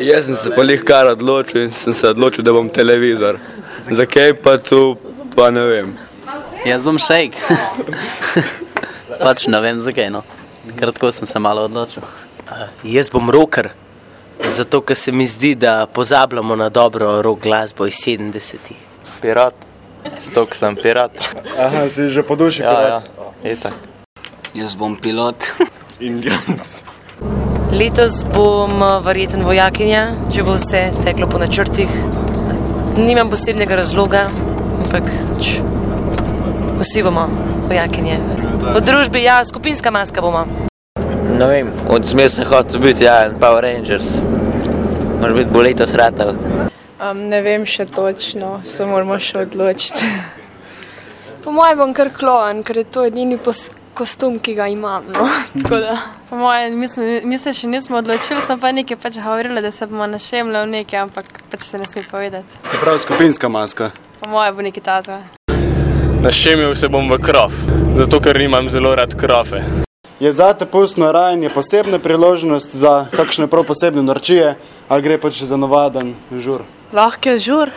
Jaz 0.00 0.28
sem 0.28 0.36
se 0.40 0.52
pa 0.56 0.62
lih 0.64 0.84
kar 0.86 1.10
odločil 1.12 1.66
in 1.66 1.72
sem 1.74 1.94
se 1.94 2.08
odločil, 2.08 2.44
da 2.44 2.54
bom 2.56 2.68
televizor. 2.72 3.40
Zakaj 3.90 4.32
pa 4.44 4.56
tu, 4.58 4.96
pa 5.34 5.50
ne 5.50 5.64
vem. 5.68 5.90
Jaz 6.64 6.88
bom 6.88 6.98
šejk. 7.00 7.36
pač 9.26 9.46
ne 9.52 9.60
vem 9.60 9.80
zakaj, 9.80 10.10
no. 10.14 10.24
Kratko 10.78 11.12
sem 11.12 11.28
se 11.28 11.42
malo 11.42 11.66
odločil. 11.68 12.06
Uh, 12.46 12.66
jaz 12.86 13.10
bom 13.12 13.30
roker, 13.30 13.72
zato 14.56 14.80
ker 14.80 14.96
se 14.96 15.12
mi 15.12 15.26
zdi, 15.28 15.54
da 15.54 15.86
pozabljamo 15.86 16.56
na 16.56 16.68
dobro 16.68 17.20
rock 17.22 17.42
glasbo 17.42 17.86
iz 17.86 18.00
70-ih. 18.06 18.85
Pirat, 19.20 19.54
stok 20.18 20.54
sem 20.54 20.76
pirat. 20.76 21.12
Aha, 21.58 21.88
si 21.88 22.08
že 22.08 22.22
po 22.22 22.36
duši 22.36 22.62
ja, 22.62 22.70
pirat. 22.70 23.04
Ja, 23.44 23.52
itak. 23.52 23.74
Jaz 24.54 24.76
bom 24.76 24.96
pilot. 24.96 25.36
Indijanc. 26.00 26.82
Letos 27.72 28.22
bom 28.24 28.70
uh, 28.82 29.00
verjeten 29.04 29.42
vojakinja, 29.44 30.28
če 30.32 30.44
bo 30.46 30.54
vse 30.56 30.90
teklo 31.04 31.28
po 31.28 31.40
načrtih. 31.40 31.90
Nimam 32.96 33.32
posebnega 33.32 33.76
razloga, 33.76 34.26
ampak 34.84 35.10
č, 35.40 35.58
vsi 36.80 37.04
bomo 37.04 37.26
vojakinje. 37.68 38.20
V 38.76 38.80
družbi, 38.80 39.24
ja, 39.24 39.42
skupinska 39.44 39.92
maska 39.92 40.24
bomo. 40.24 40.46
Ne 41.36 41.48
vem, 41.50 41.72
od 41.92 42.06
smer 42.08 42.30
sem 42.32 42.48
hotel 42.48 42.80
biti, 42.80 43.04
ja, 43.04 43.26
Power 43.40 43.64
Rangers. 43.64 44.16
Moraš 45.20 45.36
biti 45.36 45.52
bo 45.52 45.64
letos 45.64 45.92
ratal. 45.96 46.36
Um, 46.96 47.18
ne 47.28 47.42
vem 47.44 47.66
še 47.68 47.84
točno, 47.92 48.54
se 48.64 48.86
moramo 48.88 49.18
še 49.20 49.42
odločiti. 49.44 50.06
Po 51.44 51.52
mojem 51.52 51.78
bom 51.78 51.90
kar 51.92 52.08
kloven, 52.08 52.62
ker 52.64 52.80
je 52.80 52.84
to 52.88 53.02
edini 53.04 53.36
kostum, 53.94 54.38
ki 54.40 54.54
ga 54.56 54.70
imam. 54.72 55.04
No. 55.12 55.26
Po 56.30 56.40
mojem, 56.40 56.78
mislim, 56.80 57.28
mi 57.28 57.36
se 57.36 57.52
še 57.52 57.68
nismo 57.68 58.00
odločili, 58.00 58.40
sem 58.40 58.56
pa 58.60 58.72
nekaj 58.72 58.96
pač 59.02 59.18
govorila, 59.20 59.60
da 59.60 59.70
se 59.76 59.86
bomo 59.90 60.08
našemljali 60.08 60.64
v 60.64 60.74
nekaj, 60.78 61.02
ampak 61.04 61.28
pač 61.52 61.66
se 61.68 61.78
ne 61.78 61.84
sme 61.84 62.02
povedati. 62.10 62.62
Se 62.64 62.80
pravi 62.80 63.02
skupinska 63.04 63.50
maska. 63.52 63.90
Po 64.20 64.30
mojem 64.32 64.56
bo 64.56 64.64
nekaj 64.64 64.84
tazga. 64.88 65.20
Našemil 66.24 66.72
se 66.80 66.88
bom 66.88 67.12
v 67.12 67.20
krof, 67.20 67.52
zato 68.00 68.22
ker 68.24 68.40
imam 68.40 68.72
zelo 68.72 68.94
rad 68.96 69.12
krofe. 69.20 69.60
Je 70.16 70.32
zate 70.32 70.64
pustno 70.64 71.12
rajanje 71.12 71.52
posebna 71.52 72.00
priložnost 72.00 72.72
za 72.72 73.04
kakšne 73.12 73.50
prav 73.52 73.68
posebne 73.68 74.00
norčije 74.02 74.54
ali 74.88 75.04
gre 75.04 75.20
pač 75.20 75.44
za 75.44 75.60
navaden 75.60 76.14
žur? 76.32 76.64
Lahko 76.92 77.28
je 77.28 77.38
žur. 77.38 77.70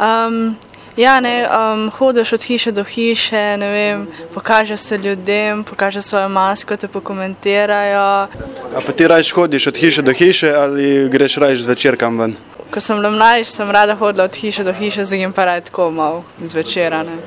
Um, 0.00 0.56
ja, 0.96 1.20
ne, 1.20 1.48
um, 1.48 1.90
hodiš 1.90 2.32
od 2.32 2.42
hiše 2.42 2.70
do 2.70 2.84
hiše, 2.84 3.56
ne 3.56 3.68
vem, 3.72 4.06
pokažeš 4.34 4.80
se 4.80 4.98
ljudem, 4.98 5.64
pokažeš 5.64 6.04
svojo 6.04 6.28
masko, 6.28 6.76
te 6.76 6.88
pokomentirajo. 6.88 8.28
A 8.76 8.80
pa 8.86 8.92
ti 8.92 9.08
rajš 9.08 9.32
hodiš 9.32 9.66
od 9.66 9.76
hiše 9.76 10.02
do 10.02 10.12
hiše 10.12 10.54
ali 10.56 11.08
greš 11.08 11.36
rajš 11.36 11.58
zvečer 11.68 11.96
kam 11.96 12.18
ven? 12.18 12.34
Ko 12.70 12.80
sem 12.80 12.96
bila 12.96 13.10
mlajša, 13.10 13.50
sem 13.50 13.70
rada 13.70 13.94
hodila 13.94 14.24
od 14.24 14.34
hiše 14.34 14.64
do 14.64 14.72
hiše, 14.72 15.04
zdaj 15.04 15.18
grem 15.18 15.32
pa 15.32 15.44
raje 15.44 15.60
tako 15.60 15.90
malo 15.90 16.24
zvečera. 16.42 17.02
Ne. 17.02 17.18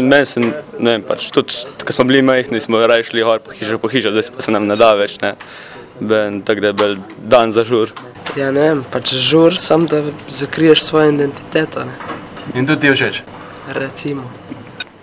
Meni 0.00 0.26
se, 0.26 0.40
ne 0.78 0.90
vem, 0.90 1.02
pač 1.02 1.30
tudi, 1.30 1.54
ko 1.84 1.92
smo 1.92 2.04
bili 2.04 2.22
majhni, 2.22 2.60
smo 2.60 2.80
raje 2.86 3.04
šli 3.10 3.22
gor 3.22 3.40
po 3.44 3.52
hiši, 3.52 3.78
po 3.78 3.88
hiši, 3.88 4.10
zdaj 4.10 4.30
pa 4.36 4.42
se 4.42 4.50
nam 4.50 4.66
ne 4.66 4.76
da 4.76 4.94
več, 4.98 5.18
ne. 5.22 5.34
Ben, 6.08 6.40
tako 6.42 6.60
da 6.60 6.66
je 6.66 6.72
bil 6.72 6.96
dan 7.22 7.52
za 7.52 7.64
žur. 7.64 7.92
Ja, 8.36 8.50
ne 8.50 8.60
vem, 8.60 8.84
pač 8.90 9.14
žur, 9.14 9.54
sam 9.60 9.86
da 9.86 10.02
zakriješ 10.28 10.82
svojo 10.82 11.12
identiteto. 11.12 11.84
Ne. 11.84 11.92
In 12.54 12.66
tudi 12.66 12.80
ti 12.80 12.86
je 12.86 12.94
všeč? 12.94 13.22
Recimo. 13.76 14.22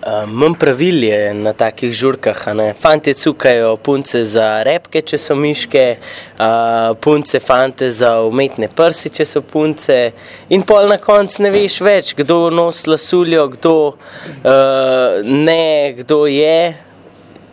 Uh, 0.00 0.24
Manj 0.32 0.54
pravil 0.56 1.04
je 1.04 1.34
na 1.34 1.52
takih 1.52 1.92
žurkah. 1.92 2.48
a 2.48 2.54
ne. 2.54 2.74
Fantje 2.74 3.14
cukajo 3.14 3.76
punce 3.76 4.24
za 4.24 4.62
repke, 4.62 5.02
če 5.02 5.18
so 5.18 5.34
miške, 5.36 5.96
uh, 6.40 6.96
punce 7.00 7.40
fante 7.40 7.90
za 7.90 8.14
umetne 8.24 8.68
prsi, 8.68 9.10
če 9.10 9.24
so 9.24 9.42
punce. 9.42 10.12
In 10.48 10.62
pol 10.62 10.88
na 10.88 10.96
koncu 10.96 11.42
ne 11.42 11.50
veš 11.52 11.80
več, 11.80 12.14
kdo 12.16 12.48
nosi 12.50 12.88
lasuljo, 12.90 13.48
kdo 13.48 13.74
uh, 13.92 15.20
ne, 15.24 15.94
kdo 16.00 16.24
je 16.26 16.89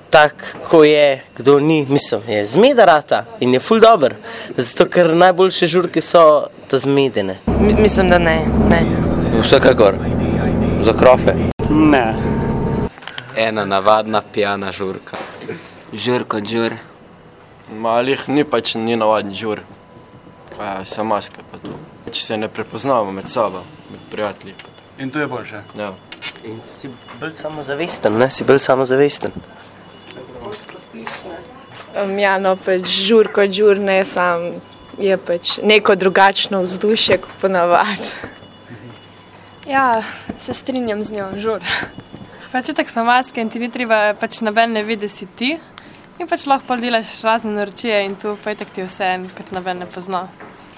tak, 0.10 0.56
ko 0.70 0.84
je, 0.84 1.24
kdo 1.38 1.60
ni. 1.60 1.86
Mislim, 1.90 2.22
je 2.28 2.46
zmeda 2.46 2.86
rata 2.86 3.26
in 3.40 3.54
je 3.54 3.60
ful 3.60 3.80
dobr. 3.80 4.14
Zato 4.58 4.86
ker 4.86 5.16
najboljše 5.16 5.68
žurke 5.68 6.02
so 6.02 6.48
ta 6.68 6.80
zmedene. 6.80 7.38
Mi, 7.60 7.74
mislim, 7.74 8.10
da 8.10 8.18
ne. 8.18 8.40
ne. 8.70 8.82
Vsekakor, 9.42 9.96
za 10.82 10.94
krofe. 10.94 11.34
Ne. 11.70 12.16
Ena 13.36 13.66
navadna 13.66 14.22
pijana 14.34 14.72
žurka. 14.72 15.18
Žur 15.94 16.24
kot 16.24 16.48
žur. 16.48 16.74
Malih 17.72 18.30
ni 18.30 18.44
pač 18.44 18.76
ni 18.80 18.96
navaden 18.96 19.34
žur, 19.36 19.60
kaj 20.56 20.86
vse 20.86 21.04
maske 21.04 21.44
pa 21.52 21.60
tu. 21.60 21.76
Če 22.08 22.24
se 22.24 22.38
ne 22.38 22.48
prepoznamo 22.48 23.12
med 23.12 23.28
sabo, 23.30 23.64
med 23.92 24.06
prijatelji. 24.12 24.54
In 25.00 25.12
to 25.12 25.20
je 25.20 25.28
boljše. 25.28 25.62
Ja. 25.78 25.92
In 26.48 26.62
si 26.80 26.90
bolj 27.20 27.34
samozavesten, 27.36 28.16
ne? 28.18 28.30
Si 28.32 28.48
bolj 28.48 28.62
samozavesten. 28.64 29.36
Um, 31.96 32.18
ja, 32.20 32.38
no, 32.38 32.56
pač 32.56 32.88
žur 33.08 33.32
kot 33.34 33.54
žur, 33.54 33.80
ne 33.80 34.04
sam 34.06 34.52
je 34.98 35.18
pač 35.18 35.60
neko 35.64 35.96
drugačno 35.96 36.62
vzdušje 36.62 37.18
kot 37.18 37.42
ponavadi. 37.42 38.12
Ja, 39.68 40.02
se 40.38 40.54
strinjam 40.54 41.04
z 41.04 41.12
njo, 41.12 41.26
žur. 41.36 41.60
Pač 42.52 42.70
je 42.70 42.74
tako 42.74 42.90
so 42.90 43.04
maske 43.04 43.42
in 43.44 43.50
ti 43.52 43.60
ni 43.60 43.68
treba, 43.68 44.14
pač 44.16 44.40
noben 44.40 44.72
ne 44.72 44.84
vidi, 44.84 45.04
da 45.04 45.12
si 45.12 45.28
ti. 45.28 45.58
In 46.18 46.30
pač 46.30 46.46
lahko 46.48 46.70
pol 46.70 46.80
delaš 46.80 47.20
razne 47.28 47.52
naročije 47.52 47.98
in 48.06 48.16
tu 48.16 48.38
pa 48.44 48.56
je 48.56 48.62
tako 48.62 48.76
ti 48.76 48.86
vse 48.88 49.10
en, 49.18 49.28
kot 49.28 49.52
noben 49.52 49.84
ne 49.84 49.88
pozna. 49.92 50.24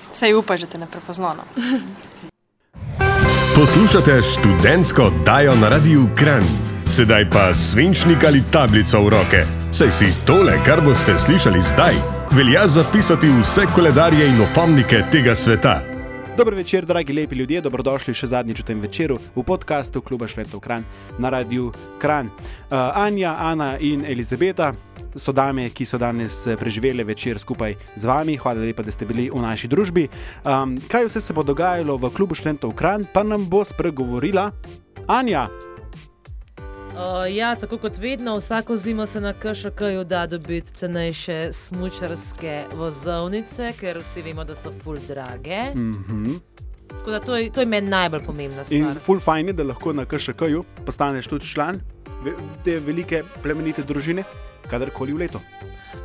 Vse 0.10 0.34
upaš, 0.34 0.66
da 0.66 0.72
te 0.74 0.82
ne 0.82 0.90
prepozna. 0.90 1.36
No. 1.38 1.46
Poslušate 3.60 4.22
študentsko 4.24 5.12
oddajo 5.14 5.56
na 5.62 5.70
Radiu 5.70 6.10
Kran. 6.18 6.69
Sedaj 6.90 7.30
pa 7.30 7.54
svinčnik 7.54 8.24
ali 8.26 8.42
tablico 8.52 8.98
v 9.06 9.10
roke. 9.14 9.42
Saj 9.70 9.92
si 9.94 10.08
tole, 10.26 10.58
kar 10.66 10.82
boste 10.82 11.14
slišali 11.22 11.62
zdaj, 11.62 11.94
velja 12.34 12.66
zapisati 12.68 13.30
vse 13.30 13.68
koledarje 13.76 14.26
in 14.26 14.42
opomnike 14.42 15.04
tega 15.12 15.36
sveta. 15.36 15.82
Dobro 16.38 16.56
večer, 16.58 16.86
dragi 16.86 17.14
lepi 17.14 17.36
ljudje, 17.36 17.62
dobrodošli 17.62 18.14
še 18.18 18.32
zadnjič 18.34 18.64
v 18.64 18.66
tem 18.66 18.82
večeru 18.82 19.20
v 19.36 19.46
podkastu 19.46 20.02
Kluba 20.02 20.26
Šletov 20.28 20.66
Kran 20.66 20.82
na 21.22 21.30
radiju 21.30 21.70
Kran. 22.02 22.26
Uh, 22.26 22.90
Anja, 22.98 23.36
Ana 23.38 23.78
in 23.78 24.02
Elizabeta 24.02 24.74
so 25.14 25.30
dame, 25.30 25.70
ki 25.70 25.86
so 25.86 26.02
danes 26.02 26.42
eh, 26.48 26.58
preživele 26.58 27.06
večer 27.06 27.38
skupaj 27.38 27.78
z 27.96 28.04
vami. 28.06 28.38
Hvala 28.38 28.66
lepa, 28.66 28.82
da 28.82 28.92
ste 28.92 29.06
bili 29.06 29.30
v 29.30 29.46
naši 29.46 29.70
družbi. 29.70 30.10
Um, 30.42 30.78
kaj 30.90 31.06
vse 31.06 31.22
se 31.22 31.38
bo 31.38 31.46
dogajalo 31.46 32.02
v 32.02 32.10
Klubu 32.18 32.34
Šletov 32.34 32.74
Kran, 32.74 33.06
pa 33.14 33.22
nam 33.22 33.46
bo 33.46 33.62
spregovorila 33.62 34.50
Anja. 35.06 35.50
Uh, 37.00 37.36
ja, 37.36 37.56
tako 37.56 37.78
kot 37.78 37.98
vedno, 37.98 38.38
vsako 38.38 38.78
zimo 38.78 39.06
se 39.06 39.22
na 39.22 39.34
KŠK-ju 39.34 40.04
da 40.04 40.28
dobiti 40.28 40.72
cenejše 40.72 41.50
smočarske 41.54 42.66
vozovnice, 42.76 43.74
ker 43.80 43.98
vsi 44.04 44.22
vemo, 44.22 44.44
da 44.44 44.56
so 44.56 44.72
full 44.84 44.98
drage. 45.08 45.62
Mm 45.76 45.94
-hmm. 45.94 46.40
Tako 46.88 47.12
da 47.12 47.20
to 47.20 47.36
je, 47.36 47.52
to 47.52 47.60
je 47.60 47.66
meni 47.66 47.90
najbolj 47.90 48.20
pomembna 48.26 48.64
stvar. 48.64 48.80
In 48.80 48.88
full 48.88 49.20
fajn 49.20 49.48
je, 49.48 49.54
da 49.54 49.64
lahko 49.64 49.94
na 49.94 50.06
KŠK-ju 50.06 50.64
postaneš 50.86 51.28
tudi 51.28 51.46
član 51.46 51.82
te 52.64 52.80
velike 52.80 53.24
plemenite 53.44 53.84
družine, 53.84 54.24
kadarkoli 54.70 55.14
v 55.14 55.18
leto. 55.18 55.42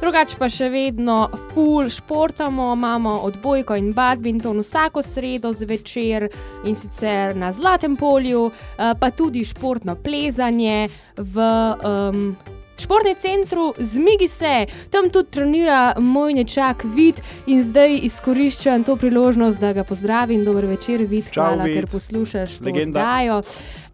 Drugače 0.01 0.37
pa 0.39 0.49
še 0.49 0.69
vedno 0.69 1.29
full 1.53 1.89
športamo, 1.91 2.73
imamo 2.77 3.19
odbojko 3.29 3.77
in 3.77 3.93
badminton 3.93 4.61
vsako 4.61 5.03
sredo 5.03 5.53
zvečer 5.53 6.29
in 6.67 6.75
sicer 6.75 7.37
na 7.37 7.53
Zlatem 7.53 7.97
polju, 7.97 8.51
eh, 8.51 8.93
pa 9.01 9.11
tudi 9.11 9.45
športno 9.45 9.97
plezanje 9.97 10.89
v 11.17 11.47
um, 11.85 12.37
športnem 12.79 13.15
centru 13.15 13.75
Zmigi 13.79 14.29
se, 14.29 14.67
tam 14.91 15.11
tudi 15.11 15.31
trenira 15.31 15.95
moj 15.99 16.35
nečak 16.35 16.85
Vid 16.85 17.21
in 17.47 17.63
zdaj 17.63 17.99
izkoriščam 18.03 18.85
to 18.85 18.97
priložnost, 18.97 19.61
da 19.61 19.73
ga 19.73 19.85
pozdravim. 19.85 20.45
Dober 20.45 20.67
večer, 20.67 21.07
Vid, 21.07 21.31
Čau, 21.31 21.45
hvala, 21.45 21.65
Vid. 21.65 21.77
ker 21.77 21.87
poslušaš 21.87 22.59
to 22.59 22.65
Legenda. 22.65 23.01
oddajo. 23.01 23.43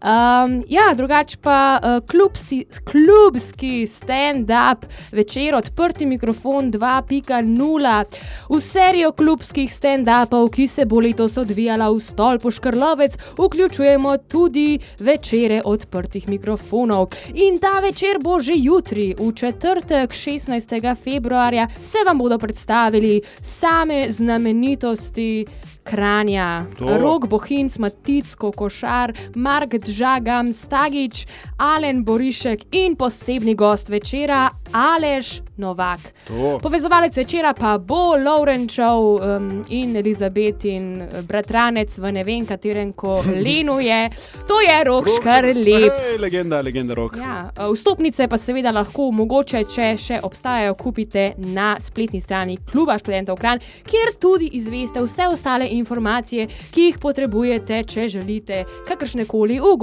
Um, 0.01 0.63
ja, 0.67 0.93
drugače 0.95 1.37
pa 1.41 1.79
uh, 1.83 2.07
klubski, 2.09 2.65
klubski 2.83 3.87
stand-up 3.87 4.85
večer, 5.11 5.55
odprti 5.55 6.05
mikrofon 6.05 6.71
2.0, 6.71 8.03
v 8.49 8.61
serijo 8.61 9.11
klubskih 9.11 9.69
stand-upov, 9.69 10.49
ki 10.55 10.67
se 10.67 10.85
bo 10.85 10.99
letos 10.99 11.37
odvijala 11.37 11.91
v 11.93 11.99
stolpu 12.01 12.51
Škrlovec, 12.51 13.17
vključujemo 13.37 14.17
tudi 14.17 14.79
večere 14.99 15.61
odprtih 15.65 16.29
mikrofonov. 16.29 17.11
In 17.35 17.59
ta 17.61 17.79
večer 17.79 18.17
bo 18.23 18.39
že 18.39 18.53
jutri, 18.55 19.13
v 19.19 19.33
četrtek 19.35 20.09
16. 20.09 20.95
februarja, 21.03 21.67
se 21.81 21.97
vam 22.05 22.17
bodo 22.17 22.37
predstavili 22.37 23.21
same 23.41 24.11
znamenitosti. 24.11 25.45
Kranja, 25.83 26.65
To. 26.77 26.97
Rok 26.97 27.27
Bohinc, 27.27 27.77
Maticko, 27.77 28.51
Košar, 28.51 29.13
Mark 29.35 29.73
Džagam, 29.91 30.53
Stagič, 30.53 31.25
Alen 31.57 32.03
Borišek 32.03 32.59
in 32.71 32.95
posebni 32.95 33.55
gost 33.55 33.89
večera, 33.89 34.49
Aleš 34.73 35.41
Novak. 35.57 35.99
To. 36.27 36.57
Povezovalec 36.61 37.17
večera 37.17 37.53
pa 37.53 37.77
bo 37.77 38.15
Laurenčov 38.15 39.03
um, 39.15 39.63
in 39.69 39.95
Elizabetin 39.95 41.03
bratranec 41.27 41.97
v 41.97 42.11
ne 42.11 42.23
vem 42.23 42.45
katerem 42.45 42.93
kolenu 42.93 43.79
je. 43.79 44.01
To 44.51 44.57
je 44.61 44.83
rok 44.83 45.07
škrlep. 45.07 45.93
Hej, 45.93 46.17
legenda, 46.19 46.61
legenda 46.61 46.93
rok. 46.93 47.15
Ja, 47.17 47.51
vstopnice 47.73 48.27
pa 48.27 48.37
seveda 48.37 48.71
lahko, 48.71 49.11
mogoče, 49.15 49.63
če 49.69 49.91
še 49.97 50.19
obstajajo, 50.23 50.73
kupite 50.79 51.31
na 51.37 51.75
spletni 51.79 52.19
strani 52.21 52.57
Kluba 52.71 52.97
študentov 52.99 53.37
Kran, 53.39 53.61
kjer 53.87 54.15
tudi 54.19 54.49
izveste 54.57 55.03
vse 55.03 55.29
ostale 55.31 55.69
informacije, 55.71 56.47
ki 56.71 56.89
jih 56.89 56.99
potrebujete, 56.99 57.83
če 57.87 58.09
želite 58.09 58.63
kakršne 58.87 59.27
koli 59.29 59.59
ugodnosti 59.61 59.80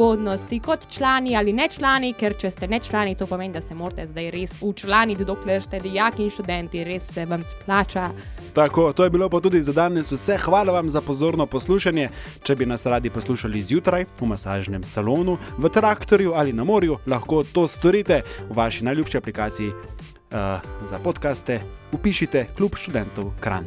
kot 0.64 0.88
člani 0.88 1.36
ali 1.36 1.52
ne 1.52 1.68
člani, 1.68 2.12
ker 2.12 2.34
če 2.38 2.50
ste 2.50 2.68
ne 2.68 2.78
člani, 2.80 3.16
to 3.16 3.26
pomeni, 3.26 3.52
da 3.52 3.60
se 3.60 3.74
morate 3.74 4.06
zdaj 4.06 4.30
res 4.30 4.54
učlaniti, 4.60 5.24
dokler 5.24 5.62
ste 5.62 5.80
dijaki 5.80 6.22
in 6.22 6.30
študenti, 6.30 6.84
res 6.84 7.08
se 7.12 7.24
vam 7.26 7.42
splača. 7.42 8.08
Tako, 8.54 8.92
to 8.92 9.04
je 9.04 9.10
bilo 9.10 9.28
pa 9.28 9.40
tudi 9.40 9.62
za 9.62 9.72
danes 9.72 10.12
vse. 10.12 10.38
Hvala 10.38 10.72
vam 10.72 10.88
za 10.90 11.00
pozorno 11.00 11.46
poslušanje. 11.46 12.08
Če 12.42 12.56
bi 12.56 12.66
nas 12.66 12.86
radi 12.86 13.10
poslušali 13.10 13.62
zjutraj 13.62 14.06
v 14.20 14.26
masažnem 14.26 14.84
salonu, 14.84 15.38
v 15.58 15.68
traktorju 15.68 16.32
ali 16.34 16.52
na 16.52 16.64
morju, 16.64 16.98
lahko 17.06 17.42
to 17.44 17.68
storite 17.68 18.22
v 18.48 18.56
vaši 18.56 18.84
najljubši 18.84 19.18
aplikaciji 19.18 19.68
uh, 19.68 20.62
za 20.90 20.98
podkaste. 21.04 21.60
Upišite 21.92 22.46
Klub 22.56 22.76
študentov 22.76 23.32
Kran. 23.40 23.66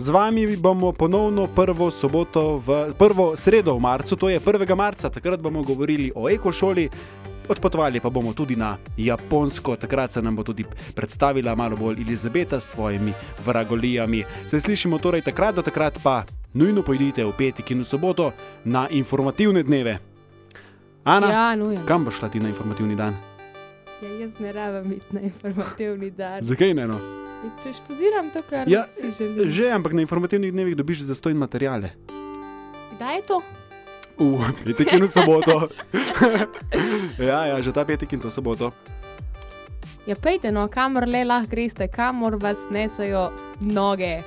Z 0.00 0.08
vami 0.08 0.56
bomo 0.56 0.92
ponovno 0.92 1.44
prvo 1.46 1.90
soboto, 1.90 2.56
v, 2.56 2.96
prvo 2.96 3.36
sredo 3.36 3.76
v 3.76 3.80
marcu, 3.80 4.16
to 4.16 4.32
je 4.32 4.40
1. 4.40 4.64
marca, 4.72 5.10
takrat 5.10 5.36
bomo 5.36 5.60
govorili 5.60 6.08
o 6.14 6.24
ekošoli. 6.24 6.88
Odpotovali 7.44 8.00
pa 8.00 8.08
bomo 8.08 8.32
tudi 8.32 8.56
na 8.56 8.78
Japonsko, 8.96 9.76
takrat 9.76 10.12
se 10.12 10.22
nam 10.22 10.36
bo 10.36 10.42
tudi 10.42 10.64
predstavila 10.94 11.52
malo 11.54 11.76
bolj 11.76 12.00
Elizabeta 12.00 12.60
s 12.60 12.72
svojimi 12.72 13.12
vragolijami. 13.44 14.24
Se 14.46 14.60
slišimo 14.60 14.98
torej 14.98 15.20
takrat, 15.20 15.54
do 15.54 15.62
takrat 15.62 15.98
pa 16.02 16.24
nujno 16.54 16.80
pojdite 16.82 17.20
v 17.20 17.32
petek 17.36 17.70
in 17.70 17.84
v 17.84 17.84
soboto 17.84 18.32
na 18.64 18.88
informativne 18.88 19.62
dneve. 19.62 19.98
Ana, 21.04 21.26
Ja, 21.28 21.56
nujno. 21.56 21.84
kam 21.84 22.04
boš 22.04 22.18
šla 22.18 22.28
ti 22.28 22.40
na 22.40 22.48
informativni 22.48 22.96
dan? 22.96 23.12
Ja, 24.00 24.08
jaz 24.16 24.38
ne 24.40 24.52
rabim 24.52 24.92
iti 24.92 25.06
na 25.10 25.20
informativni 25.20 26.10
dan. 26.10 26.40
Zakaj 26.40 26.74
ne? 26.74 26.86
No? 26.88 27.19
Če 27.40 27.72
študiram 27.72 28.28
to, 28.34 28.42
kar 28.44 28.68
Ja, 28.68 28.84
si 28.92 29.08
želim. 29.16 29.48
že, 29.50 29.70
ampak 29.72 29.92
na 29.92 30.04
informativnih 30.04 30.52
dnevih 30.52 30.76
dobiš 30.76 31.08
zastojn 31.08 31.36
materijale. 31.36 31.96
Kdaj 32.96 33.16
je 33.16 33.22
to? 33.22 33.38
V 34.20 34.52
petek 34.64 34.92
in 34.92 35.04
v 35.04 35.08
soboto. 35.08 35.68
ja, 37.30 37.48
ja, 37.48 37.56
že 37.62 37.72
ta 37.72 37.84
petek 37.88 38.12
in 38.12 38.20
to 38.20 38.28
soboto. 38.28 38.72
Ja, 40.04 40.16
pejte, 40.16 40.52
no, 40.52 40.68
kamor 40.68 41.08
le 41.08 41.24
lahko 41.24 41.48
greste, 41.48 41.88
kamor 41.88 42.36
vas 42.36 42.68
nesajo 42.68 43.32
noge. 43.60 44.20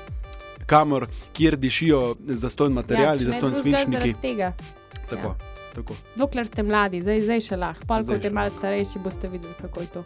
Kamor, 0.66 1.06
kjer 1.34 1.54
dišijo 1.54 2.16
zastojn 2.26 2.74
materijali, 2.74 3.22
ja, 3.22 3.22
če 3.22 3.26
ne 3.26 3.32
zastojn 3.32 3.54
drugega, 3.54 3.78
svinčniki. 3.78 4.14
Tega. 4.22 4.54
Tako. 5.74 5.96
Dokler 6.16 6.46
ste 6.46 6.64
mladi, 6.64 7.02
zdaj, 7.02 7.22
zdaj 7.26 7.42
še 7.48 7.58
lahko. 7.58 7.88
Pa, 7.90 7.98
ko 8.06 8.18
ste 8.20 8.30
malo 8.34 8.54
starejši, 8.54 9.02
boste 9.02 9.30
videli, 9.32 9.56
kako 9.62 9.82
je 9.82 9.90
to. 9.96 10.04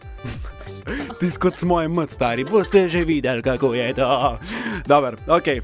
Ti 1.19 1.31
kot 1.43 1.63
moj 1.67 1.89
mat 1.91 2.13
stari, 2.13 2.47
boste 2.47 2.85
že 2.87 3.03
videli, 3.07 3.43
kako 3.43 3.73
je 3.75 3.89
to. 3.97 4.07
Dobro, 4.87 5.19
ok, 5.27 5.47
e, 5.51 5.59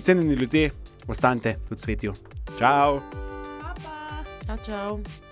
cenjeni 0.00 0.38
ljudje, 0.38 0.70
ostanite 1.10 1.56
v 1.70 1.80
cvetju. 1.82 2.14
Čau! 2.58 3.02
Čau, 4.46 4.58
čau. 4.66 5.31